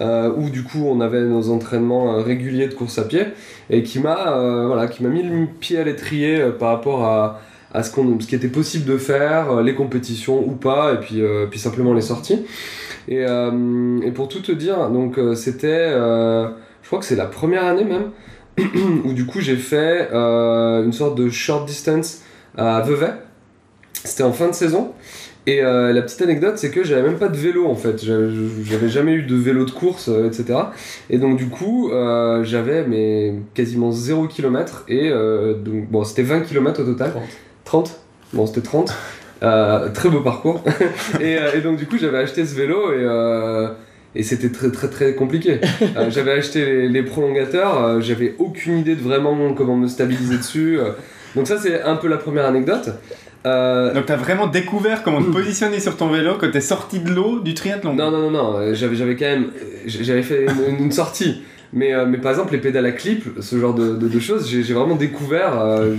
où 0.00 0.48
du 0.48 0.62
coup 0.62 0.84
on 0.86 1.00
avait 1.00 1.20
nos 1.22 1.50
entraînements 1.50 2.22
réguliers 2.22 2.68
de 2.68 2.74
course 2.74 2.98
à 2.98 3.04
pied 3.04 3.24
et 3.68 3.82
qui 3.82 3.98
m'a 4.00 4.66
voilà, 4.66 4.86
qui 4.86 5.02
m'a 5.02 5.10
mis 5.10 5.22
le 5.22 5.46
pied 5.60 5.78
à 5.78 5.84
l'étrier 5.84 6.42
par 6.58 6.70
rapport 6.70 7.04
à, 7.04 7.40
à 7.74 7.82
ce, 7.82 7.94
qu'on, 7.94 8.18
ce 8.18 8.26
qui 8.26 8.34
était 8.34 8.48
possible 8.48 8.90
de 8.90 8.96
faire, 8.96 9.62
les 9.62 9.74
compétitions 9.74 10.38
ou 10.38 10.52
pas, 10.52 10.94
et 10.94 10.96
puis, 10.96 11.22
puis 11.50 11.58
simplement 11.60 11.92
les 11.92 12.00
sorties. 12.00 12.46
Et, 13.08 13.22
et 13.22 14.10
pour 14.12 14.28
tout 14.28 14.40
te 14.40 14.52
dire, 14.52 14.88
donc 14.88 15.18
c'était, 15.34 15.90
je 15.90 16.86
crois 16.86 16.98
que 16.98 17.04
c'est 17.04 17.16
la 17.16 17.26
première 17.26 17.64
année 17.66 17.84
même, 17.84 18.10
où 19.04 19.12
du 19.12 19.26
coup 19.26 19.40
j'ai 19.40 19.56
fait 19.56 20.08
euh, 20.12 20.84
une 20.84 20.92
sorte 20.92 21.16
de 21.16 21.30
short 21.30 21.66
distance 21.66 22.22
à 22.56 22.80
Vevey. 22.80 23.12
C'était 24.04 24.24
en 24.24 24.32
fin 24.32 24.48
de 24.48 24.54
saison. 24.54 24.92
Et 25.46 25.60
euh, 25.62 25.92
la 25.92 26.02
petite 26.02 26.22
anecdote, 26.22 26.56
c'est 26.56 26.70
que 26.70 26.84
j'avais 26.84 27.02
même 27.02 27.18
pas 27.18 27.28
de 27.28 27.36
vélo 27.36 27.66
en 27.66 27.74
fait. 27.74 28.04
J'avais 28.04 28.88
jamais 28.88 29.12
eu 29.12 29.22
de 29.22 29.34
vélo 29.34 29.64
de 29.64 29.72
course, 29.72 30.08
euh, 30.08 30.28
etc. 30.28 30.58
Et 31.10 31.18
donc 31.18 31.36
du 31.36 31.48
coup, 31.48 31.90
euh, 31.90 32.44
j'avais 32.44 32.86
mais 32.86 33.34
quasiment 33.54 33.90
0 33.90 34.28
km. 34.28 34.84
Et 34.88 35.10
donc, 35.10 35.90
bon, 35.90 36.04
c'était 36.04 36.22
20 36.22 36.42
km 36.42 36.82
au 36.82 36.84
total. 36.84 37.12
30 37.64 37.98
Bon, 38.32 38.46
c'était 38.46 38.62
30. 38.62 38.94
Euh, 39.42 39.88
très 39.90 40.08
beau 40.08 40.20
parcours. 40.20 40.62
et, 41.20 41.36
et 41.54 41.60
donc 41.60 41.76
du 41.76 41.86
coup, 41.86 41.98
j'avais 41.98 42.18
acheté 42.18 42.46
ce 42.46 42.54
vélo 42.54 42.92
et... 42.92 43.04
et 44.14 44.22
c'était 44.22 44.50
très 44.50 44.70
très 44.70 44.88
très 44.88 45.14
compliqué. 45.14 45.60
Euh, 45.96 46.10
j'avais 46.10 46.32
acheté 46.32 46.64
les, 46.64 46.88
les 46.88 47.02
prolongateurs, 47.02 47.82
euh, 47.84 48.00
j'avais 48.00 48.34
aucune 48.38 48.78
idée 48.78 48.94
de 48.94 49.00
vraiment 49.02 49.52
comment 49.54 49.76
me 49.76 49.86
stabiliser 49.88 50.36
dessus. 50.38 50.78
euh. 50.78 50.90
Donc 51.36 51.46
ça 51.46 51.58
c'est 51.58 51.82
un 51.82 51.96
peu 51.96 52.08
la 52.08 52.16
première 52.18 52.46
anecdote. 52.46 52.90
Euh, 53.44 53.92
Donc 53.92 54.06
t'as 54.06 54.16
vraiment 54.16 54.46
découvert 54.46 55.02
comment 55.02 55.20
te 55.22 55.30
positionner 55.30 55.80
sur 55.80 55.96
ton 55.96 56.08
vélo 56.08 56.36
quand 56.38 56.50
t'es 56.50 56.60
sorti 56.60 57.00
de 57.00 57.10
l'eau 57.10 57.40
du 57.40 57.54
triathlon. 57.54 57.94
non, 57.94 58.10
non, 58.10 58.30
non, 58.30 58.30
non, 58.30 58.74
j'avais, 58.74 58.94
j'avais 58.94 59.16
quand 59.16 59.26
même. 59.26 59.46
J'avais 59.86 60.22
fait 60.22 60.46
une, 60.68 60.84
une 60.84 60.92
sortie. 60.92 61.42
Mais, 61.74 61.94
euh, 61.94 62.04
mais 62.06 62.18
par 62.18 62.32
exemple, 62.32 62.52
les 62.52 62.58
pédales 62.60 62.84
à 62.84 62.92
clip, 62.92 63.24
ce 63.40 63.58
genre 63.58 63.72
de, 63.72 63.96
de- 63.96 64.06
de 64.06 64.20
choses, 64.20 64.46
j'ai, 64.48 64.62
j'ai 64.62 64.74
vraiment 64.74 64.94
découvert 64.94 65.58
euh, 65.58 65.94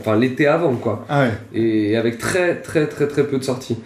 enfin, 0.00 0.16
l'été 0.16 0.46
avant, 0.46 0.74
quoi. 0.76 1.04
Ah 1.10 1.24
ouais. 1.24 1.30
Et 1.60 1.94
avec 1.98 2.16
très, 2.16 2.56
très, 2.62 2.86
très, 2.86 3.06
très 3.06 3.24
peu 3.24 3.36
de 3.36 3.44
sorties. 3.44 3.76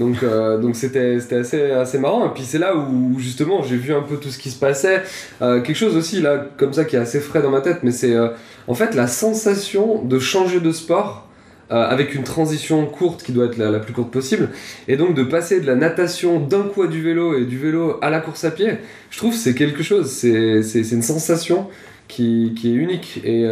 Donc 0.00 0.22
euh, 0.22 0.58
donc 0.58 0.74
c'était 0.74 1.18
assez 1.30 1.70
assez 1.70 1.98
marrant. 1.98 2.26
Et 2.26 2.30
puis 2.34 2.42
c'est 2.42 2.58
là 2.58 2.74
où 2.74 3.18
justement 3.18 3.62
j'ai 3.62 3.76
vu 3.76 3.92
un 3.94 4.00
peu 4.00 4.16
tout 4.16 4.30
ce 4.30 4.38
qui 4.38 4.50
se 4.50 4.58
passait. 4.58 5.02
Euh, 5.42 5.60
quelque 5.60 5.76
chose 5.76 5.94
aussi 5.94 6.20
là 6.20 6.46
comme 6.56 6.72
ça 6.72 6.84
qui 6.84 6.96
est 6.96 6.98
assez 6.98 7.20
frais 7.20 7.42
dans 7.42 7.50
ma 7.50 7.60
tête, 7.60 7.80
mais 7.84 7.92
c'est 7.92 8.14
euh, 8.14 8.30
en 8.66 8.74
fait 8.74 8.94
la 8.94 9.06
sensation 9.06 10.02
de 10.02 10.18
changer 10.18 10.58
de 10.58 10.72
sport. 10.72 11.28
avec 11.70 12.16
une 12.16 12.24
transition 12.24 12.84
courte 12.84 13.22
qui 13.22 13.30
doit 13.30 13.46
être 13.46 13.56
la, 13.56 13.70
la 13.70 13.78
plus 13.78 13.92
courte 13.92 14.10
possible, 14.10 14.48
et 14.88 14.96
donc 14.96 15.14
de 15.14 15.22
passer 15.22 15.60
de 15.60 15.66
la 15.68 15.76
natation 15.76 16.40
d'un 16.40 16.64
coup 16.64 16.82
à 16.82 16.88
du 16.88 17.00
vélo 17.00 17.38
et 17.38 17.44
du 17.44 17.58
vélo 17.58 17.96
à 18.02 18.10
la 18.10 18.18
course 18.18 18.42
à 18.42 18.50
pied, 18.50 18.72
je 19.10 19.18
trouve 19.18 19.34
c'est 19.36 19.54
quelque 19.54 19.84
chose, 19.84 20.10
c'est 20.10 20.90
une 20.90 21.02
sensation 21.02 21.68
qui, 22.08 22.54
qui 22.56 22.72
est 22.72 22.74
unique, 22.74 23.20
et, 23.22 23.42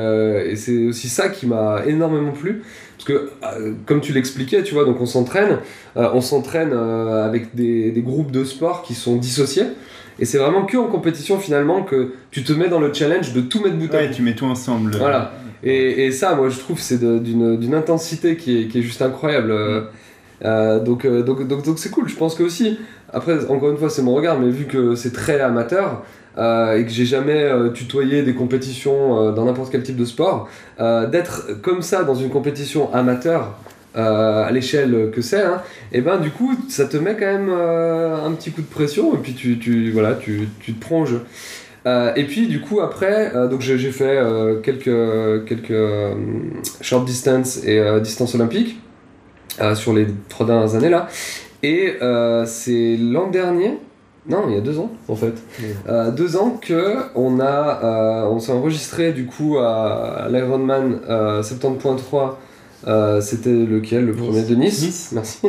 et 0.50 0.56
c'est 0.56 0.80
aussi 0.90 1.08
ça 1.08 1.28
qui 1.28 1.46
m'a 1.46 1.84
énormément 1.86 2.32
plu, 2.32 2.62
parce 2.98 3.06
que 3.06 3.30
euh, 3.44 3.72
comme 3.86 4.00
tu 4.00 4.12
l'expliquais, 4.12 4.62
tu 4.64 4.74
vois, 4.74 4.84
donc 4.84 5.00
on 5.00 5.06
s'entraîne, 5.06 5.58
euh, 5.96 6.08
on 6.12 6.20
s'entraîne 6.20 6.72
euh, 6.72 7.24
avec 7.24 7.54
des, 7.54 7.92
des 7.92 8.02
groupes 8.02 8.32
de 8.32 8.42
sport 8.44 8.82
qui 8.82 8.94
sont 8.94 9.16
dissociés, 9.16 9.66
et 10.18 10.24
c'est 10.24 10.38
vraiment 10.38 10.64
que 10.66 10.76
en 10.76 10.88
compétition 10.88 11.38
finalement 11.38 11.82
que 11.82 12.12
tu 12.32 12.42
te 12.42 12.52
mets 12.52 12.68
dans 12.68 12.80
le 12.80 12.92
challenge 12.92 13.32
de 13.32 13.40
tout 13.40 13.62
mettre 13.62 13.76
bout 13.76 13.94
à 13.94 13.98
Ouais, 13.98 14.08
bout. 14.08 14.14
tu 14.14 14.22
mets 14.22 14.34
tout 14.34 14.46
ensemble. 14.46 14.96
Voilà. 14.96 15.32
Et, 15.62 16.06
et 16.06 16.12
ça, 16.12 16.34
moi, 16.34 16.48
je 16.48 16.58
trouve, 16.58 16.78
c'est 16.80 16.98
d'une 17.00 17.74
intensité 17.74 18.36
qui 18.36 18.62
est, 18.62 18.66
qui 18.68 18.78
est 18.80 18.82
juste 18.82 19.02
incroyable. 19.02 19.52
Donc, 20.40 21.04
euh, 21.04 21.22
donc, 21.22 21.46
donc, 21.48 21.64
donc 21.64 21.78
c'est 21.78 21.90
cool. 21.90 22.08
Je 22.08 22.16
pense 22.16 22.34
que 22.34 22.42
aussi, 22.42 22.78
après, 23.12 23.44
encore 23.48 23.70
une 23.70 23.76
fois, 23.78 23.90
c'est 23.90 24.02
mon 24.02 24.14
regard, 24.14 24.38
mais 24.38 24.50
vu 24.50 24.66
que 24.66 24.94
c'est 24.94 25.12
très 25.12 25.40
amateur 25.40 26.04
euh, 26.38 26.78
et 26.78 26.84
que 26.84 26.90
j'ai 26.90 27.04
jamais 27.04 27.42
euh, 27.42 27.70
tutoyé 27.70 28.22
des 28.22 28.34
compétitions 28.34 29.20
euh, 29.20 29.32
dans 29.32 29.44
n'importe 29.44 29.72
quel 29.72 29.82
type 29.82 29.96
de 29.96 30.04
sport, 30.04 30.48
d'être 30.78 31.60
comme 31.62 31.82
ça 31.82 32.04
dans 32.04 32.14
une 32.14 32.30
compétition 32.30 32.92
amateur. 32.94 33.56
à 33.94 34.50
l'échelle 34.52 35.10
que 35.12 35.20
c'est, 35.20 35.42
hein, 35.42 35.60
et 35.92 36.00
ben 36.02 36.18
du 36.18 36.30
coup 36.30 36.52
ça 36.68 36.84
te 36.84 36.96
met 36.96 37.16
quand 37.18 37.26
même 37.26 37.50
un 37.50 38.30
petit 38.32 38.52
coup 38.52 38.60
de 38.60 38.68
pression 38.68 39.12
et 39.14 39.18
puis 39.18 39.32
tu, 39.32 39.58
tu, 39.58 39.90
voilà, 39.90 40.14
tu, 40.14 40.48
tu 40.60 40.74
te 40.74 40.80
prends 40.80 41.04
et 42.14 42.24
puis 42.24 42.46
du 42.46 42.60
coup 42.60 42.80
après, 42.80 43.32
donc 43.50 43.60
j'ai 43.60 43.90
fait 43.90 44.16
quelques, 44.62 45.46
quelques 45.46 46.16
short 46.80 47.04
distance 47.04 47.64
et 47.64 47.82
distance 48.00 48.36
olympique 48.36 48.80
sur 49.74 49.92
les 49.92 50.06
trois 50.28 50.46
dernières 50.46 50.76
années 50.76 50.90
là. 50.90 51.08
Et 51.64 51.94
c'est 52.46 52.96
l'an 52.96 53.30
dernier, 53.30 53.78
non 54.28 54.44
il 54.48 54.54
y 54.54 54.58
a 54.58 54.60
deux 54.60 54.78
ans 54.78 54.90
en 55.08 55.16
fait, 55.16 55.34
euh, 55.88 56.10
deux 56.10 56.36
ans 56.36 56.58
que 56.60 56.96
on 57.14 57.40
a, 57.40 57.80
euh, 57.82 58.28
on 58.30 58.38
s'est 58.38 58.52
enregistré 58.52 59.12
du 59.12 59.26
coup 59.26 59.58
à, 59.58 60.26
l'Ironman 60.30 61.00
euh, 61.08 61.42
70.3. 61.42 62.34
Euh, 62.86 63.20
c'était 63.20 63.50
lequel 63.50 64.06
le 64.06 64.12
premier 64.12 64.42
de 64.44 64.54
Nice, 64.54 64.82
Nice. 64.84 65.10
merci 65.14 65.40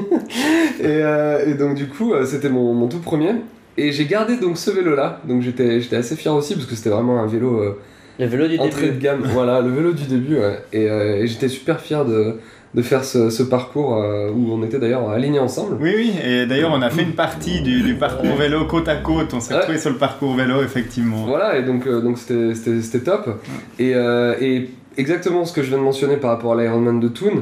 et, 0.82 1.04
et 1.50 1.54
donc 1.54 1.76
du 1.76 1.88
coup 1.88 2.12
c'était 2.26 2.50
mon, 2.50 2.74
mon 2.74 2.88
tout 2.88 2.98
premier 3.00 3.36
et 3.78 3.92
j'ai 3.92 4.06
gardé 4.06 4.38
donc 4.38 4.58
ce 4.58 4.72
vélo 4.72 4.96
là 4.96 5.22
donc 5.26 5.44
j'étais 5.44 5.80
j'étais 5.80 5.98
assez 5.98 6.16
fier 6.16 6.34
aussi 6.34 6.56
parce 6.56 6.66
que 6.66 6.74
c'était 6.74 6.90
vraiment 6.90 7.22
un 7.22 7.28
vélo 7.28 7.76
Le 8.18 8.26
vélo 8.26 8.48
du 8.48 8.58
entrée 8.58 8.88
début. 8.88 8.98
de 8.98 9.02
gamme 9.04 9.22
voilà 9.32 9.62
le 9.62 9.70
vélo 9.70 9.92
du 9.94 10.06
début 10.06 10.38
ouais. 10.40 10.58
et, 10.74 10.86
et 10.86 11.28
j'étais 11.28 11.50
super 11.50 11.80
fier 11.80 12.04
de, 12.04 12.38
de 12.76 12.82
faire 12.84 13.04
ce, 13.04 13.30
ce 13.32 13.42
parcours 13.44 13.96
euh, 13.98 14.30
où 14.32 14.52
on 14.54 14.64
était 14.64 14.78
d'ailleurs 14.78 15.10
alignés 15.10 15.40
ensemble 15.40 15.78
Oui, 15.82 15.92
oui, 15.96 16.12
et 16.24 16.46
d'ailleurs 16.46 16.72
on 16.72 16.82
a 16.84 16.90
fait 16.92 17.02
une 17.02 17.14
partie 17.14 17.62
du, 17.62 17.82
du 17.82 17.96
parcours 17.96 18.36
vélo 18.36 18.66
côte 18.66 18.88
à 18.88 18.98
côte, 18.98 19.34
on 19.34 19.40
s'est 19.40 19.54
Ouais. 19.54 19.60
retrouvés 19.60 19.80
sur 19.80 19.90
le 19.90 19.98
parcours 19.98 20.36
vélo 20.36 20.62
effectivement. 20.62 21.26
Voilà, 21.26 21.58
et 21.58 21.64
donc 21.64 21.88
euh, 21.88 22.00
donc 22.02 22.18
c'était- 22.20 23.00
top. 23.00 23.42
Et, 23.80 23.96
euh, 23.96 24.36
et 24.40 24.70
exactement 24.98 25.46
ce 25.46 25.54
que 25.54 25.64
je 25.64 25.70
viens 25.70 25.80
de 25.80 25.84
mentionner 25.84 26.18
par 26.18 26.30
rapport 26.30 26.54
à 26.54 26.62
l'Ironman 26.62 27.00
de 27.00 27.08
Thun, 27.08 27.42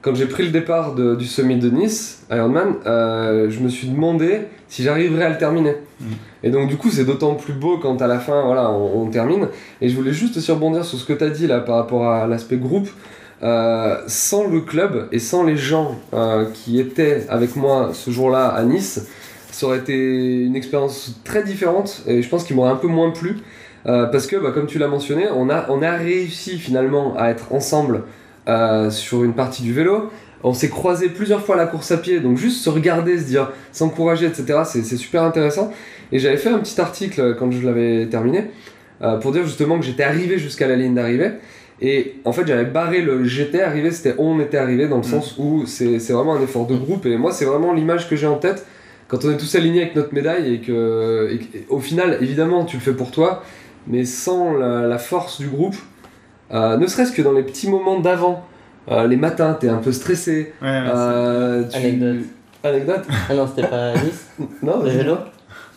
quand 0.00 0.14
j'ai 0.14 0.26
pris 0.26 0.44
le 0.44 0.50
départ 0.50 0.94
de- 0.94 1.16
du 1.16 1.24
summit 1.26 1.56
de 1.58 1.70
Nice, 1.70 2.24
Ironman, 2.30 2.74
je 2.84 3.58
me 3.60 3.68
suis 3.68 3.88
demandé 3.88 4.42
si 4.68 4.84
j'arriverais 4.84 5.24
à 5.24 5.30
le 5.30 5.38
terminer. 5.38 5.74
Mm. 6.00 6.04
Et 6.44 6.50
donc 6.50 6.68
du 6.68 6.76
coup 6.76 6.90
c'est 6.90 7.04
d'autant 7.04 7.34
plus 7.34 7.52
beau 7.52 7.78
quand 7.78 8.00
à 8.00 8.06
la 8.06 8.20
fin 8.20 8.42
voilà, 8.46 8.70
on, 8.70 9.02
on 9.02 9.06
termine. 9.10 9.48
Et 9.80 9.88
je 9.88 9.96
voulais 9.96 10.12
juste 10.12 10.36
aussi 10.36 10.52
rebondir 10.52 10.84
sur 10.84 10.98
ce 10.98 11.04
que 11.04 11.14
tu 11.14 11.24
as 11.24 11.30
dit 11.30 11.48
là 11.48 11.58
par 11.58 11.74
rapport 11.74 12.06
à 12.08 12.28
l'aspect 12.28 12.58
groupe. 12.58 12.88
Euh, 13.40 14.02
sans 14.08 14.48
le 14.48 14.60
club 14.60 15.06
et 15.12 15.20
sans 15.20 15.44
les 15.44 15.56
gens 15.56 15.94
euh, 16.12 16.46
qui 16.52 16.80
étaient 16.80 17.24
avec 17.28 17.54
moi 17.54 17.90
ce 17.92 18.10
jour-là 18.10 18.48
à 18.48 18.64
Nice, 18.64 19.06
ça 19.52 19.66
aurait 19.66 19.78
été 19.78 19.94
une 19.94 20.56
expérience 20.56 21.14
très 21.22 21.44
différente 21.44 22.02
et 22.08 22.20
je 22.20 22.28
pense 22.28 22.42
qu'il 22.42 22.56
m'aurait 22.56 22.72
un 22.72 22.76
peu 22.76 22.88
moins 22.88 23.10
plu. 23.10 23.36
Euh, 23.86 24.06
parce 24.06 24.26
que, 24.26 24.34
bah, 24.34 24.50
comme 24.52 24.66
tu 24.66 24.78
l'as 24.78 24.88
mentionné, 24.88 25.28
on 25.32 25.48
a, 25.50 25.90
réussi 25.92 26.58
finalement 26.58 27.16
à 27.16 27.30
être 27.30 27.52
ensemble 27.52 28.02
sur 28.90 29.24
une 29.24 29.34
partie 29.34 29.62
du 29.62 29.74
vélo. 29.74 30.10
On 30.42 30.54
s'est 30.54 30.70
croisé 30.70 31.08
plusieurs 31.10 31.44
fois 31.44 31.54
à 31.54 31.58
la 31.58 31.66
course 31.66 31.92
à 31.92 31.98
pied, 31.98 32.20
donc 32.20 32.38
juste 32.38 32.62
se 32.62 32.70
regarder, 32.70 33.18
se 33.18 33.24
dire, 33.24 33.50
s'encourager, 33.72 34.24
etc., 34.26 34.60
c'est 34.64 34.82
c'est 34.82 34.96
super 34.96 35.22
intéressant. 35.22 35.70
Et 36.12 36.18
j'avais 36.18 36.38
fait 36.38 36.48
un 36.48 36.58
petit 36.58 36.80
article 36.80 37.36
quand 37.38 37.50
je 37.50 37.64
l'avais 37.64 38.06
terminé 38.06 38.46
pour 39.20 39.32
dire 39.32 39.44
justement 39.44 39.78
que 39.78 39.84
j'étais 39.84 40.02
arrivé 40.02 40.38
jusqu'à 40.38 40.66
la 40.66 40.76
ligne 40.76 40.94
d'arrivée. 40.94 41.32
Et 41.80 42.16
en 42.24 42.32
fait, 42.32 42.46
j'avais 42.46 42.64
barré 42.64 43.02
le 43.02 43.24
j'étais 43.24 43.60
arrivé, 43.62 43.90
c'était 43.92 44.14
on 44.18 44.40
était 44.40 44.56
arrivé, 44.56 44.88
dans 44.88 44.96
le 44.96 45.02
sens 45.04 45.36
où 45.38 45.64
c'est 45.66 45.98
c'est 46.00 46.12
vraiment 46.12 46.34
un 46.34 46.42
effort 46.42 46.66
de 46.66 46.76
groupe. 46.76 47.06
Et 47.06 47.16
moi, 47.16 47.30
c'est 47.32 47.44
vraiment 47.44 47.72
l'image 47.72 48.08
que 48.08 48.16
j'ai 48.16 48.26
en 48.26 48.36
tête 48.38 48.66
quand 49.06 49.24
on 49.24 49.30
est 49.30 49.36
tous 49.36 49.54
alignés 49.54 49.82
avec 49.82 49.94
notre 49.96 50.12
médaille 50.12 50.54
et 50.54 50.60
que, 50.60 51.28
et 51.32 51.38
que- 51.38 51.56
et 51.58 51.66
au 51.68 51.78
final, 51.78 52.18
évidemment, 52.20 52.64
tu 52.64 52.76
le 52.76 52.82
fais 52.82 52.92
pour 52.92 53.10
toi, 53.10 53.42
mais 53.86 54.04
sans 54.04 54.54
la, 54.54 54.82
la 54.88 54.98
force 54.98 55.40
du 55.40 55.46
groupe, 55.48 55.76
euh, 56.52 56.76
ne 56.76 56.86
serait-ce 56.86 57.12
que 57.12 57.22
dans 57.22 57.32
les 57.32 57.42
petits 57.44 57.70
moments 57.70 58.00
d'avant, 58.00 58.44
euh, 58.90 59.06
les 59.06 59.16
matins, 59.16 59.56
t'es 59.58 59.68
un 59.68 59.78
peu 59.78 59.92
stressé. 59.92 60.52
Ouais, 60.60 60.68
ouais, 60.68 60.82
euh, 60.94 61.64
tu- 61.68 61.76
Anecdote. 61.76 62.16
Anecdote 62.64 63.02
Ah 63.30 63.34
non, 63.34 63.46
c'était 63.46 63.68
pas 63.68 63.92
Nice 63.94 64.26
Non, 64.62 64.82
Le 64.82 64.90
vélo 64.90 65.14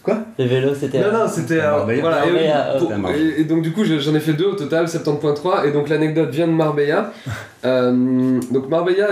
Quoi 0.04 0.18
Le 0.40 0.46
vélo, 0.46 0.74
c'était. 0.74 1.00
Non, 1.00 1.12
non, 1.12 1.28
c'était. 1.28 1.60
euh, 1.60 1.72
voilà, 2.02 2.26
et, 3.38 3.44
donc, 3.44 3.62
du 3.62 3.72
coup, 3.72 3.84
je- 3.84 4.00
j'en 4.00 4.16
ai 4.16 4.20
fait 4.20 4.34
deux 4.34 4.46
au 4.46 4.54
total, 4.56 4.88
70.3. 4.88 5.66
Et 5.68 5.72
donc, 5.72 5.90
l'anecdote 5.90 6.30
vient 6.32 6.48
de 6.48 6.54
Marbella. 6.54 7.12
Euh, 7.64 8.40
donc, 8.52 8.70
Marbella, 8.70 9.10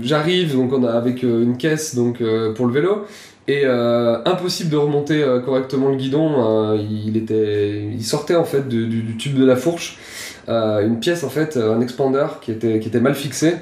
j'arrive 0.00 0.56
donc 0.56 0.72
on 0.72 0.82
a, 0.82 0.90
avec 0.90 1.22
euh, 1.22 1.44
une 1.44 1.56
caisse 1.56 1.94
donc, 1.94 2.20
euh, 2.20 2.52
pour 2.52 2.66
le 2.66 2.72
vélo. 2.72 3.04
Et 3.46 3.62
euh, 3.64 4.18
impossible 4.24 4.70
de 4.70 4.76
remonter 4.76 5.22
euh, 5.22 5.38
correctement 5.38 5.88
le 5.88 5.94
guidon. 5.96 6.32
euh, 6.72 6.76
il, 6.80 7.16
était, 7.16 7.84
il 7.92 8.02
sortait 8.04 8.34
en 8.34 8.42
fait 8.44 8.66
du, 8.68 8.86
du- 8.88 9.02
du 9.02 9.16
tube 9.16 9.38
de 9.38 9.44
la 9.44 9.54
fourche. 9.54 9.98
euh, 10.48 10.84
une 10.84 10.98
pièce 10.98 11.22
en 11.22 11.28
fait, 11.28 11.56
un 11.56 11.80
expander 11.80 12.26
qui 12.42 12.50
était, 12.50 12.80
qui 12.80 12.88
était 12.88 12.98
mal 12.98 13.14
fixé. 13.14 13.54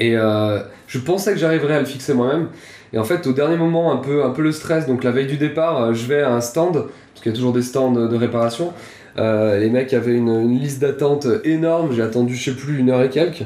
Et 0.00 0.16
euh, 0.16 0.58
je 0.88 0.98
pensais 0.98 1.32
que 1.32 1.38
j'arriverais 1.38 1.74
à 1.76 1.80
le 1.80 1.86
fixer 1.86 2.14
moi-même. 2.14 2.48
Et 2.92 2.98
en 2.98 3.04
fait, 3.04 3.26
au 3.26 3.32
dernier 3.32 3.56
moment, 3.56 3.92
un 3.92 3.96
peu, 3.96 4.24
un 4.24 4.30
peu 4.30 4.42
le 4.42 4.52
stress, 4.52 4.86
donc 4.86 5.04
la 5.04 5.10
veille 5.10 5.26
du 5.26 5.38
départ, 5.38 5.82
euh, 5.82 5.94
je 5.94 6.06
vais 6.06 6.20
à 6.20 6.32
un 6.32 6.40
stand, 6.40 6.74
parce 6.74 7.22
qu'il 7.22 7.32
y 7.32 7.34
a 7.34 7.36
toujours 7.36 7.52
des 7.52 7.62
stands 7.62 7.92
de 7.92 8.16
réparation. 8.16 8.72
Euh, 9.18 9.58
les 9.58 9.70
mecs 9.70 9.92
avaient 9.92 10.14
une, 10.14 10.58
liste 10.58 10.80
d'attente 10.80 11.26
énorme, 11.44 11.92
j'ai 11.92 12.02
attendu, 12.02 12.34
je 12.34 12.50
sais 12.50 12.56
plus, 12.56 12.78
une 12.78 12.90
heure 12.90 13.02
et 13.02 13.10
quelques. 13.10 13.44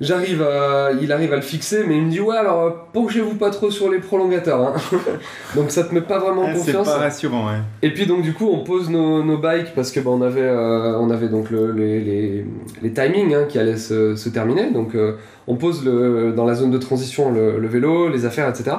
J'arrive 0.00 0.42
à, 0.42 0.90
il 1.00 1.12
arrive 1.12 1.32
à 1.32 1.36
le 1.36 1.42
fixer, 1.42 1.84
mais 1.86 1.96
il 1.96 2.02
me 2.02 2.10
dit 2.10 2.18
ouais 2.20 2.36
alors 2.36 2.62
euh, 2.64 2.70
penchez-vous 2.92 3.34
pas 3.36 3.50
trop 3.50 3.70
sur 3.70 3.88
les 3.88 3.98
prolongateurs, 4.00 4.60
hein. 4.60 4.74
donc 5.54 5.70
ça 5.70 5.84
te 5.84 5.94
met 5.94 6.00
pas 6.00 6.18
vraiment 6.18 6.42
en 6.42 6.46
Ouais, 6.46 6.54
C'est 6.54 6.72
confiance. 6.72 6.88
pas 6.88 6.98
rassurant, 6.98 7.46
ouais. 7.46 7.58
Et 7.82 7.92
puis 7.94 8.06
donc 8.06 8.22
du 8.22 8.32
coup 8.32 8.48
on 8.52 8.64
pose 8.64 8.90
nos, 8.90 9.22
nos 9.22 9.38
bikes 9.38 9.74
parce 9.76 9.92
que 9.92 10.00
bah, 10.00 10.10
on 10.12 10.20
avait 10.22 10.40
euh, 10.42 10.98
on 10.98 11.08
avait 11.10 11.28
donc 11.28 11.50
le- 11.50 11.70
les, 11.70 12.00
les, 12.00 12.44
les 12.82 12.92
timings 12.92 13.32
hein, 13.32 13.44
qui 13.48 13.60
allaient 13.60 13.76
se, 13.76 14.16
se 14.16 14.28
terminer 14.28 14.70
donc 14.72 14.96
euh, 14.96 15.12
on 15.46 15.54
pose 15.54 15.84
le, 15.84 16.32
dans 16.34 16.46
la 16.46 16.54
zone 16.54 16.72
de 16.72 16.78
transition 16.78 17.30
le, 17.30 17.60
le 17.60 17.68
vélo 17.68 18.08
les 18.08 18.24
affaires 18.26 18.48
etc 18.48 18.76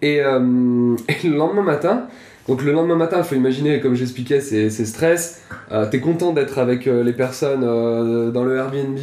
et, 0.00 0.22
euh, 0.22 0.94
et 1.24 1.28
le 1.28 1.36
lendemain 1.36 1.62
matin 1.64 2.04
donc 2.48 2.62
le 2.62 2.72
lendemain 2.72 2.96
matin 2.96 3.16
il 3.18 3.24
faut 3.24 3.34
imaginer 3.34 3.80
comme 3.80 3.94
j'expliquais 3.94 4.40
c'est 4.40 4.70
c'est 4.70 4.86
stress 4.86 5.42
t'es 5.90 5.98
content 6.00 6.32
d'être 6.32 6.58
avec 6.58 6.86
les 6.86 7.12
personnes 7.12 7.60
dans 8.32 8.44
le 8.44 8.56
Airbnb 8.56 8.96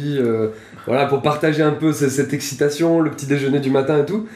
voilà 0.86 1.06
pour 1.06 1.22
partager 1.22 1.62
un 1.62 1.72
peu 1.72 1.92
ce- 1.92 2.08
cette 2.08 2.32
excitation 2.32 3.00
le 3.00 3.10
petit 3.10 3.26
déjeuner 3.26 3.60
du 3.60 3.70
matin 3.70 3.98
et 4.00 4.04
tout 4.06 4.26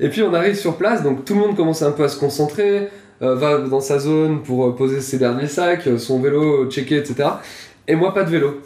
et 0.00 0.08
puis 0.08 0.22
on 0.22 0.34
arrive 0.34 0.54
sur 0.54 0.76
place 0.76 1.02
donc 1.02 1.24
tout 1.24 1.34
le 1.34 1.40
monde 1.40 1.56
commence 1.56 1.82
un 1.82 1.92
peu 1.92 2.04
à 2.04 2.08
se 2.08 2.18
concentrer 2.18 2.88
euh, 3.22 3.36
va 3.36 3.58
dans 3.58 3.80
sa 3.80 3.98
zone 4.00 4.42
pour 4.42 4.66
euh, 4.66 4.74
poser 4.74 5.00
ses 5.00 5.18
derniers 5.18 5.46
sacs, 5.46 5.86
euh, 5.86 5.98
son 5.98 6.20
vélo 6.20 6.68
checké, 6.68 6.96
etc. 6.96 7.28
Et 7.86 7.94
moi, 7.94 8.12
pas 8.12 8.24
de 8.24 8.30
vélo. 8.30 8.60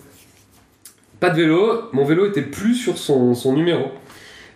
Pas 1.20 1.28
de 1.28 1.36
vélo, 1.36 1.82
mon 1.92 2.04
vélo 2.06 2.24
était 2.26 2.40
plus 2.42 2.74
sur 2.74 2.96
son, 2.96 3.34
son 3.34 3.52
numéro. 3.52 3.88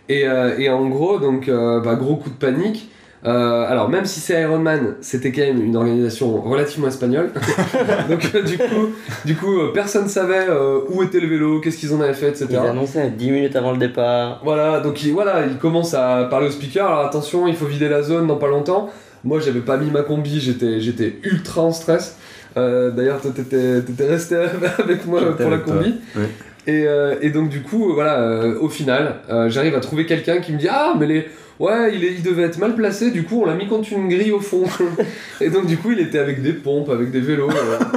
Et, 0.09 0.21
et 0.57 0.69
en 0.69 0.87
gros, 0.89 1.19
donc, 1.19 1.49
bah, 1.49 1.95
gros 1.95 2.15
coup 2.15 2.29
de 2.31 2.35
panique. 2.35 2.89
Euh, 3.25 3.65
alors, 3.69 3.89
même 3.89 4.05
si 4.05 4.19
c'est 4.19 4.41
Ironman, 4.41 4.95
c'était 5.01 5.31
quand 5.31 5.41
même 5.41 5.63
une 5.63 5.75
organisation 5.77 6.41
relativement 6.41 6.87
espagnole. 6.87 7.31
donc, 8.09 8.31
euh, 8.35 8.41
du 8.41 8.57
coup, 8.57 8.89
du 9.23 9.35
coup 9.35 9.59
euh, 9.59 9.71
personne 9.73 10.09
savait 10.09 10.47
euh, 10.49 10.79
où 10.89 11.03
était 11.03 11.21
le 11.21 11.27
vélo, 11.27 11.61
qu'est-ce 11.61 11.77
qu'ils 11.77 11.93
en 11.93 12.01
avaient 12.01 12.13
fait, 12.13 12.29
etc. 12.29 12.47
Ils 12.49 12.57
annonçaient 12.57 13.09
10 13.09 13.31
minutes 13.31 13.55
avant 13.55 13.71
le 13.71 13.77
départ. 13.77 14.41
Voilà, 14.43 14.81
donc 14.81 15.01
il, 15.03 15.13
voilà, 15.13 15.45
il 15.45 15.57
commence 15.57 15.93
à 15.93 16.25
parler 16.29 16.47
au 16.47 16.51
speaker. 16.51 16.85
Alors 16.85 17.05
attention, 17.05 17.47
il 17.47 17.55
faut 17.55 17.65
vider 17.65 17.87
la 17.87 18.03
zone 18.03 18.27
dans 18.27 18.37
pas 18.37 18.49
longtemps. 18.49 18.89
Moi, 19.23 19.39
j'avais 19.39 19.61
pas 19.61 19.77
mis 19.77 19.89
ma 19.89 20.01
combi, 20.01 20.41
j'étais, 20.41 20.81
j'étais 20.81 21.17
ultra 21.23 21.61
en 21.61 21.71
stress. 21.71 22.17
Euh, 22.57 22.91
D'ailleurs, 22.91 23.21
toi, 23.21 23.31
t'étais, 23.33 23.81
t'étais 23.81 24.07
resté 24.07 24.35
avec 24.79 25.05
moi 25.05 25.21
pour 25.35 25.49
la 25.49 25.57
combi. 25.59 25.95
Ouais. 26.15 26.29
Et, 26.65 26.85
euh, 26.87 27.15
et 27.21 27.29
donc 27.29 27.49
du 27.49 27.61
coup, 27.61 27.89
euh, 27.89 27.93
voilà, 27.93 28.19
euh, 28.21 28.57
au 28.59 28.69
final, 28.69 29.15
euh, 29.29 29.49
j'arrive 29.49 29.75
à 29.75 29.79
trouver 29.81 30.05
quelqu'un 30.05 30.37
qui 30.39 30.53
me 30.53 30.57
dit 30.57 30.67
ah 30.69 30.93
mais 30.97 31.07
les 31.07 31.25
ouais 31.59 31.93
il, 31.93 32.03
est, 32.05 32.13
il 32.13 32.23
devait 32.23 32.43
être 32.43 32.57
mal 32.57 32.73
placé, 32.73 33.11
du 33.11 33.23
coup 33.23 33.41
on 33.43 33.45
l'a 33.45 33.53
mis 33.53 33.67
contre 33.67 33.91
une 33.91 34.07
grille 34.07 34.31
au 34.31 34.39
fond. 34.39 34.63
et 35.41 35.49
donc 35.49 35.65
du 35.65 35.75
coup 35.77 35.91
il 35.91 35.99
était 35.99 36.19
avec 36.19 36.41
des 36.41 36.53
pompes, 36.53 36.89
avec 36.89 37.11
des 37.11 37.19
vélos, 37.19 37.49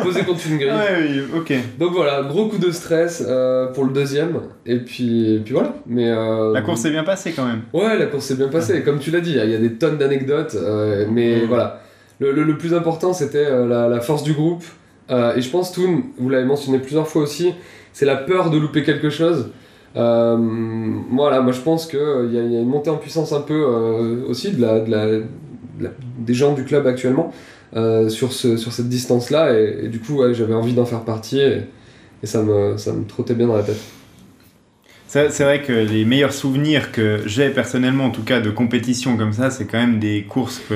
posé 0.03 0.23
contre 0.23 0.41
une 0.51 0.59
grille. 0.59 0.71
Ouais, 0.71 1.09
oui, 1.09 1.21
ok. 1.37 1.53
Donc 1.79 1.93
voilà, 1.93 2.23
gros 2.25 2.49
coup 2.49 2.59
de 2.59 2.71
stress 2.73 3.25
pour 3.75 3.85
le 3.85 3.93
deuxième. 3.93 4.41
Et 4.67 4.79
puis, 4.79 5.37
et 5.37 5.39
puis 5.39 5.55
voilà. 5.55 5.75
Mais 5.87 6.11
La 6.53 6.61
course 6.63 6.81
s'est 6.81 6.91
bien 6.91 7.05
passée 7.05 7.33
quand 7.37 7.47
même. 7.47 7.63
Ouais, 7.73 7.97
la 7.97 8.07
course 8.07 8.27
s'est 8.27 8.35
bien 8.37 8.49
passée. 8.49 8.83
Comme 8.83 8.99
tu 8.99 9.11
l'as 9.13 9.21
dit, 9.21 9.31
il 9.41 9.51
y 9.51 9.55
a 9.55 9.59
des 9.59 9.75
tonnes 9.75 9.97
d'anecdotes. 9.97 10.57
mais 11.13 11.45
voilà. 11.47 11.83
Le, 12.19 12.33
le- 12.33 12.43
le 12.45 12.57
plus 12.59 12.75
important, 12.75 13.13
c'était 13.13 13.45
la, 13.49 13.89
la 13.89 14.01
force 14.01 14.23
du 14.25 14.33
groupe. 14.33 14.65
Et 15.11 15.41
je 15.41 15.49
pense, 15.51 15.71
Toon, 15.73 16.03
vous 16.19 16.29
l'avez 16.29 16.45
mentionné 16.47 16.79
plusieurs 16.79 17.07
fois 17.09 17.23
aussi, 17.23 17.55
c'est 17.97 18.05
la 18.05 18.17
peur 18.17 18.51
de 18.51 18.59
louper 18.59 18.83
quelque 18.83 19.09
chose. 19.09 19.41
Euh, 19.97 20.37
voilà, 21.21 21.41
moi 21.41 21.53
je 21.53 21.61
pense 21.69 21.87
qu'il 21.87 21.99
y, 22.35 22.39
a- 22.39 22.43
il 22.49 22.53
y 22.53 22.57
a 22.57 22.61
une 22.61 22.69
montée 22.69 22.91
en 22.91 22.99
puissance 22.99 23.33
un 23.33 23.41
peu 23.41 23.55
euh, 23.55 24.29
aussi 24.31 24.53
de 24.53 24.61
la, 24.61 24.81
de 24.81 24.91
la- 24.91 25.07
de 25.07 25.25
la- 25.81 25.91
des 26.29 26.35
gens 26.35 26.53
du 26.53 26.65
club 26.65 26.87
actuellement 26.87 27.33
euh, 27.75 28.11
sur, 28.11 28.33
ce, 28.33 28.59
sur 28.59 28.73
cette 28.73 28.89
distance-là. 28.91 29.59
Et, 29.59 29.85
et 29.85 29.89
du 29.89 29.99
coup, 30.01 30.21
j'avais 30.33 30.55
envie 30.55 30.75
d'en 30.75 30.85
faire 30.85 31.05
partie 31.05 31.41
et, 31.41 31.63
ça, 32.25 32.43
me, 32.43 32.77
ça 32.77 32.93
me 32.93 33.05
trottait 33.07 33.35
bien 33.35 33.47
dans 33.47 33.57
la 33.57 33.63
tête. 33.63 33.81
C'est 35.09 35.31
c'est 35.31 35.45
vrai 35.45 35.63
que 35.63 35.73
les 35.73 36.05
meilleurs 36.05 36.33
souvenirs 36.33 36.91
que 36.93 37.21
j'ai 37.27 37.51
personnellement, 37.51 38.05
en 38.07 38.11
tout 38.11 38.25
cas 38.25 38.41
de 38.41 38.51
compétition 38.51 39.17
comme 39.17 39.33
ça, 39.33 39.51
c'est 39.51 39.67
quand 39.67 39.79
même 39.79 39.99
des 40.01 40.25
courses 40.29 40.61
que, 40.69 40.75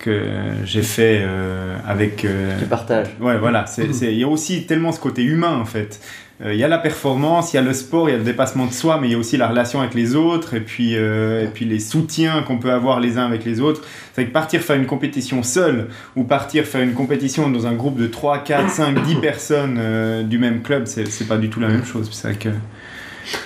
que 0.00 0.20
j'ai 0.64 0.82
fait 0.82 1.20
euh, 1.22 1.76
avec. 1.86 2.24
euh, 2.24 2.58
Tu 2.58 2.64
partages. 2.66 3.08
Ouais, 3.20 3.38
voilà. 3.38 3.66
c'est- 3.66 3.86
Il 4.12 4.18
y 4.18 4.24
a 4.24 4.28
aussi 4.28 4.66
tellement 4.66 4.90
ce 4.92 4.98
côté 5.00 5.22
humain 5.22 5.56
en 5.60 5.64
fait. 5.64 6.00
Euh, 6.42 6.54
Il 6.54 6.58
y 6.58 6.64
a 6.64 6.68
la 6.68 6.78
performance, 6.78 7.52
il 7.52 7.56
y 7.56 7.58
a 7.58 7.62
le 7.62 7.74
sport, 7.74 8.08
il 8.08 8.12
y 8.12 8.14
a 8.14 8.18
le 8.18 8.24
dépassement 8.24 8.64
de 8.66 8.72
soi, 8.72 8.98
mais 8.98 9.08
il 9.08 9.12
y 9.12 9.14
a 9.14 9.18
aussi 9.18 9.36
la 9.36 9.46
relation 9.46 9.80
avec 9.80 9.92
les 9.94 10.16
autres 10.16 10.54
et 10.54 10.60
puis, 10.60 10.96
euh, 10.96 11.44
et 11.44 11.48
puis 11.48 11.66
les 11.66 11.78
soutiens 11.78 12.42
qu'on 12.42 12.56
peut 12.56 12.72
avoir 12.72 12.98
les 12.98 13.18
uns 13.18 13.26
avec 13.26 13.44
les 13.44 13.60
autres. 13.60 13.82
C'est 14.14 14.24
que 14.24 14.30
partir 14.32 14.62
faire 14.62 14.76
une 14.76 14.86
compétition 14.86 15.42
seul 15.42 15.88
ou 16.16 16.24
partir 16.24 16.64
faire 16.64 16.80
une 16.80 16.94
compétition 16.94 17.50
dans 17.50 17.66
un 17.66 17.74
groupe 17.74 18.00
de 18.00 18.06
3, 18.06 18.38
4, 18.38 18.70
5, 18.70 19.02
10 19.04 19.16
personnes 19.16 19.78
du 20.28 20.38
même 20.38 20.62
club, 20.62 20.84
c'est 20.86 21.06
c'est 21.08 21.28
pas 21.28 21.36
du 21.36 21.50
tout 21.50 21.60
la 21.60 21.68
même 21.68 21.84
chose. 21.84 22.08
C'est 22.10 22.38
que 22.38 22.48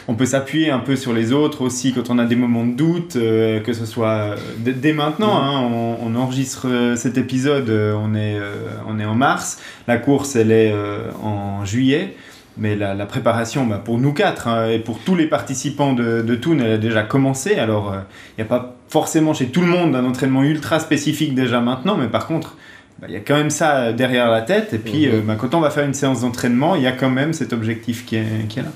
on 0.08 0.14
peut 0.14 0.26
s'appuyer 0.26 0.70
un 0.70 0.78
peu 0.80 0.96
sur 0.96 1.12
les 1.12 1.32
autres 1.32 1.62
aussi 1.62 1.92
quand 1.92 2.10
on 2.10 2.18
a 2.18 2.24
des 2.24 2.36
moments 2.36 2.64
de 2.66 2.74
doute, 2.74 3.16
euh, 3.16 3.60
que 3.60 3.72
ce 3.72 3.86
soit 3.86 4.08
euh, 4.08 4.36
dès, 4.58 4.92
maintenant. 4.92 5.36
hein, 5.36 5.60
on, 5.62 5.96
on 6.02 6.14
enregistre 6.16 6.68
euh, 6.68 6.96
cet 6.96 7.18
épisode, 7.18 7.68
on, 7.70 8.14
est, 8.14 8.38
euh, 8.38 8.54
on 8.88 8.98
est 8.98 9.04
en 9.04 9.14
mars, 9.14 9.58
la 9.88 9.96
course 9.96 10.36
elle 10.36 10.52
est 10.52 10.72
euh, 10.72 11.10
en 11.22 11.64
juillet. 11.64 12.14
Mais 12.56 12.76
la, 12.76 12.94
la 12.94 13.04
préparation, 13.06 13.66
bah, 13.66 13.82
pour 13.84 13.98
nous 13.98 14.12
quatre 14.12 14.46
hein, 14.46 14.68
et 14.68 14.78
pour 14.78 15.00
tous 15.00 15.16
les 15.16 15.26
participants 15.26 15.92
de, 15.92 16.22
de 16.22 16.34
Toon, 16.36 16.58
elle 16.60 16.70
a 16.74 16.78
déjà 16.78 17.02
commencé. 17.02 17.56
Alors, 17.56 17.92
il 18.38 18.40
n'y 18.40 18.46
a 18.46 18.48
pas 18.48 18.76
forcément 18.88 19.34
chez 19.34 19.46
tout 19.46 19.60
le 19.60 19.66
monde 19.66 19.96
un 19.96 20.04
entraînement 20.04 20.44
ultra 20.44 20.78
spécifique 20.78 21.34
déjà 21.34 21.58
maintenant, 21.60 21.96
mais 21.96 22.06
par 22.06 22.28
contre, 22.28 22.56
bah, 23.00 23.08
il 23.08 23.14
y 23.14 23.16
a 23.16 23.20
quand 23.26 23.34
même 23.34 23.50
ça 23.50 23.92
derrière 23.92 24.30
la 24.30 24.42
tête. 24.42 24.72
Et 24.72 24.78
puis, 24.78 25.08
Mhm. 25.08 25.14
euh, 25.14 25.20
bah, 25.26 25.36
quand 25.36 25.52
on 25.56 25.60
va 25.60 25.70
faire 25.70 25.84
une 25.84 25.94
séance 25.94 26.20
d'entraînement, 26.20 26.76
il 26.76 26.82
y 26.82 26.86
a 26.86 26.92
quand 26.92 27.10
même 27.10 27.32
cet 27.32 27.52
objectif 27.52 28.06
qui 28.06 28.14
est, 28.14 28.46
qui 28.48 28.60
est 28.60 28.62
là. 28.62 28.68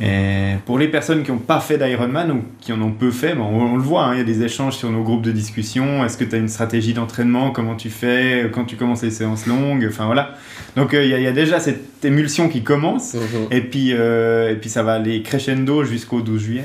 Et 0.00 0.54
pour 0.64 0.78
les 0.78 0.86
personnes 0.88 1.24
qui 1.24 1.32
n'ont 1.32 1.38
pas 1.38 1.58
fait 1.58 1.76
d'Ironman 1.76 2.30
ou 2.30 2.42
qui 2.60 2.72
en 2.72 2.80
ont 2.82 2.92
peu 2.92 3.10
fait, 3.10 3.34
bon, 3.34 3.44
on, 3.44 3.72
on 3.72 3.76
le 3.76 3.82
voit, 3.82 4.04
hein, 4.04 4.14
il 4.14 4.18
y 4.18 4.20
a 4.20 4.24
des 4.24 4.44
échanges 4.44 4.76
sur 4.76 4.90
nos 4.90 5.02
groupes 5.02 5.22
de 5.22 5.32
discussion. 5.32 6.04
Est-ce 6.04 6.16
que 6.16 6.24
tu 6.24 6.36
as 6.36 6.38
une 6.38 6.48
stratégie 6.48 6.92
d'entraînement? 6.92 7.50
Comment 7.50 7.74
tu 7.74 7.90
fais? 7.90 8.48
Quand 8.54 8.64
tu 8.64 8.76
commences 8.76 9.02
les 9.02 9.10
séances 9.10 9.46
longues? 9.46 9.86
Enfin 9.88 10.06
voilà. 10.06 10.34
Donc 10.76 10.94
euh, 10.94 11.04
il 11.04 11.10
y, 11.10 11.14
a- 11.14 11.18
il 11.18 11.24
y 11.24 11.26
a 11.26 11.32
déjà 11.32 11.58
cette 11.58 12.04
émulsion 12.04 12.48
qui 12.48 12.62
commence. 12.62 13.14
Mhm. 13.14 13.20
Et 13.50 13.60
puis, 13.60 13.90
euh, 13.92 14.52
et 14.52 14.54
puis 14.56 14.70
ça 14.70 14.84
va 14.84 14.92
aller 14.94 15.22
crescendo 15.22 15.82
jusqu'au 15.82 16.20
12 16.20 16.40
juillet. 16.40 16.64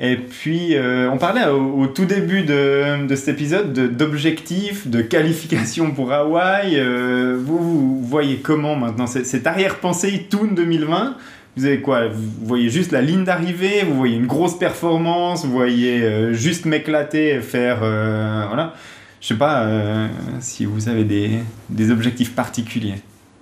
Et 0.00 0.14
puis, 0.16 0.76
euh, 0.76 1.10
on 1.12 1.16
parlait 1.18 1.44
au, 1.48 1.80
au 1.80 1.86
tout 1.88 2.04
début 2.04 2.42
de, 2.42 3.04
de 3.06 3.14
cet 3.16 3.28
épisode 3.30 3.72
de- 3.72 3.88
d'objectifs, 3.88 4.86
de, 4.88 5.00
qualification 5.00 5.90
pour 5.90 6.12
Hawaï. 6.12 6.74
Euh, 6.76 7.36
vous, 7.40 7.58
vous 7.58 8.04
voyez 8.04 8.36
comment 8.36 8.76
maintenant? 8.76 9.06
Cette 9.08 9.46
arrière-pensée 9.46 10.26
Toon 10.30 10.48
2020 10.54 11.16
vous 11.58 11.66
avez 11.66 11.80
quoi 11.80 12.08
Vous 12.08 12.46
voyez 12.46 12.70
juste 12.70 12.92
la 12.92 13.02
ligne 13.02 13.24
d'arrivée, 13.24 13.84
vous 13.84 13.96
voyez 13.96 14.16
une 14.16 14.26
grosse 14.26 14.58
performance, 14.58 15.44
vous 15.44 15.52
voyez 15.52 16.02
euh, 16.02 16.32
juste 16.32 16.64
m'éclater 16.64 17.34
et 17.34 17.40
faire... 17.40 17.80
euh, 17.82 18.44
voilà. 18.46 18.74
Je 19.20 19.26
sais 19.28 19.34
pas 19.34 19.62
euh, 19.62 20.06
si 20.40 20.64
vous 20.64 20.88
avez 20.88 21.04
des, 21.04 21.30
des 21.70 21.90
objectifs 21.90 22.34
particuliers. 22.34 22.94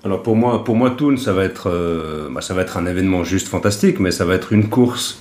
Alors 0.04 0.22
pour 0.22 0.36
moi, 0.36 0.64
pour 0.64 0.76
moi 0.76 0.90
Toon, 0.90 1.16
ça 1.16 1.32
va 1.32 1.44
être, 1.44 1.68
euh, 1.68 2.28
bah, 2.30 2.40
ça 2.40 2.54
va 2.54 2.62
être 2.62 2.76
un 2.76 2.86
événement 2.86 3.24
juste 3.24 3.48
fantastique, 3.48 4.00
mais 4.00 4.10
ça 4.10 4.24
va 4.24 4.34
être 4.34 4.52
une 4.52 4.68
course. 4.68 5.18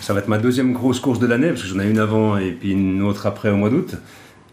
Ça 0.00 0.12
va 0.12 0.20
être 0.20 0.28
ma 0.28 0.38
deuxième 0.38 0.72
grosse 0.72 1.00
course 1.00 1.18
de 1.18 1.26
l'année 1.26 1.48
parce 1.48 1.62
que 1.62 1.68
j'en 1.68 1.80
ai 1.80 1.88
une 1.88 1.98
avant 1.98 2.36
et 2.36 2.52
puis 2.52 2.72
une 2.72 3.02
autre 3.02 3.26
après 3.26 3.50
au 3.50 3.56
mois 3.56 3.70
d'août. 3.70 3.96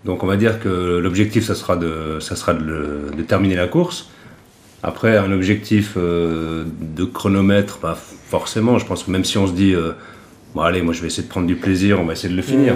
Donc 0.05 0.23
on 0.23 0.27
va 0.27 0.37
dire 0.37 0.59
que 0.59 0.97
l'objectif, 0.97 1.43
ça 1.45 1.53
sera 1.53 1.75
de, 1.75 2.17
ça 2.19 2.35
sera 2.35 2.53
de, 2.53 3.11
terminer 3.27 3.55
la 3.55 3.67
course. 3.67 4.09
Après, 4.83 5.17
un 5.17 5.31
objectif 5.31 5.93
euh, 5.97 6.63
de 6.81 7.03
chronomètre, 7.05 7.79
bah, 7.81 7.95
forcément, 7.95 8.79
je 8.79 8.85
pense 8.85 9.03
que 9.03 9.11
même 9.11 9.23
si 9.25 9.37
on 9.37 9.45
se 9.47 9.53
dit, 9.53 9.73
euh, 9.75 9.91
bon 10.55 10.61
allez, 10.61 10.81
moi 10.81 10.93
je 10.93 11.01
vais 11.01 11.07
essayer 11.07 11.23
de 11.23 11.29
prendre 11.29 11.45
du 11.47 11.55
plaisir, 11.55 11.99
on 11.99 12.05
va 12.05 12.13
essayer 12.13 12.29
de 12.29 12.35
le 12.35 12.41
finir. 12.41 12.73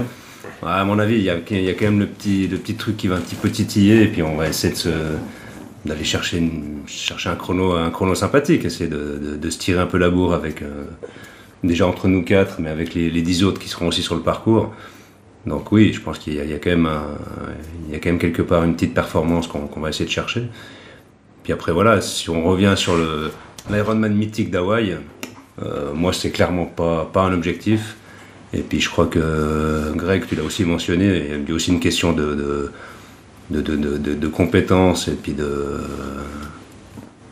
À 0.64 0.84
mon 0.86 1.00
avis, 1.00 1.16
il 1.16 1.24
y, 1.24 1.30
a, 1.30 1.38
il 1.52 1.64
y 1.64 1.70
a 1.70 1.74
quand 1.74 1.86
même 1.86 2.00
le 2.00 2.06
petit, 2.06 2.48
le 2.48 2.58
petit 2.58 2.76
truc 2.76 2.98
qui 2.98 3.08
va 3.08 3.16
un 3.16 3.20
petit 3.22 3.36
peu 3.36 3.50
titiller 3.50 4.04
et 4.04 4.08
puis 4.08 4.22
on 4.22 4.36
va 4.36 4.48
essayer 4.48 4.72
de 4.74 4.78
se, 4.78 4.90
d'aller 5.86 6.04
chercher, 6.04 6.38
une- 6.38 6.82
chercher 6.88 7.30
un, 7.30 7.36
chrono, 7.36 7.74
un 7.74 7.90
chrono 7.90 8.14
sympathique, 8.14 8.66
essayer 8.66 8.90
de, 8.90 8.98
de- 9.22 9.36
de 9.38 9.50
se 9.50 9.58
tirer 9.58 9.80
un 9.82 9.86
peu 9.88 9.98
la 9.98 10.10
bourre 10.12 10.34
avec, 10.36 10.62
euh, 10.62 10.84
déjà 11.64 11.88
entre 11.88 12.08
nous 12.08 12.24
quatre, 12.24 12.60
mais 12.60 12.70
avec 12.70 12.94
les, 12.94 13.10
les 13.10 13.22
dix 13.24 13.44
autres 13.44 13.60
qui 13.60 13.68
seront 13.70 13.88
aussi 13.88 14.04
sur 14.04 14.14
le 14.16 14.22
parcours. 14.22 14.74
Donc 15.48 15.72
oui, 15.72 15.92
je 15.94 16.02
pense 16.02 16.20
qu'il 16.20 16.36
y, 16.36 16.40
a- 16.40 16.44
il 16.44 16.52
y 16.52 16.54
a 16.54 16.60
quand 16.60 16.70
même 16.70 16.86
un- 16.86 17.18
il 17.88 17.94
y 17.94 17.96
a 17.96 18.00
quand 18.00 18.10
même 18.10 18.20
quelque 18.20 18.44
part 18.44 18.64
une 18.64 18.74
petite 18.76 18.94
performance 18.94 19.48
qu'on 19.48 19.62
qu'on 19.68 19.80
va 19.82 19.90
essayer 19.90 20.06
de 20.06 20.12
chercher. 20.12 20.44
Puis 21.46 21.54
après 21.54 21.72
voilà, 21.72 22.02
si 22.02 22.30
on 22.30 22.44
revient 22.44 22.74
sur 22.76 22.98
le 22.98 23.32
l'Ironman 23.70 24.14
mythique 24.14 24.50
d'Hawaï, 24.52 24.98
euh, 25.64 25.94
moi 25.94 26.12
c'est 26.12 26.32
clairement 26.32 26.66
pas, 26.66 27.08
pas 27.14 27.22
un 27.22 27.34
objectif. 27.34 27.96
Et 28.54 28.62
puis 28.62 28.82
je 28.82 28.90
crois 28.90 29.06
que 29.06 29.94
Greg, 29.96 30.26
tu 30.28 30.36
l'as 30.36 30.44
aussi 30.44 30.64
mentionné, 30.66 31.24
il 31.44 31.48
y 31.48 31.52
a 31.52 31.56
aussi 31.56 31.72
une 31.72 31.80
question 31.80 32.14
de, 32.14 32.72
de, 33.52 33.62
de, 33.62 33.98
de, 33.98 34.28
compétences 34.28 35.08
et 35.08 35.14
puis 35.14 35.34
de... 35.34 35.82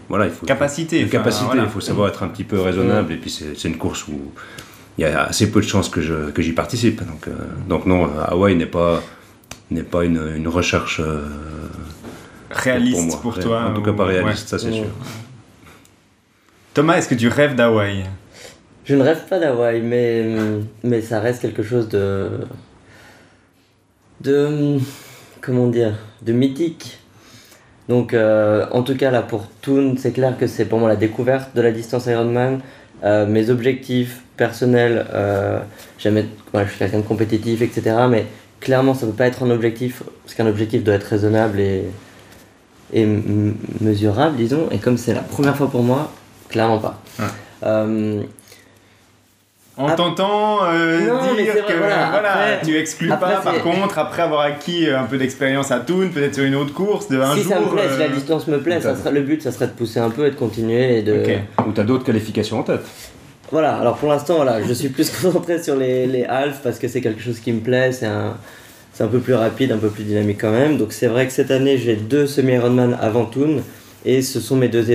Voilà, 0.09 0.25
il 0.25 0.31
faut... 0.31 0.45
Capacité. 0.45 1.01
enfin, 1.01 1.09
capacité, 1.11 1.45
voilà. 1.45 1.63
il 1.63 1.69
faut 1.69 1.81
savoir 1.81 2.07
être 2.09 2.21
un 2.23 2.27
petit 2.27 2.43
peu 2.43 2.59
raisonnable 2.59 3.13
et 3.13 3.17
puis 3.17 3.31
c'est 3.31 3.57
c'est 3.57 3.67
une 3.67 3.77
course 3.77 4.07
où 4.07 4.31
il 4.99 5.01
y 5.01 5.05
a 5.05 5.23
assez 5.23 5.49
peu 5.49 5.59
de 5.61 5.65
chances 5.67 5.89
que 5.89 6.01
je- 6.01 6.29
que 6.29 6.41
j'y 6.43 6.53
participe. 6.53 6.99
Donc, 6.99 7.27
euh, 7.27 7.31
donc 7.67 7.85
non, 7.87 8.09
Hawaï 8.27 8.55
n'est 8.55 8.67
pas, 8.67 9.01
n'est 9.71 9.81
pas 9.83 10.03
une, 10.05 10.21
une 10.35 10.47
recherche 10.47 10.99
euh, 10.99 11.25
Réaliste 12.55 13.21
pour, 13.21 13.31
moi. 13.33 13.41
toi. 13.43 13.63
En 13.69 13.73
tout 13.73 13.81
cas 13.81 13.93
pas 13.93 14.05
réaliste, 14.05 14.43
ouais. 14.51 14.59
ça 14.59 14.59
c'est 14.59 14.67
Ouais. 14.71 14.77
sûr. 14.79 14.87
Thomas, 16.73 16.97
est-ce 16.97 17.07
que 17.09 17.15
tu 17.15 17.27
rêves 17.27 17.55
d'Hawaï? 17.55 18.03
Je 18.85 18.95
ne 18.95 19.01
rêve 19.03 19.21
pas 19.29 19.39
d'Hawaï, 19.39 19.81
mais, 19.81 20.25
mais 20.83 21.01
ça 21.01 21.19
reste 21.19 21.41
quelque 21.41 21.63
chose 21.63 21.87
de. 21.89 22.29
de. 24.21 24.77
comment 25.41 25.67
dire 25.67 25.93
de 26.21 26.33
mythique. 26.33 26.99
Donc, 27.89 28.13
euh, 28.13 28.65
en 28.71 28.81
tout 28.83 28.95
cas, 28.95 29.11
là 29.11 29.21
pour 29.21 29.47
Toon, 29.61 29.95
c'est 29.97 30.11
clair 30.13 30.37
que 30.37 30.47
c'est 30.47 30.65
pour 30.65 30.79
moi 30.79 30.87
la 30.89 30.95
découverte 30.95 31.55
de 31.55 31.61
la 31.61 31.71
distance 31.71 32.05
Ironman. 32.05 32.59
Euh, 33.03 33.25
mes 33.25 33.49
objectifs 33.49 34.21
personnels, 34.37 35.05
euh, 35.13 35.59
j'aime 35.99 36.17
être- 36.17 36.29
ouais, 36.53 36.63
je 36.63 36.69
suis 36.69 36.79
quelqu'un 36.79 36.99
de 36.99 37.03
compétitif, 37.03 37.61
etc. 37.61 37.97
Mais 38.09 38.25
clairement, 38.61 38.93
ça 38.93 39.05
ne 39.05 39.11
peut 39.11 39.17
pas 39.17 39.27
être 39.27 39.43
un 39.43 39.49
objectif, 39.51 40.03
parce 40.23 40.33
qu'un 40.35 40.47
objectif 40.47 40.81
doit 40.85 40.93
être 40.93 41.03
raisonnable 41.07 41.59
et, 41.59 41.83
et 42.93 43.05
mesurable, 43.81 44.37
disons. 44.37 44.67
Et 44.71 44.77
comme 44.77 44.97
c'est 44.97 45.13
la 45.13 45.21
première 45.21 45.55
fois 45.55 45.69
pour 45.69 45.83
moi, 45.83 46.11
clairement 46.49 46.79
pas. 46.79 46.99
Ouais. 47.19 47.25
Euh, 47.63 48.21
En 49.75 49.87
Ah. 49.87 49.93
tentant 49.93 50.59
euh, 50.65 50.99
Non, 51.07 51.19
mais 51.35 51.45
dire 51.45 51.53
vrai, 51.53 51.63
que 51.73 51.77
voilà, 51.79 52.07
après- 52.13 52.61
tu 52.63 52.77
exclus 52.77 53.11
après, 53.11 53.33
pas, 53.33 53.41
par 53.41 53.59
contre, 53.63 53.97
après 53.97 54.21
avoir 54.21 54.41
acquis 54.41 54.87
euh, 54.87 54.99
un 54.99 55.05
peu 55.05 55.17
d'expérience 55.17 55.71
à 55.71 55.79
Toon, 55.79 56.09
peut-être 56.13 56.35
sur 56.35 56.43
une 56.43 56.53
autre 56.53 56.75
course 56.75 57.07
de 57.07 57.19
un 57.19 57.33
si 57.33 57.41
jour. 57.41 57.53
ça 57.53 57.59
me 57.59 57.65
plaît, 57.65 57.89
si 57.91 57.97
la 57.97 58.05
euh, 58.05 58.09
distance 58.09 58.45
me 58.47 58.59
plaît, 58.61 58.79
ça 58.79 58.95
sera, 58.95 59.09
le 59.09 59.21
but, 59.21 59.41
ça 59.41 59.51
serait 59.51 59.65
de 59.65 59.71
pousser 59.71 59.99
un 59.99 60.11
peu 60.11 60.27
et 60.27 60.29
de 60.29 60.35
continuer 60.35 60.99
et 60.99 61.01
de. 61.01 61.13
Ok. 61.23 61.65
Ou 61.67 61.71
tu 61.71 61.81
as 61.81 61.83
d'autres 61.85 62.03
qualifications 62.03 62.59
en 62.59 62.63
tête. 62.63 62.81
Voilà, 63.51 63.77
alors 63.77 63.97
pour 63.97 64.09
l'instant, 64.09 64.35
voilà, 64.35 64.61
je 64.61 64.73
suis 64.73 64.89
plus 64.89 65.09
concentré 65.21 65.61
sur 65.63 65.75
les, 65.75 66.05
les 66.05 66.23
halves 66.23 66.59
parce 66.63 66.77
que 66.77 66.87
c'est 66.87 67.01
quelque 67.01 67.21
chose 67.23 67.39
qui 67.39 67.51
me 67.51 67.59
plaît, 67.61 67.91
c'est 67.93 68.05
un, 68.05 68.35
c'est 68.93 69.03
un 69.03 69.07
peu 69.07 69.19
plus 69.19 69.33
rapide, 69.33 69.71
un 69.71 69.77
peu 69.77 69.89
plus 69.89 70.03
dynamique 70.03 70.37
quand 70.39 70.51
même. 70.51 70.77
Donc 70.77 70.93
c'est 70.93 71.07
vrai 71.07 71.25
que 71.27 71.33
cette 71.33 71.51
année, 71.51 71.77
j'ai 71.77 71.95
deux 71.95 72.27
semi-Ironman 72.27 72.97
avant 73.01 73.25
Toon 73.25 73.61
et 74.05 74.21
ce 74.21 74.39
sont 74.39 74.55
mes 74.55 74.69
deux, 74.69 74.85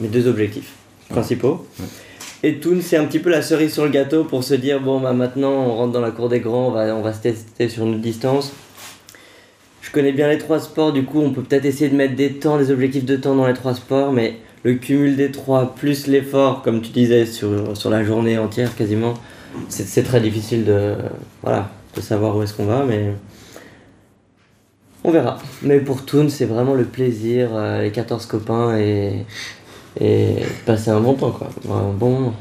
mes 0.00 0.08
deux 0.08 0.26
objectifs 0.26 0.72
principaux. 1.08 1.66
Et 2.42 2.56
Toon, 2.56 2.78
c'est 2.80 2.96
un 2.96 3.04
petit 3.04 3.18
peu 3.18 3.30
la 3.30 3.42
cerise 3.42 3.72
sur 3.72 3.84
le 3.84 3.90
gâteau 3.90 4.24
pour 4.24 4.44
se 4.44 4.54
dire 4.54 4.80
bon, 4.80 5.00
bah 5.00 5.12
maintenant 5.12 5.52
on 5.52 5.76
rentre 5.76 5.92
dans 5.92 6.00
la 6.00 6.10
cour 6.10 6.28
des 6.28 6.40
grands, 6.40 6.68
on 6.68 6.70
va, 6.70 6.94
on 6.94 7.02
va 7.02 7.12
se 7.12 7.20
tester 7.20 7.68
sur 7.68 7.84
une 7.84 8.00
distance. 8.00 8.52
Je 9.82 9.90
connais 9.90 10.12
bien 10.12 10.28
les 10.28 10.38
trois 10.38 10.58
sports, 10.58 10.92
du 10.92 11.04
coup 11.04 11.20
on 11.20 11.30
peut 11.30 11.42
peut-être 11.42 11.64
essayer 11.64 11.88
de 11.88 11.96
mettre 11.96 12.14
des 12.16 12.32
temps, 12.32 12.58
des 12.58 12.70
objectifs 12.70 13.04
de 13.04 13.16
temps 13.16 13.34
dans 13.34 13.46
les 13.46 13.54
trois 13.54 13.74
sports, 13.74 14.12
mais 14.12 14.36
le 14.64 14.74
cumul 14.74 15.16
des 15.16 15.30
trois 15.30 15.74
plus 15.74 16.08
l'effort, 16.08 16.62
comme 16.62 16.82
tu 16.82 16.90
disais, 16.90 17.24
sur, 17.24 17.76
sur 17.76 17.88
la 17.88 18.02
journée 18.02 18.36
entière 18.36 18.74
quasiment, 18.74 19.14
c'est 19.68 20.02
très 20.02 20.20
difficile 20.20 20.64
de, 20.64 20.94
voilà, 21.42 21.70
de 21.96 22.00
savoir 22.00 22.36
où 22.36 22.42
est-ce 22.42 22.54
qu'on 22.54 22.66
va, 22.66 22.84
mais 22.86 23.12
on 25.04 25.10
verra. 25.10 25.38
Mais 25.62 25.78
pour 25.80 26.04
Toon, 26.04 26.28
c'est 26.28 26.44
vraiment 26.46 26.74
le 26.74 26.84
plaisir, 26.84 27.50
euh, 27.52 27.82
les 27.82 27.90
14 27.90 28.26
copains 28.26 28.76
et, 28.76 29.24
et 30.00 30.36
passer 30.64 30.90
un 30.90 31.00
bon 31.00 31.14
temps, 31.14 31.30
quoi. 31.30 31.48
Un 31.70 31.92
bon 31.92 32.10
moment. 32.10 32.34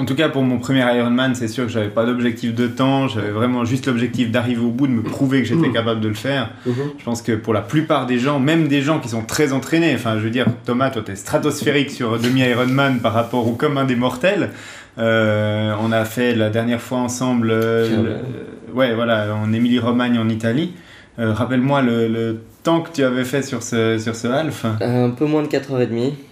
En 0.00 0.04
tout 0.04 0.14
cas, 0.14 0.28
pour 0.28 0.42
mon 0.42 0.60
premier 0.60 0.84
Ironman, 0.96 1.34
c'est 1.34 1.48
sûr 1.48 1.64
que 1.66 1.72
j'avais 1.72 1.88
pas 1.88 2.06
d'objectif 2.06 2.54
de 2.54 2.68
temps, 2.68 3.08
j'avais 3.08 3.30
vraiment 3.30 3.64
juste 3.64 3.86
l'objectif 3.88 4.30
d'arriver 4.30 4.60
au 4.64 4.70
bout, 4.70 4.86
de 4.86 4.92
me 4.92 5.02
prouver 5.02 5.42
que 5.42 5.48
j'étais 5.48 5.66
Mhm. 5.66 5.72
capable 5.72 6.00
de 6.00 6.06
le 6.06 6.14
faire. 6.14 6.50
Mhm. 6.66 6.74
Je 6.98 7.04
pense 7.04 7.20
que 7.20 7.32
pour 7.32 7.52
la 7.52 7.62
plupart 7.62 8.06
des 8.06 8.20
gens, 8.20 8.38
même 8.38 8.68
des 8.68 8.80
gens 8.80 9.00
qui 9.00 9.08
sont 9.08 9.22
très 9.22 9.52
entraînés, 9.52 9.92
enfin 9.96 10.14
je 10.16 10.20
veux 10.22 10.30
dire, 10.30 10.46
Thomas, 10.64 10.90
toi 10.90 11.02
t'es 11.04 11.16
stratosphérique 11.16 11.90
sur 11.90 12.16
demi-Ironman 12.20 13.00
par 13.00 13.12
rapport 13.12 13.48
au 13.48 13.52
commun 13.54 13.84
des 13.86 13.96
mortels. 13.96 14.50
Euh, 14.98 15.74
on 15.82 15.90
a 15.90 16.04
fait 16.04 16.36
la 16.36 16.50
dernière 16.50 16.80
fois 16.80 16.98
ensemble, 16.98 17.50
euh, 17.50 18.18
ouais 18.74 18.94
voilà, 18.94 19.34
en 19.34 19.52
Émilie-Romagne 19.52 20.18
en 20.18 20.28
Italie. 20.28 20.72
Euh, 21.18 21.32
Rappelle-moi 21.32 21.82
le, 21.82 22.06
le 22.06 22.44
temps 22.62 22.80
que 22.80 22.90
tu 22.92 23.02
avais 23.02 23.24
fait 23.24 23.42
sur 23.42 23.60
ce, 23.64 23.98
sur 23.98 24.14
ce 24.14 24.28
half. 24.28 24.64
Un 24.80 25.10
peu 25.10 25.24
moins 25.26 25.42
de 25.42 25.48
4h30. 25.48 25.90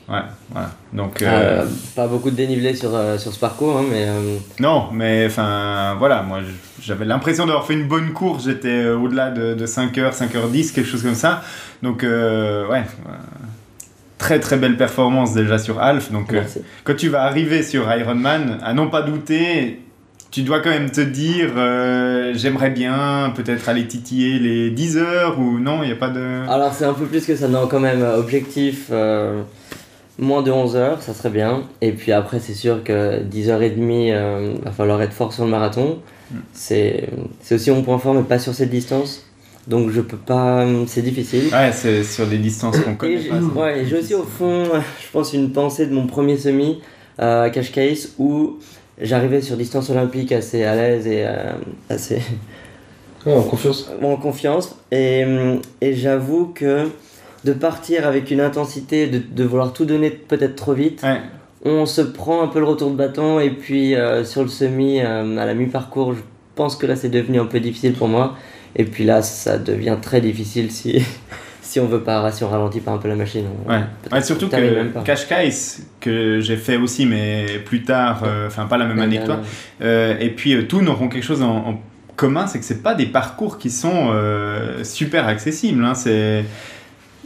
Ouais, 0.09 0.21
voilà. 0.51 0.71
Donc, 0.93 1.23
euh, 1.23 1.27
Euh, 1.63 1.67
pas 1.97 2.07
beaucoup 2.07 2.31
de 2.31 2.37
dénivelé 2.37 2.73
sur, 2.77 2.91
sur 3.19 3.33
ce 3.33 3.39
parcours, 3.41 3.79
hein, 3.79 3.85
mais 3.91 4.07
Non, 4.61 4.85
mais 4.93 5.27
enfin, 5.27 5.97
voilà, 5.99 6.23
moi 6.23 6.39
j'avais 6.81 7.05
l'impression 7.05 7.47
d'avoir 7.47 7.67
fait 7.67 7.75
une 7.75 7.89
bonne 7.89 8.13
course, 8.13 8.45
j'étais 8.45 8.87
au-delà 8.91 9.33
de, 9.33 9.55
de 9.55 9.67
5h, 9.67 10.13
5h10, 10.17 10.73
quelque 10.73 10.89
chose 10.89 11.03
comme 11.03 11.17
ça. 11.17 11.43
Donc, 11.83 12.03
ouais, 12.05 12.85
très 14.19 14.39
très 14.39 14.57
belle 14.57 14.77
performance 14.77 15.35
déjà 15.35 15.59
sur 15.59 15.81
Alf. 15.81 16.13
Donc, 16.13 16.33
quand 16.85 16.95
tu 16.97 17.09
vas 17.09 17.23
arriver 17.25 17.65
sur 17.65 17.93
Ironman, 17.93 18.59
à 18.63 18.73
non 18.73 18.89
pas 18.89 19.03
douter, 19.03 19.81
tu 20.31 20.43
dois 20.43 20.61
quand 20.61 20.71
même 20.71 20.91
te 20.91 21.01
dire, 21.01 21.53
euh, 21.57 22.33
j'aimerais 22.35 22.71
bien 22.71 23.33
peut-être 23.35 23.69
aller 23.69 23.87
titiller 23.87 24.39
les 24.39 24.71
10 24.71 24.99
heures 24.99 25.39
ou 25.39 25.59
non, 25.59 25.83
il 25.83 25.87
n'y 25.87 25.93
a 25.93 25.97
pas 25.97 26.09
de. 26.09 26.49
Alors 26.49 26.73
c'est 26.75 26.85
un 26.85 26.93
peu 26.93 27.07
plus 27.07 27.25
que 27.25 27.37
ça, 27.37 27.49
non 27.49 27.67
quand 27.67 27.81
même, 27.81 28.03
euh, 28.03 28.19
objectif 28.19 28.89
euh, 28.91 29.43
moins 30.19 30.43
de 30.43 30.51
11 30.51 30.77
heures, 30.77 31.03
ça 31.03 31.15
serait 31.15 31.31
bien. 31.31 31.63
Et 31.81 31.93
puis 31.93 32.13
après 32.13 32.41
c'est 32.41 32.55
sûr 32.55 32.83
que 32.83 33.23
10h30, 33.23 34.13
euh, 34.13 34.55
va 34.63 34.73
falloir 34.73 35.01
être 35.03 35.13
fort 35.13 35.33
sur 35.33 35.45
le 35.45 35.51
marathon. 35.51 36.01
Mm. 36.31 36.37
C'est 36.53 37.09
aussi 37.51 37.71
mon 37.71 37.83
point 37.83 37.99
fort, 37.99 38.15
mais 38.15 38.23
pas 38.23 38.39
sur 38.39 38.55
cette 38.55 38.71
distance. 38.71 39.25
Donc 39.69 39.91
je 39.91 40.01
peux 40.01 40.17
pas, 40.17 40.65
c'est 40.87 41.03
difficile. 41.03 41.53
Ouais, 41.53 41.73
c'est 41.73 42.05
sur 42.05 42.27
des 42.27 42.39
distances 42.39 42.79
qu'on 42.81 42.95
connaît 42.95 43.17
pas. 43.17 43.41
ouais, 43.41 43.85
j'ai 43.89 43.99
aussi 43.99 44.15
au 44.15 44.23
fond, 44.23 44.65
je 45.01 45.11
pense, 45.13 45.33
une 45.33 45.51
pensée 45.51 45.87
de 45.87 45.95
mon 45.95 46.07
premier 46.07 46.37
semi 46.37 46.81
à 47.19 47.49
Cascais 47.51 47.95
où 48.19 48.59
j'arrivais 49.01 49.41
sur 49.41 49.57
distance 49.57 49.91
olympique 49.91 50.33
assez 50.33 50.65
à 50.65 50.75
l'aise 50.75 51.07
et 51.07 51.25
euh, 51.27 51.53
assez 51.91 52.21
Ah, 53.27 53.31
en 53.31 53.43
confiance. 53.43 53.91
en 54.03 54.17
confiance. 54.17 54.77
Et, 54.93 55.25
hum, 55.25 55.61
et 55.81 55.95
j'avoue 55.95 56.53
que 56.55 56.89
de 57.45 57.53
partir 57.53 58.07
avec 58.07 58.31
une 58.31 58.41
intensité, 58.41 59.09
de, 59.09 59.19
de 59.19 59.45
vouloir 59.45 59.73
tout 59.73 59.85
donner 59.85 60.11
peut-être 60.11 60.55
trop 60.57 60.75
vite, 60.75 61.03
Ouais. 61.03 61.21
on 61.65 61.87
se 61.87 62.03
prend 62.03 62.43
un 62.43 62.47
peu 62.49 62.61
le 62.61 62.67
retour 62.67 62.91
de 62.91 62.97
bâton. 62.97 63.41
Et 63.41 63.51
puis 63.51 63.95
euh, 63.97 64.25
sur 64.25 64.43
le 64.43 64.49
semi, 64.49 65.01
euh, 65.01 65.37
à 65.39 65.45
la 65.45 65.55
mi-parcours, 65.55 66.15
je 66.15 66.21
pense 66.55 66.77
que 66.77 66.87
là 66.87 66.95
c'est 66.95 67.09
devenu 67.09 67.41
un 67.41 67.47
peu 67.47 67.59
difficile 67.61 67.95
pour 67.95 68.07
moi. 68.09 68.37
Et 68.77 68.85
puis 68.85 69.05
là, 69.05 69.23
ça 69.23 69.57
devient 69.59 69.97
très 70.01 70.21
difficile 70.21 70.71
si, 70.71 71.03
si 71.77 71.81
on 71.81 71.87
veut 71.87 72.01
pas, 72.01 72.33
si 72.33 72.43
on 72.43 72.49
ralentit 72.49 72.81
pas 72.81 72.93
un 72.93 72.97
peu 72.97 73.07
la 73.09 73.17
machine. 73.17 73.45
on- 73.67 73.71
Ouais. 73.71 74.23
surtout 74.23 74.49
que 74.49 74.85
pas. 74.95 75.03
Cascais, 75.03 75.51
que 76.01 76.41
j'ai 76.41 76.57
fait 76.57 76.79
aussi, 76.79 77.05
mais 77.05 77.45
plus 77.67 77.83
tard, 77.83 78.23
euh, 78.25 78.47
enfin 78.47 78.65
pas 78.65 78.79
la 78.79 78.87
même 78.87 78.99
année 79.01 79.19
que 79.19 79.27
toi, 79.27 79.41
Euh, 79.83 80.17
et 80.19 80.31
puis 80.31 80.55
euh, 80.55 80.63
tous 80.63 80.81
n'auront 80.81 81.09
quelque 81.09 81.25
chose 81.25 81.43
en, 81.43 81.57
en 81.57 81.81
commun, 82.17 82.47
c'est 82.47 82.59
que 82.61 82.65
c'est 82.65 82.83
pas 82.83 82.95
des 82.95 83.05
parcours 83.05 83.59
qui 83.59 83.69
sont 83.69 84.09
euh, 84.11 84.83
super 84.85 85.29
accessibles. 85.29 85.85
hein. 85.85 85.95
C'est 85.95 86.45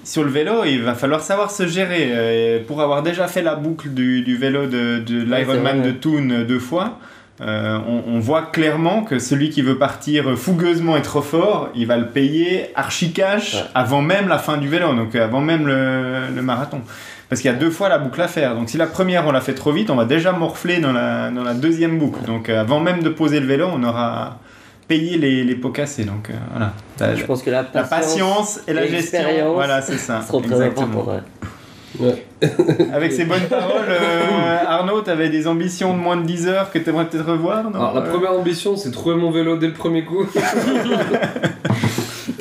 sur 0.03 0.25
le 0.25 0.31
vélo, 0.31 0.65
il 0.67 0.83
va 0.83 0.95
falloir 0.95 1.21
savoir 1.21 1.53
se 1.53 1.69
gérer. 1.69 2.57
Et 2.57 2.59
pour 2.61 2.81
avoir 2.83 3.05
déjà 3.05 3.29
fait 3.29 3.43
la 3.43 3.55
boucle 3.55 3.91
du, 3.91 4.23
du 4.23 4.37
vélo 4.37 4.67
de, 4.67 4.99
de 4.99 5.23
l'Ironman 5.23 5.83
de 5.83 5.91
Thun 5.93 6.43
deux 6.45 6.59
fois. 6.59 6.99
Euh, 7.43 7.79
on, 7.89 8.03
on 8.17 8.19
voit 8.21 8.43
clairement 8.43 9.03
que 9.03 9.19
celui 9.19 9.51
qui 9.51 9.63
veut 9.63 9.79
partir 9.79 10.37
fougueusement 10.37 10.97
et 10.97 11.03
trop 11.03 11.23
fort, 11.23 11.71
il 11.75 11.87
va 11.87 11.97
le 11.97 12.07
payer 12.09 12.71
archi 12.75 13.13
cash 13.13 13.55
Ouais. 13.55 13.61
avant 13.75 14.03
même 14.03 14.29
la 14.29 14.39
fin 14.39 14.57
du 14.59 14.69
vélo, 14.69 14.95
donc 14.95 15.15
euh, 15.15 15.25
avant 15.25 15.41
même 15.41 15.67
le, 15.67 16.29
le 16.35 16.43
marathon. 16.43 16.81
Parce 17.29 17.41
qu'il 17.41 17.51
y 17.51 17.55
a 17.55 17.57
deux 17.57 17.71
fois 17.71 17.89
la 17.89 17.99
boucle 17.99 18.21
à 18.21 18.27
faire. 18.29 18.55
Donc 18.57 18.69
si 18.69 18.77
la 18.77 18.87
première 18.87 19.27
on 19.27 19.31
l'a 19.33 19.41
fait 19.41 19.55
trop 19.55 19.73
vite, 19.73 19.89
on 19.91 19.95
va 19.97 20.05
déjà 20.05 20.33
morfler 20.33 20.81
dans 20.81 20.93
la, 20.93 21.31
dans 21.31 21.45
la 21.45 21.55
deuxième 21.55 21.99
boucle. 21.99 22.25
Donc 22.27 22.49
euh, 22.49 22.61
avant 22.61 22.81
même 22.81 23.03
de 23.03 23.09
poser 23.09 23.39
le 23.41 23.47
vélo, 23.47 23.69
on 23.73 23.83
aura 23.85 24.39
payé 24.89 25.17
les, 25.17 25.45
les 25.45 25.55
pots 25.55 25.71
cassés. 25.71 26.05
Donc 26.05 26.29
euh, 26.29 26.33
voilà. 26.51 26.73
La, 26.99 27.15
Je 27.15 27.25
pense 27.25 27.43
que 27.43 27.51
la 27.51 27.65
la 27.73 27.85
patience, 27.85 28.61
et 28.67 28.73
la 28.73 28.87
gestion. 28.87 29.21
Voilà, 29.55 29.81
c'est 29.81 29.97
ça. 29.97 30.21
très 30.27 30.39
Exactement. 30.39 31.07
Ouais. 32.01 32.25
Avec 32.93 33.13
ces 33.13 33.25
bonnes 33.25 33.47
paroles, 33.49 33.89
euh, 33.89 34.57
Arnaud, 34.67 35.03
tu 35.03 35.11
avais 35.11 35.29
des 35.29 35.47
ambitions 35.47 35.93
de 35.95 35.99
moins 35.99 36.17
de 36.17 36.23
10 36.27 36.49
heures 36.49 36.71
que 36.71 36.79
tu 36.79 36.89
aimerais 36.91 37.07
peut-être 37.09 37.31
revoir 37.31 37.65
non? 37.65 37.75
Alors, 37.75 37.95
la 37.95 38.01
Euh, 38.03 38.11
première 38.11 38.33
ambition, 38.33 38.77
c'est 38.77 38.91
trouver 38.91 39.17
mon 39.17 39.31
vélo 39.31 39.57
dès 39.57 39.67
le 39.69 39.75
premier 39.75 40.05
coup. 40.05 40.27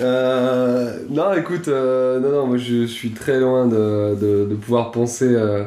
Euh, 0.02 1.00
non, 1.10 1.34
écoute, 1.34 1.68
euh, 1.68 2.20
non, 2.22 2.32
non, 2.32 2.48
moi 2.48 2.58
je, 2.58 2.86
suis 2.86 3.10
très 3.12 3.38
loin 3.40 3.66
de, 3.66 4.16
de, 4.16 4.46
de 4.46 4.56
pouvoir 4.56 4.92
penser 4.92 5.28
euh, 5.28 5.64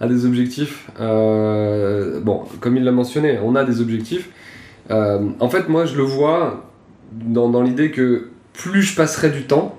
à 0.00 0.06
des 0.06 0.26
objectifs. 0.26 0.88
Euh, 1.00 2.20
bon, 2.20 2.44
comme 2.60 2.76
il 2.76 2.84
l'a 2.84 2.92
mentionné, 2.92 3.38
on 3.42 3.56
a 3.56 3.64
des 3.64 3.80
objectifs. 3.80 4.28
Euh, 4.90 5.18
en 5.40 5.48
fait, 5.48 5.68
moi 5.68 5.86
je 5.86 5.96
le 5.96 6.04
vois 6.04 6.64
dans, 7.12 7.48
dans 7.48 7.62
l'idée 7.62 7.90
que 7.90 8.28
plus 8.52 8.82
je 8.82 8.94
passerai 8.94 9.30
du 9.30 9.42
temps, 9.42 9.76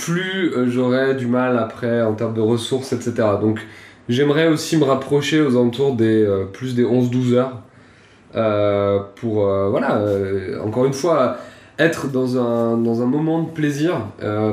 plus 0.00 0.52
euh, 0.54 0.70
j'aurai 0.70 1.14
du 1.14 1.26
mal 1.26 1.58
après 1.58 2.02
en 2.02 2.14
termes 2.14 2.34
de 2.34 2.40
ressources, 2.40 2.92
etc. 2.92 3.12
Donc 3.40 3.60
j'aimerais 4.08 4.48
aussi 4.48 4.76
me 4.76 4.84
rapprocher 4.84 5.40
aux 5.40 5.56
alentours 5.56 5.94
des 5.94 6.24
euh, 6.24 6.44
plus 6.44 6.74
des 6.74 6.84
11-12 6.84 7.34
heures. 7.34 7.62
Euh, 8.36 9.00
pour 9.16 9.44
voilà 9.70 10.00
encore 10.64 10.84
une 10.84 10.92
fois 10.92 11.38
être 11.80 12.06
dans 12.06 12.38
un, 12.38 12.76
dans 12.76 13.02
un 13.02 13.06
moment 13.06 13.42
de 13.42 13.50
plaisir 13.50 14.06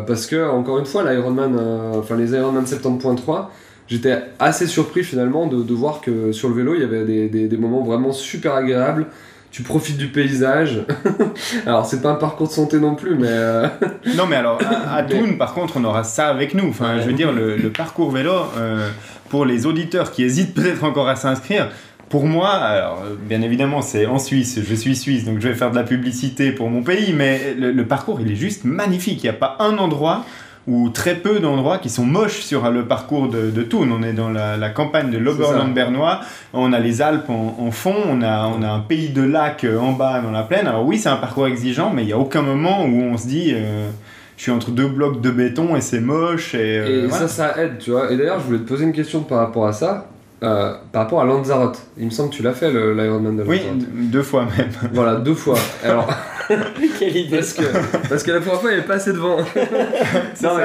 parce 0.08 0.26
que 0.26 0.50
encore 0.50 0.80
une 0.80 0.88
fois 0.88 1.04
l'Ironman 1.04 1.56
enfin 1.94 2.16
les 2.16 2.32
Ironman 2.32 2.64
70.3 2.64 3.50
j'étais 3.88 4.18
assez 4.40 4.66
surpris 4.66 5.04
finalement 5.04 5.46
de, 5.46 5.62
de 5.62 5.74
voir 5.76 6.02
que 6.02 6.32
sur 6.32 6.50
le 6.50 6.56
vélo 6.56 6.74
il 6.74 6.82
y 6.82 6.84
avait 6.84 7.06
des, 7.06 7.30
des, 7.30 7.48
des 7.48 7.58
moments 7.58 7.84
vraiment 7.84 8.12
super 8.12 8.56
agréables 8.56 9.06
tu 9.52 9.64
profites 9.64 9.98
du 9.98 10.08
paysage 10.08 10.82
alors 11.66 11.86
c'est 11.86 12.02
pas 12.02 12.12
un 12.12 12.16
parcours 12.16 12.48
de 12.48 12.54
santé 12.54 12.80
non 12.80 12.96
plus 12.96 13.16
mais 13.16 13.28
euh, 13.30 13.68
Non, 14.16 14.26
mais 14.28 14.36
alors, 14.36 14.60
à, 14.64 14.96
à 14.96 15.04
Thun, 15.08 15.34
par 15.38 15.54
contre, 15.54 15.78
on 15.78 15.84
aura 15.84 16.04
ça 16.04 16.28
avec 16.28 16.54
nous. 16.54 16.70
Enfin, 16.70 16.96
Ouais. 16.96 17.02
je 17.02 17.08
veux 17.08 17.14
dire, 17.14 17.32
le, 17.32 17.58
le 17.58 17.70
parcours 17.70 18.12
vélo, 18.12 18.32
euh, 18.58 18.90
pour 19.30 19.46
les 19.46 19.66
auditeurs 19.66 20.12
qui 20.12 20.24
hésitent 20.24 20.54
peut-être 20.54 20.84
encore 20.84 21.08
à 21.10 21.16
s'inscrire, 21.16 21.70
pour 22.10 22.26
moi, 22.26 22.50
alors, 22.50 23.04
bien 23.28 23.42
évidemment, 23.42 23.82
c'est 23.82 24.06
en 24.06 24.18
Suisse, 24.20 24.60
je 24.66 24.76
suis 24.76 24.96
suisse, 24.96 25.26
donc 25.26 25.40
je 25.42 25.48
vais 25.50 25.56
faire 25.56 25.72
de 25.72 25.76
la 25.76 25.84
publicité 25.84 26.52
pour 26.52 26.70
mon 26.70 26.82
pays, 26.84 27.12
mais 27.14 27.54
le, 27.58 27.72
le 27.72 27.86
parcours, 27.86 28.22
il 28.22 28.32
est 28.32 28.36
juste 28.36 28.64
magnifique. 28.64 29.22
Il 29.24 29.26
n'y 29.26 29.30
a 29.30 29.34
pas 29.34 29.58
un 29.60 29.78
endroit 29.78 30.24
ou 30.68 30.90
très 30.90 31.16
peu 31.16 31.40
d'endroits 31.40 31.78
qui 31.78 31.90
sont 31.90 32.06
moches 32.06 32.42
sur 32.42 32.70
le 32.70 32.84
parcours 32.86 33.30
de, 33.30 33.50
de 33.52 33.64
Thun. 33.64 33.90
On 33.92 34.04
est 34.04 34.14
dans 34.14 34.30
la, 34.30 34.58
la 34.58 34.70
campagne 34.70 35.10
de 35.12 35.18
l'Oberland 35.18 35.74
bernois, 35.74 36.20
on 36.54 36.74
a 36.74 36.80
les 36.80 37.02
Alpes 37.02 37.30
en, 37.30 37.56
en 37.60 37.72
fond, 37.72 37.96
on 38.10 38.22
a, 38.22 38.48
on 38.48 38.62
a 38.64 38.68
un 38.70 38.80
pays 38.82 39.10
de 39.10 39.22
lacs 39.24 39.64
euh, 39.64 39.80
en 39.80 39.94
bas 39.94 40.20
dans 40.22 40.32
la 40.32 40.44
plaine. 40.44 40.68
Alors 40.68 40.86
oui, 40.86 40.98
c'est 40.98 41.10
un 41.10 41.16
parcours 41.18 41.48
exigeant, 41.48 41.92
mais 41.94 42.04
il 42.04 42.08
n'y 42.08 42.14
a 42.14 42.18
aucun 42.20 42.42
moment 42.42 42.84
où 42.86 43.02
on 43.02 43.18
se 43.18 43.28
dit... 43.28 43.52
euh, 43.56 43.88
je 44.36 44.44
suis 44.44 44.52
entre 44.52 44.70
deux 44.70 44.86
blocs 44.88 45.20
de 45.20 45.32
béton 45.32 45.76
et 45.76 45.82
c'est 45.82 46.00
moche 46.00 46.54
et, 46.54 46.78
euh, 46.78 47.08
et 47.08 47.10
ça 47.10 47.28
ça 47.28 47.58
aide 47.60 47.80
tu 47.80 47.90
vois. 47.90 48.12
Et 48.12 48.18
d'ailleurs 48.18 48.40
je 48.40 48.46
voulais 48.46 48.60
te 48.60 48.68
poser 48.68 48.84
une 48.84 48.94
question 48.94 49.22
par 49.22 49.40
rapport 49.40 49.66
à 49.66 49.74
ça 49.74 50.06
euh, 50.44 50.76
par 50.92 51.02
rapport 51.02 51.22
à 51.22 51.26
Lanzarote. 51.26 51.82
Il 51.98 52.06
me 52.06 52.10
semble 52.12 52.30
que 52.30 52.36
tu 52.36 52.44
l'as 52.44 52.54
fait 52.54 52.70
l'Ironman 52.70 53.36
de 53.36 53.42
oui 53.42 53.58
Lanzarote. 53.58 53.78
d- 53.80 53.86
deux 53.96 54.22
fois 54.22 54.46
même. 54.56 54.70
Voilà 54.94 55.16
deux 55.16 55.34
fois. 55.34 55.58
Alors 55.84 56.08
Quelle 57.00 57.16
idée 57.18 57.38
Parce 57.38 57.54
que, 57.54 57.64
parce 58.10 58.24
que 58.24 58.32
la 58.32 58.40
première 58.40 58.62
fois, 58.62 58.70
il 58.72 58.74
n'y 58.76 58.80
avait 58.80 58.88
pas 58.88 58.96
assez 58.96 59.12
de 59.14 59.18
vent. 59.18 59.38
non, 60.44 60.50
mais, 60.58 60.64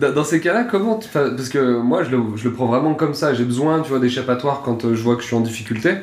dans, 0.00 0.12
dans 0.12 0.24
ces 0.24 0.40
cas-là, 0.40 0.64
comment 0.64 0.96
tu- 0.98 1.08
Parce 1.08 1.48
que 1.48 1.78
moi, 1.80 2.02
je 2.04 2.10
le, 2.10 2.18
je 2.36 2.44
le 2.48 2.52
prends 2.54 2.66
vraiment 2.66 2.94
comme 2.94 3.14
ça. 3.14 3.34
J'ai 3.34 3.44
besoin, 3.44 3.80
tu 3.80 3.90
vois, 3.90 3.98
d'échappatoire 3.98 4.62
quand 4.64 4.84
euh, 4.84 4.94
je 4.94 5.02
vois 5.02 5.16
que 5.16 5.22
je 5.22 5.26
suis 5.28 5.36
en 5.36 5.40
difficulté. 5.40 5.94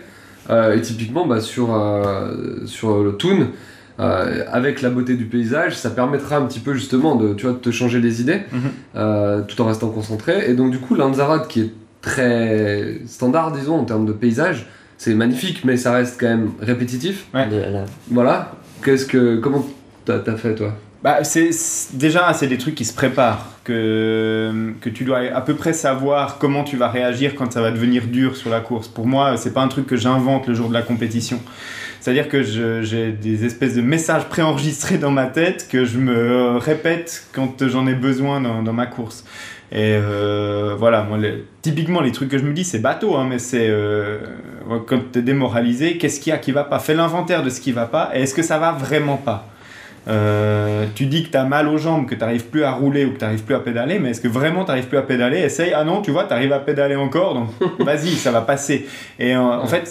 Euh, 0.50 0.76
et 0.76 0.82
typiquement, 0.82 1.26
bah, 1.28 1.40
sur, 1.42 1.74
euh, 1.76 2.66
sur 2.66 3.04
le 3.04 3.14
Toon, 3.14 3.48
euh, 4.00 4.44
avec 4.52 4.82
la 4.82 4.90
beauté 4.90 5.14
du 5.14 5.26
paysage, 5.26 5.78
ça 5.78 5.90
permettra 5.92 6.38
un 6.38 6.46
petit 6.46 6.60
peu 6.60 6.74
justement 6.74 7.16
de, 7.16 7.34
tu 7.34 7.46
vois, 7.46 7.54
de 7.54 7.60
te 7.60 7.72
changer 7.72 8.00
les 8.00 8.22
idées, 8.22 8.42
Mhm. 8.52 8.62
euh, 8.96 9.42
tout 9.48 9.62
en 9.62 9.66
restant 9.66 9.90
concentré. 9.90 10.50
Et 10.50 10.54
donc, 10.54 10.72
du 10.72 10.80
coup, 10.80 10.96
Lanzarote, 10.96 11.48
qui 11.48 11.62
est 11.62 11.72
très 12.02 12.98
standard, 13.08 13.52
disons, 13.52 13.80
en 13.80 13.84
termes 13.86 14.06
de 14.06 14.12
paysage, 14.12 14.68
c'est 14.98 15.14
magnifique, 15.14 15.64
mais 15.64 15.78
ça 15.78 15.92
reste 15.94 16.20
quand 16.20 16.28
même 16.28 16.52
répétitif. 16.60 17.26
Ouais. 17.34 17.48
Voilà. 18.10 18.52
Qu'est-ce 18.84 19.06
que 19.06 19.38
comment 19.38 19.66
t'as 20.06 20.20
as 20.26 20.36
fait 20.36 20.56
toi? 20.56 20.74
Bah, 21.04 21.24
c'est 21.24 21.50
déjà 21.94 22.32
c'est 22.34 22.48
des 22.48 22.58
trucs 22.58 22.76
qui 22.76 22.86
se 22.86 22.94
préparent 22.94 23.50
que 23.64 24.74
que 24.82 24.90
tu 24.90 25.04
dois 25.04 25.20
à 25.34 25.42
peu 25.42 25.56
près 25.56 25.74
savoir 25.74 26.38
comment 26.38 26.64
tu 26.64 26.78
vas 26.78 26.90
réagir 26.90 27.36
quand 27.36 27.52
ça 27.52 27.62
va 27.62 27.72
devenir 27.72 28.08
dur 28.08 28.36
sur 28.36 28.50
la 28.50 28.60
course. 28.60 28.88
Pour 28.88 29.06
moi, 29.06 29.38
c'est 29.38 29.54
pas 29.54 29.62
un 29.62 29.68
truc 29.68 29.88
que 29.88 29.98
j'invente 29.98 30.48
le 30.48 30.54
jour 30.54 30.70
de 30.70 30.74
la 30.74 30.82
compétition. 30.82 31.40
C'est-à-dire 32.00 32.28
que 32.28 32.44
j'ai 32.44 33.12
des 33.14 33.46
espèces 33.46 33.76
de 33.76 33.82
messages 33.82 34.28
préenregistrés 34.28 34.98
dans 34.98 35.12
ma 35.12 35.26
tête 35.26 35.70
que 35.70 35.86
je 35.86 35.98
me 35.98 36.58
répète 36.58 37.28
quand 37.32 37.66
j'en 37.68 37.88
ai 37.88 37.96
besoin 37.96 38.42
dans 38.42 38.74
ma 38.74 38.86
course. 38.86 39.24
Et 39.74 39.98
euh, 40.00 40.76
voilà, 40.78 41.02
moi, 41.02 41.18
typiquement, 41.64 42.00
les 42.00 42.12
trucs 42.12 42.30
que 42.30 42.38
je 42.38 42.44
me 42.44 42.54
dis, 42.54 42.64
c'est 42.64 42.78
bateau, 42.78 43.16
hein, 43.16 43.26
mais 43.28 43.40
c'est 43.40 43.68
euh, 43.70 44.20
quand 44.86 45.00
tu 45.12 45.20
es 45.20 45.22
démoralisé, 45.24 45.98
qu'est-ce 45.98 46.20
qu'il 46.20 46.30
y 46.30 46.34
a 46.34 46.38
qui 46.38 46.52
va 46.52 46.64
pas? 46.64 46.78
Fais 46.78 46.94
l'inventaire 46.94 47.42
de 47.42 47.50
ce 47.50 47.60
qui 47.60 47.72
va 47.72 47.88
pas 47.88 48.12
et 48.14 48.22
est-ce 48.22 48.36
que 48.36 48.44
ça 48.44 48.60
va 48.60 48.72
vraiment 48.72 49.18
pas? 49.18 49.48
Euh, 50.08 50.86
tu 50.94 51.08
dis 51.08 51.24
que 51.24 51.30
tu 51.30 51.38
as 51.38 51.46
mal 51.46 51.68
aux 51.68 51.80
jambes, 51.80 52.06
que 52.06 52.14
tu 52.14 52.22
n'arrives 52.22 52.46
plus 52.46 52.64
à 52.64 52.72
rouler 52.74 53.06
ou 53.06 53.14
que 53.14 53.18
tu 53.18 53.24
n'arrives 53.24 53.44
plus 53.44 53.56
à 53.56 53.62
pédaler, 53.62 53.98
mais 53.98 54.12
est-ce 54.12 54.22
que 54.22 54.28
vraiment 54.28 54.64
tu 54.64 54.68
n'arrives 54.68 54.88
plus 54.88 54.98
à 54.98 55.02
pédaler? 55.02 55.40
Essaye, 55.40 55.74
ah 55.74 55.84
non, 55.84 56.04
tu 56.04 56.12
vois, 56.12 56.26
tu 56.26 56.34
arrives 56.34 56.54
à 56.54 56.60
pédaler 56.60 56.96
encore, 56.96 57.34
donc 57.34 57.50
vas-y, 57.80 58.10
ça 58.10 58.30
va 58.30 58.42
passer. 58.42 58.86
Et 59.18 59.36
en 59.36 59.66
fait, 59.66 59.90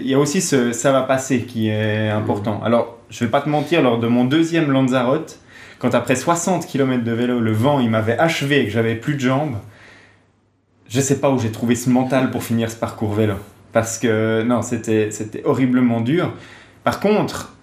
il 0.00 0.08
y 0.08 0.14
a 0.14 0.18
aussi 0.18 0.40
ce 0.40 0.72
ça 0.72 0.90
va 0.90 1.02
passer 1.02 1.42
qui 1.42 1.68
est 1.68 2.08
important. 2.08 2.60
Alors, 2.64 2.98
je 3.10 3.24
vais 3.24 3.30
pas 3.30 3.42
te 3.42 3.48
mentir, 3.48 3.80
lors 3.82 3.98
de 3.98 4.08
mon 4.08 4.24
deuxième 4.24 4.72
Lanzarote, 4.72 5.38
quand 5.80 5.94
après 5.94 6.14
60 6.14 6.66
km 6.66 7.02
de 7.02 7.12
vélo, 7.12 7.40
le 7.40 7.52
vent 7.52 7.80
il 7.80 7.90
m'avait 7.90 8.18
achevé 8.18 8.60
et 8.60 8.64
que 8.66 8.70
j'avais 8.70 8.94
plus 8.94 9.14
de 9.14 9.20
jambes, 9.20 9.56
je 10.88 11.00
sais 11.00 11.18
pas 11.18 11.30
où 11.30 11.38
j'ai 11.38 11.50
trouvé 11.50 11.74
ce 11.74 11.90
mental 11.90 12.30
pour 12.30 12.44
finir 12.44 12.70
ce 12.70 12.76
parcours 12.76 13.14
vélo. 13.14 13.34
Parce 13.72 13.98
que 13.98 14.42
non, 14.42 14.62
c'était 14.62 15.10
horriblement 15.44 16.00
dur. 16.00 16.32
Par 16.84 17.00
contre, 17.00 17.54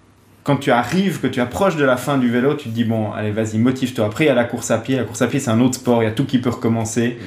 quand 0.42 0.56
tu 0.56 0.70
arrives, 0.70 1.20
que 1.20 1.26
tu 1.26 1.40
approches 1.40 1.76
de 1.76 1.84
la 1.84 1.96
fin 1.98 2.16
du 2.16 2.30
vélo, 2.30 2.54
tu 2.54 2.70
te 2.70 2.74
dis 2.74 2.84
bon, 2.84 3.12
allez, 3.12 3.30
vas-y, 3.30 3.58
motive-toi. 3.58 4.06
Après, 4.06 4.24
il 4.24 4.28
y 4.28 4.30
a 4.30 4.34
la 4.34 4.44
course 4.44 4.70
à 4.70 4.78
pied. 4.78 4.96
La 4.96 5.04
course 5.04 5.20
à 5.20 5.26
pied, 5.26 5.40
c'est 5.40 5.50
un 5.50 5.60
autre 5.60 5.74
sport. 5.74 6.02
Il 6.02 6.06
y 6.06 6.08
a 6.08 6.12
tout 6.12 6.24
qui 6.24 6.38
peut 6.38 6.50
recommencer. 6.50 7.18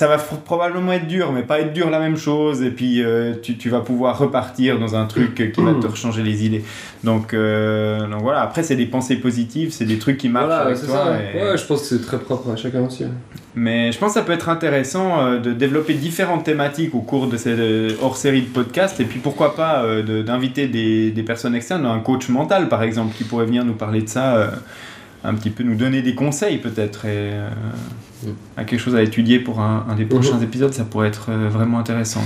Ça 0.00 0.06
va 0.08 0.16
probablement 0.16 0.92
être 0.92 1.06
dur, 1.06 1.30
mais 1.30 1.42
pas 1.42 1.60
être 1.60 1.74
dur 1.74 1.90
la 1.90 1.98
même 1.98 2.16
chose. 2.16 2.62
Et 2.62 2.70
puis, 2.70 3.02
euh, 3.02 3.34
tu, 3.42 3.58
tu 3.58 3.68
vas 3.68 3.80
pouvoir 3.80 4.16
repartir 4.16 4.78
dans 4.78 4.96
un 4.96 5.04
truc 5.04 5.34
qui 5.52 5.60
va 5.60 5.74
te 5.74 5.86
rechanger 5.86 6.22
les 6.22 6.42
idées. 6.46 6.64
Donc, 7.04 7.34
euh, 7.34 8.06
donc 8.08 8.22
voilà. 8.22 8.40
Après, 8.40 8.62
c'est 8.62 8.76
des 8.76 8.86
pensées 8.86 9.16
positives, 9.16 9.72
c'est 9.72 9.84
des 9.84 9.98
trucs 9.98 10.16
qui 10.16 10.30
marchent 10.30 10.46
Voilà, 10.46 10.62
avec 10.62 10.78
toi. 10.78 10.88
ça. 11.04 11.16
et- 11.20 11.42
Ouais, 11.42 11.58
je 11.58 11.66
pense 11.66 11.82
que 11.82 11.86
c'est 11.86 12.00
très 12.06 12.18
propre 12.18 12.50
à 12.50 12.56
chacun 12.56 12.80
aussi. 12.86 13.04
hein. 13.04 13.10
mais 13.54 13.92
je 13.92 13.98
pense 13.98 14.14
que 14.14 14.20
ça 14.20 14.24
peut 14.24 14.32
être 14.32 14.48
intéressant 14.48 15.20
euh, 15.20 15.38
de 15.38 15.52
développer 15.52 15.92
différentes 15.92 16.44
thématiques 16.44 16.94
au 16.94 17.00
cours 17.00 17.26
de 17.26 17.36
cette 17.36 17.60
hors-série 18.00 18.40
de 18.40 18.48
podcasts. 18.48 19.00
Et 19.00 19.04
puis 19.04 19.18
pourquoi 19.18 19.54
pas 19.54 19.84
d'inviter 20.24 20.66
des, 20.66 21.10
des 21.10 21.22
personnes 21.22 21.54
externes, 21.54 21.84
un 21.84 21.98
coach 22.00 22.30
mental 22.30 22.68
par 22.70 22.82
exemple, 22.82 23.14
qui 23.14 23.24
pourrait 23.24 23.44
venir 23.44 23.66
nous 23.66 23.74
parler 23.74 24.00
de 24.00 24.08
ça, 24.08 24.50
un 25.24 25.34
petit 25.34 25.50
peu 25.50 25.62
nous 25.64 25.74
donner 25.74 26.02
des 26.02 26.14
conseils 26.14 26.58
peut-être. 26.58 27.04
Et 27.04 27.32
euh, 27.32 27.48
Mm. 28.22 28.32
à 28.58 28.64
quelque 28.64 28.80
chose 28.80 28.94
à 28.94 29.02
étudier 29.02 29.38
pour 29.38 29.60
un, 29.60 29.86
un 29.88 29.94
des 29.94 30.04
prochains 30.04 30.38
épisodes, 30.40 30.74
ça 30.74 30.84
pourrait 30.84 31.08
être 31.08 31.30
euh, 31.30 31.48
vraiment 31.48 31.78
intéressant. 31.78 32.20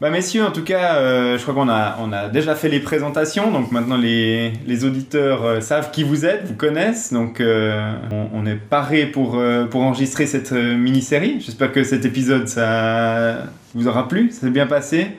Bah 0.00 0.10
messieurs, 0.10 0.44
en 0.44 0.50
tout 0.50 0.64
cas, 0.64 0.96
euh, 0.96 1.38
je 1.38 1.42
crois 1.42 1.54
qu'on 1.54 1.68
a, 1.68 1.96
on 2.00 2.12
a 2.12 2.28
déjà 2.28 2.56
fait 2.56 2.68
les 2.68 2.80
présentations, 2.80 3.52
donc 3.52 3.70
maintenant 3.70 3.96
les, 3.96 4.52
les 4.66 4.84
auditeurs 4.84 5.62
savent 5.62 5.92
qui 5.92 6.02
vous 6.02 6.26
êtes, 6.26 6.46
vous 6.46 6.54
connaissent, 6.54 7.12
donc 7.12 7.40
on, 7.40 8.26
on 8.34 8.44
est 8.44 8.56
paré 8.56 9.06
pour, 9.06 9.40
pour 9.70 9.82
enregistrer 9.82 10.26
cette 10.26 10.50
mini-série. 10.50 11.40
J'espère 11.40 11.70
que 11.70 11.84
cet 11.84 12.04
épisode, 12.04 12.48
ça 12.48 13.44
vous 13.72 13.86
aura 13.86 14.08
plu, 14.08 14.32
ça 14.32 14.40
s'est 14.40 14.50
bien 14.50 14.66
passé. 14.66 15.12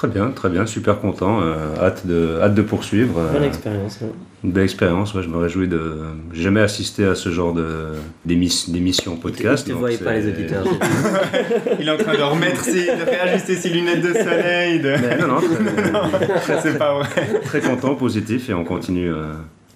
Très 0.00 0.08
bien, 0.08 0.30
très 0.30 0.48
bien, 0.48 0.64
super 0.64 0.98
content. 0.98 1.42
euh, 1.42 1.76
hâte, 1.78 2.06
de, 2.06 2.38
hâte 2.42 2.54
de 2.54 2.62
poursuivre. 2.62 3.18
euh, 3.20 3.32
Bonne 3.34 3.44
expérience. 3.44 3.98
une 4.42 4.50
belle 4.50 4.64
expérience, 4.64 5.12
ouais, 5.12 5.22
je 5.22 5.28
me 5.28 5.36
réjouis 5.36 5.68
de. 5.68 5.92
J'ai 6.32 6.42
jamais 6.44 6.62
assisté 6.62 7.04
à 7.04 7.14
ce 7.14 7.28
genre 7.28 7.52
de 7.52 7.88
d'émis- 8.24 8.64
d'émission 8.68 9.16
podcast. 9.16 9.66
Ils 9.68 9.76
ne 9.78 9.90
c'est- 9.90 10.02
pas 10.02 10.14
les 10.14 10.26
auditeurs. 10.26 10.64
Il 11.80 11.86
est 11.86 11.90
en 11.90 11.98
train 11.98 12.14
de 12.16 12.22
remettre 12.22 12.64
ses, 12.64 12.86
de 12.86 13.04
réajuster 13.10 13.56
ses 13.56 13.68
lunettes 13.68 14.00
de 14.00 14.14
soleil. 14.14 14.80
De... 14.80 14.88
Mais 15.02 15.18
non, 15.18 15.28
non, 15.34 16.08
très, 16.40 16.54
Ça, 16.56 16.60
c'est 16.62 16.78
pas 16.78 16.94
vrai. 16.94 17.08
très 17.44 17.60
content, 17.60 17.94
positif, 17.94 18.48
et 18.48 18.54
on 18.54 18.64
continue 18.64 19.12
euh, 19.12 19.34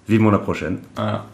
vivement 0.09 0.31
la 0.31 0.39
prochaine. 0.39 0.79
Voilà. 0.95 1.25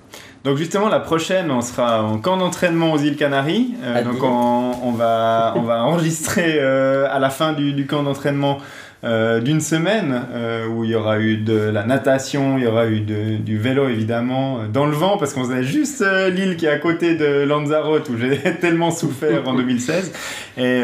Donc 0.44 0.58
justement, 0.58 0.89
la 0.89 1.00
prochaine, 1.00 1.52
on 1.52 1.62
sera 1.62 2.02
en 2.04 2.18
camp 2.18 2.36
d'entraînement 2.36 2.94
aux 2.94 2.98
îles 2.98 3.16
Canaries. 3.16 3.76
Euh, 3.84 4.04
donc 4.04 4.24
on, 4.24 4.72
on 4.84 4.92
va, 4.92 5.54
on 5.56 5.62
va 5.62 5.84
enregistrer 5.84 6.56
euh, 6.60 7.08
à 7.12 7.20
la 7.20 7.30
fin 7.30 7.54
du, 7.54 7.74
du 7.74 7.86
camp 7.86 8.02
d'entraînement 8.02 8.58
euh, 9.04 9.39
d'une 9.41 9.62
semaine 9.62 10.22
euh, 10.34 10.68
où 10.68 10.84
il 10.84 10.91
y 10.91 10.95
aura 10.95 11.20
eu 11.20 11.38
de 11.38 11.54
la 11.58 11.84
natation, 11.86 12.58
il 12.58 12.64
y 12.64 12.68
aura 12.68 12.86
eu 12.88 12.99
de- 12.99 13.38
du 13.38 13.58
vélo 13.58 13.89
évidemment, 13.89 14.60
euh, 14.60 14.68
dans 14.72 14.86
le 14.86 14.91
vent 14.91 15.18
parce 15.18 15.34
qu'on 15.34 15.43
faisait 15.43 15.64
juste 15.64 16.02
euh, 16.04 16.30
l'île 16.30 16.56
qui 16.56 16.68
est 16.68 16.70
à 16.70 16.78
côté 16.78 17.16
de 17.16 17.43
Lanzarote 17.43 18.10
où 18.10 18.18
j'ai 18.18 18.38
tellement 18.62 18.91
souffert 18.91 19.47
en 19.47 19.56
2016. 19.56 20.12
Et 20.58 20.82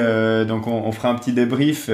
donc 0.48 0.66
on, 0.68 0.84
on 0.86 0.92
fera 0.92 1.10
un 1.10 1.16
petit 1.16 1.34
débrief. 1.34 1.90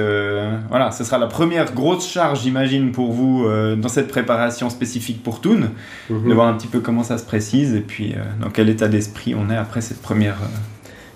voilà, 0.70 0.90
ce 0.92 1.04
sera 1.04 1.18
la 1.18 1.26
première 1.26 1.72
grosse 1.74 2.08
charge 2.10 2.42
j'imagine 2.42 2.92
pour 2.92 3.12
vous 3.12 3.46
dans 3.76 3.88
cette 3.88 4.08
préparation 4.08 4.70
spécifique 4.70 5.22
pour 5.22 5.40
Toon 5.40 5.70
Mhm. 6.10 6.28
de 6.28 6.34
voir 6.34 6.48
un 6.48 6.54
petit 6.54 6.66
peu 6.68 6.80
comment 6.80 7.02
ça 7.02 7.18
se 7.18 7.24
précise 7.24 7.74
et 7.74 7.80
puis 7.80 8.14
dans 8.40 8.50
quel 8.50 8.68
état 8.68 8.88
d'esprit 8.88 9.34
on 9.34 9.50
est 9.50 9.56
après 9.56 9.80
cette 9.80 10.00
première. 10.02 10.36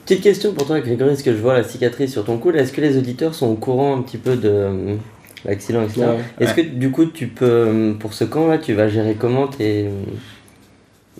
Petite 0.08 0.22
question 0.22 0.54
pour 0.54 0.66
toi, 0.66 0.80
Grégory, 0.80 1.10
est-ce 1.10 1.22
que 1.22 1.34
je 1.34 1.36
vois 1.36 1.52
la 1.52 1.62
cicatrice 1.62 2.12
sur 2.12 2.24
ton 2.24 2.38
coude 2.38 2.56
Est-ce 2.56 2.72
que 2.72 2.80
les 2.80 2.96
auditeurs 2.96 3.34
sont 3.34 3.48
au 3.48 3.56
courant 3.56 3.94
un 3.94 4.00
petit 4.00 4.16
peu 4.16 4.36
de 4.36 4.48
euh, 4.48 4.94
l'accident, 5.44 5.82
etc. 5.82 6.00
Ouais. 6.00 6.16
Est-ce 6.40 6.54
que 6.54 6.62
du 6.62 6.90
coup, 6.90 7.04
tu 7.04 7.26
peux, 7.26 7.44
euh, 7.44 7.92
pour 7.92 8.14
ce 8.14 8.24
camp-là, 8.24 8.56
tu 8.56 8.72
vas 8.72 8.88
gérer 8.88 9.16
comment 9.20 9.48
tes, 9.48 9.84
euh, 9.84 9.90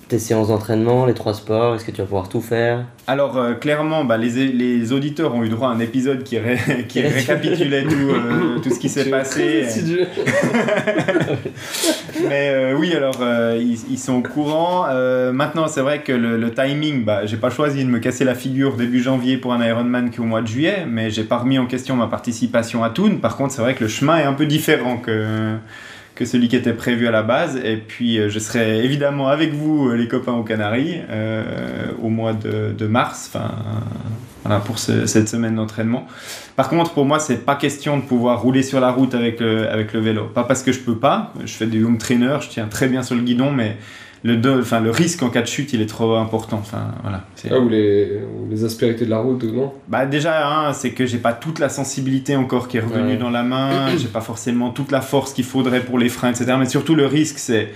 tes 0.09 0.18
séances 0.18 0.48
d'entraînement, 0.48 1.04
les 1.06 1.14
trois 1.14 1.34
sports 1.34 1.74
Est-ce 1.74 1.84
que 1.84 1.90
tu 1.90 1.98
vas 1.98 2.04
pouvoir 2.06 2.28
tout 2.28 2.40
faire? 2.40 2.84
Alors 3.06 3.36
euh, 3.36 3.54
clairement, 3.54 4.04
bah, 4.04 4.16
les, 4.16 4.48
les 4.48 4.92
auditeurs 4.92 5.34
ont 5.34 5.42
eu 5.44 5.48
droit 5.48 5.68
à 5.68 5.72
un 5.72 5.80
épisode 5.80 6.22
qui, 6.24 6.38
ré- 6.38 6.59
qui 6.88 7.00
récapitulait 7.02 7.84
tout, 7.84 8.11
euh, 8.11 8.59
tout 8.62 8.70
ce 8.70 8.78
qui 8.78 8.88
s'est 8.88 9.11
passé. 9.11 9.66
Mais 12.28 12.50
euh, 12.50 12.76
oui, 12.78 12.94
alors 12.94 13.16
ils, 13.59 13.78
ils 13.90 13.98
sont 13.98 14.14
au 14.14 14.22
courant. 14.22 14.86
Maintenant, 15.32 15.68
c'est 15.68 15.80
vrai 15.82 16.00
que 16.02 16.12
le, 16.12 16.36
le 16.36 16.50
timing, 16.52 17.04
bah, 17.04 17.26
j'ai 17.26 17.36
pas 17.36 17.50
choisi 17.50 17.84
de 17.84 17.88
me 17.90 17.98
casser 17.98 18.24
la 18.24 18.34
figure 18.34 18.76
début 18.76 19.00
janvier 19.00 19.36
pour 19.36 19.52
un 19.52 19.64
Ironman 19.64 20.11
qui 20.11 20.16
est 20.16 20.20
au 20.20 20.24
mois 20.24 20.42
de 20.42 20.46
juillet, 20.46 20.84
mais 20.88 21.11
j'ai 21.11 21.24
pas 21.24 21.38
remis 21.38 21.59
en 21.59 21.66
question 21.66 21.96
ma 21.96 22.06
participation 22.06 22.82
à 22.84 22.90
Toon. 22.90 23.16
Par 23.16 23.36
contre, 23.36 23.52
c'est 23.52 23.62
vrai 23.62 23.74
que 23.74 23.84
le 23.84 23.88
chemin 23.90 24.18
est 24.18 24.24
un 24.24 24.32
peu 24.34 24.46
différent 24.46 24.96
que 24.96 25.56
que 26.19 26.25
celui 26.25 26.49
qui 26.49 26.57
était 26.57 26.73
prévu 26.73 27.07
à 27.07 27.12
la 27.12 27.23
base. 27.23 27.57
Et 27.64 27.77
puis, 27.77 28.19
euh, 28.19 28.29
je 28.29 28.41
serai 28.41 28.85
évidemment 28.85 29.29
avec 29.29 29.53
vous, 29.55 29.89
euh, 29.89 29.95
les 29.97 30.09
copains 30.09 30.33
aux 30.33 30.43
Canaries, 30.43 30.97
euh, 31.09 31.45
au 32.03 32.09
mois 32.09 32.33
de, 32.33 32.87
mars, 32.89 33.31
enfin, 33.33 33.53
voilà, 34.45 34.59
pour 34.61 34.81
ce- 34.81 35.07
cette 35.07 35.29
semaine 35.29 35.55
d'entraînement. 35.55 36.09
Par 36.57 36.69
contre, 36.69 36.93
pour 36.93 37.05
moi, 37.05 37.21
c'est 37.21 37.45
pas 37.45 37.55
question 37.55 37.97
de 37.99 38.03
pouvoir 38.03 38.43
rouler 38.43 38.64
sur 38.64 38.81
la 38.81 38.91
route 38.91 39.14
avec 39.14 39.39
le, 39.39 39.69
avec 39.71 39.93
le 39.93 40.01
vélo. 40.01 40.25
Pas 40.25 40.43
parce 40.43 40.64
que 40.64 40.73
je 40.73 40.81
peux 40.81 40.97
pas, 40.97 41.33
je 41.45 41.53
fais 41.53 41.66
du 41.66 41.85
home 41.85 41.99
trainer, 41.99 42.39
je 42.41 42.49
tiens 42.49 42.66
très 42.66 42.89
bien 42.89 43.05
sur 43.05 43.14
le 43.14 43.23
guidon, 43.23 43.53
mais 43.53 43.77
le, 44.25 44.37
do- 44.37 44.61
enfin, 44.61 44.81
le 44.81 44.91
risque 44.91 45.23
en 45.23 45.31
cas 45.31 45.43
de 45.43 45.47
chute, 45.47 45.73
il 45.73 45.81
est 45.81 45.87
trop 45.87 46.14
important. 46.16 46.59
Enfin, 46.61 46.93
voilà. 47.03 47.25
Ah, 47.51 47.59
ou 47.59 47.69
les, 47.69 48.21
ou 48.23 48.49
les 48.51 48.64
aspérités 48.64 49.05
de 49.05 49.11
la 49.11 49.19
route, 49.19 49.43
non? 49.45 49.73
Bah 49.89 50.07
déjà, 50.07 50.49
hein, 50.49 50.73
c'est 50.73 50.91
que 50.91 51.07
j'ai 51.07 51.19
pas 51.19 51.33
toute 51.33 51.59
la 51.59 51.69
sensibilité 51.69 52.35
encore 52.37 52.69
qui 52.69 52.77
est 52.79 52.81
revenue 52.81 53.12
Ouais. 53.12 53.16
dans 53.16 53.31
la 53.31 53.43
main, 53.43 53.71
j'ai 53.97 54.09
pas 54.09 54.21
forcément 54.21 54.71
toute 54.71 54.91
la 54.91 55.01
force 55.01 55.33
qu'il 55.33 55.45
faudrait 55.45 55.81
pour 55.81 55.99
les 55.99 56.09
freins, 56.09 56.31
etc. 56.31 56.55
Mais 56.59 56.66
surtout 56.69 56.95
le 56.95 57.07
risque, 57.07 57.39
c'est 57.39 57.69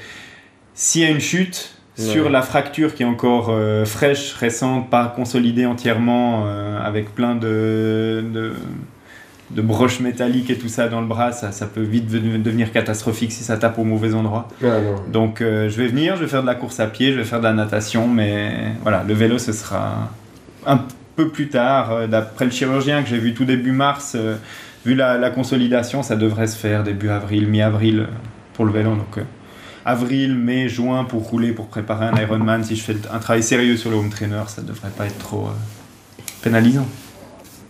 s'il 0.74 1.02
y 1.02 1.04
a 1.04 1.10
une 1.10 1.20
chute 1.20 1.74
sur 1.94 2.30
la 2.30 2.40
fracture 2.40 2.94
qui 2.94 3.02
est 3.02 3.06
encore 3.06 3.48
euh, 3.50 3.84
fraîche, 3.84 4.32
récente, 4.32 4.88
pas 4.88 5.12
consolidée 5.14 5.66
entièrement, 5.66 6.44
euh, 6.46 6.80
avec 6.82 7.14
plein 7.14 7.34
de, 7.34 8.24
de, 8.32 8.52
de 9.54 9.62
broches 9.62 10.00
métalliques 10.00 10.50
et 10.50 10.56
tout 10.56 10.68
ça 10.68 10.88
dans 10.88 11.00
le 11.00 11.06
bras, 11.06 11.32
ça, 11.32 11.52
ça 11.52 11.66
peut 11.66 11.82
vite 11.82 12.06
devenir 12.08 12.72
catastrophique 12.72 13.32
si 13.32 13.44
ça 13.44 13.56
tape 13.58 13.78
au 13.78 13.84
mauvais 13.84 14.14
endroit. 14.14 14.48
Ah. 14.64 14.78
Donc 15.12 15.40
euh, 15.40 15.68
je 15.68 15.76
vais 15.76 15.88
venir, 15.88 16.16
je 16.16 16.22
vais 16.22 16.26
faire 16.28 16.42
de 16.42 16.46
la 16.46 16.54
course 16.54 16.80
à 16.80 16.86
pied, 16.86 17.12
je 17.12 17.18
vais 17.18 17.24
faire 17.24 17.38
de 17.40 17.44
la 17.44 17.52
natation, 17.52 18.08
mais 18.08 18.72
voilà, 18.82 19.04
le 19.06 19.14
vélo 19.14 19.38
ce 19.38 19.52
sera 19.52 20.10
un 20.66 20.80
peu 21.16 21.28
plus 21.28 21.48
tard. 21.48 21.92
Euh, 21.92 22.06
D'après 22.06 22.46
le 22.46 22.50
chirurgien 22.50 23.02
que 23.02 23.08
j'ai 23.08 23.18
vu 23.18 23.34
tout 23.34 23.44
début 23.44 23.72
mars, 23.72 24.14
euh, 24.14 24.36
vu 24.86 24.94
la, 24.94 25.18
la 25.18 25.30
consolidation, 25.30 26.02
ça 26.02 26.16
devrait 26.16 26.46
se 26.46 26.56
faire 26.56 26.82
début 26.82 27.10
avril, 27.10 27.46
mi-avril 27.46 28.06
pour 28.54 28.64
le 28.64 28.72
vélo. 28.72 28.90
Donc 28.90 29.24
avril, 29.84 30.34
mai, 30.34 30.68
juin 30.68 31.04
pour 31.04 31.28
rouler, 31.28 31.52
pour 31.52 31.66
préparer 31.66 32.06
un 32.06 32.16
Ironman. 32.16 32.64
Si 32.64 32.76
je 32.76 32.82
fais 32.82 32.96
un 33.12 33.18
travail 33.18 33.42
sérieux 33.42 33.76
sur 33.76 33.90
le 33.90 33.96
home 33.96 34.10
trainer, 34.10 34.44
ça 34.46 34.62
devrait 34.62 34.90
pas 34.96 35.06
être 35.06 35.18
trop 35.18 35.50
pénalisant. 36.42 36.86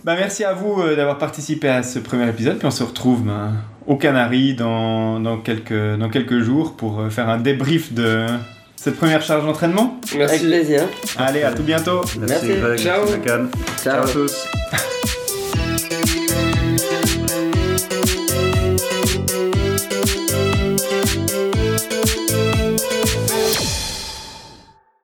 Bah, 0.05 0.17
merci 0.17 0.45
à 0.45 0.53
vous 0.53 0.81
euh, 0.81 0.97
d'avoir 0.97 1.19
participé 1.19 1.69
à 1.69 1.83
ce 1.83 1.99
premier 1.99 2.29
épisode. 2.29 2.59
Puis 2.59 2.67
on 2.67 2.73
se 2.73 2.83
retrouve 2.83 3.23
ben, 3.23 3.53
aux 3.87 3.97
Canaries 3.97 4.55
dans, 4.55 5.21
dans, 5.21 5.39
quelques, 5.39 5.97
dans 5.99 6.09
quelques 6.09 6.41
jours 6.41 6.77
pour 6.77 7.01
euh, 7.01 7.11
faire 7.11 7.29
un 7.29 7.39
débrief 7.39 7.93
de 7.93 8.27
cette 8.77 8.97
première 8.97 9.23
charge 9.23 9.45
d'entraînement. 9.45 10.01
Avec 10.15 10.19
Merci. 10.19 10.47
plaisir. 10.47 10.83
Allez, 11.17 11.45
à 11.45 11.53
tout 11.53 11.63
bientôt. 11.63 12.01
Merci. 12.19 12.49
Ciao. 12.79 13.05
merci. 13.07 13.23
Ciao. 13.25 13.49
Ciao 13.83 14.03
à 14.03 14.09
tous. 14.09 14.47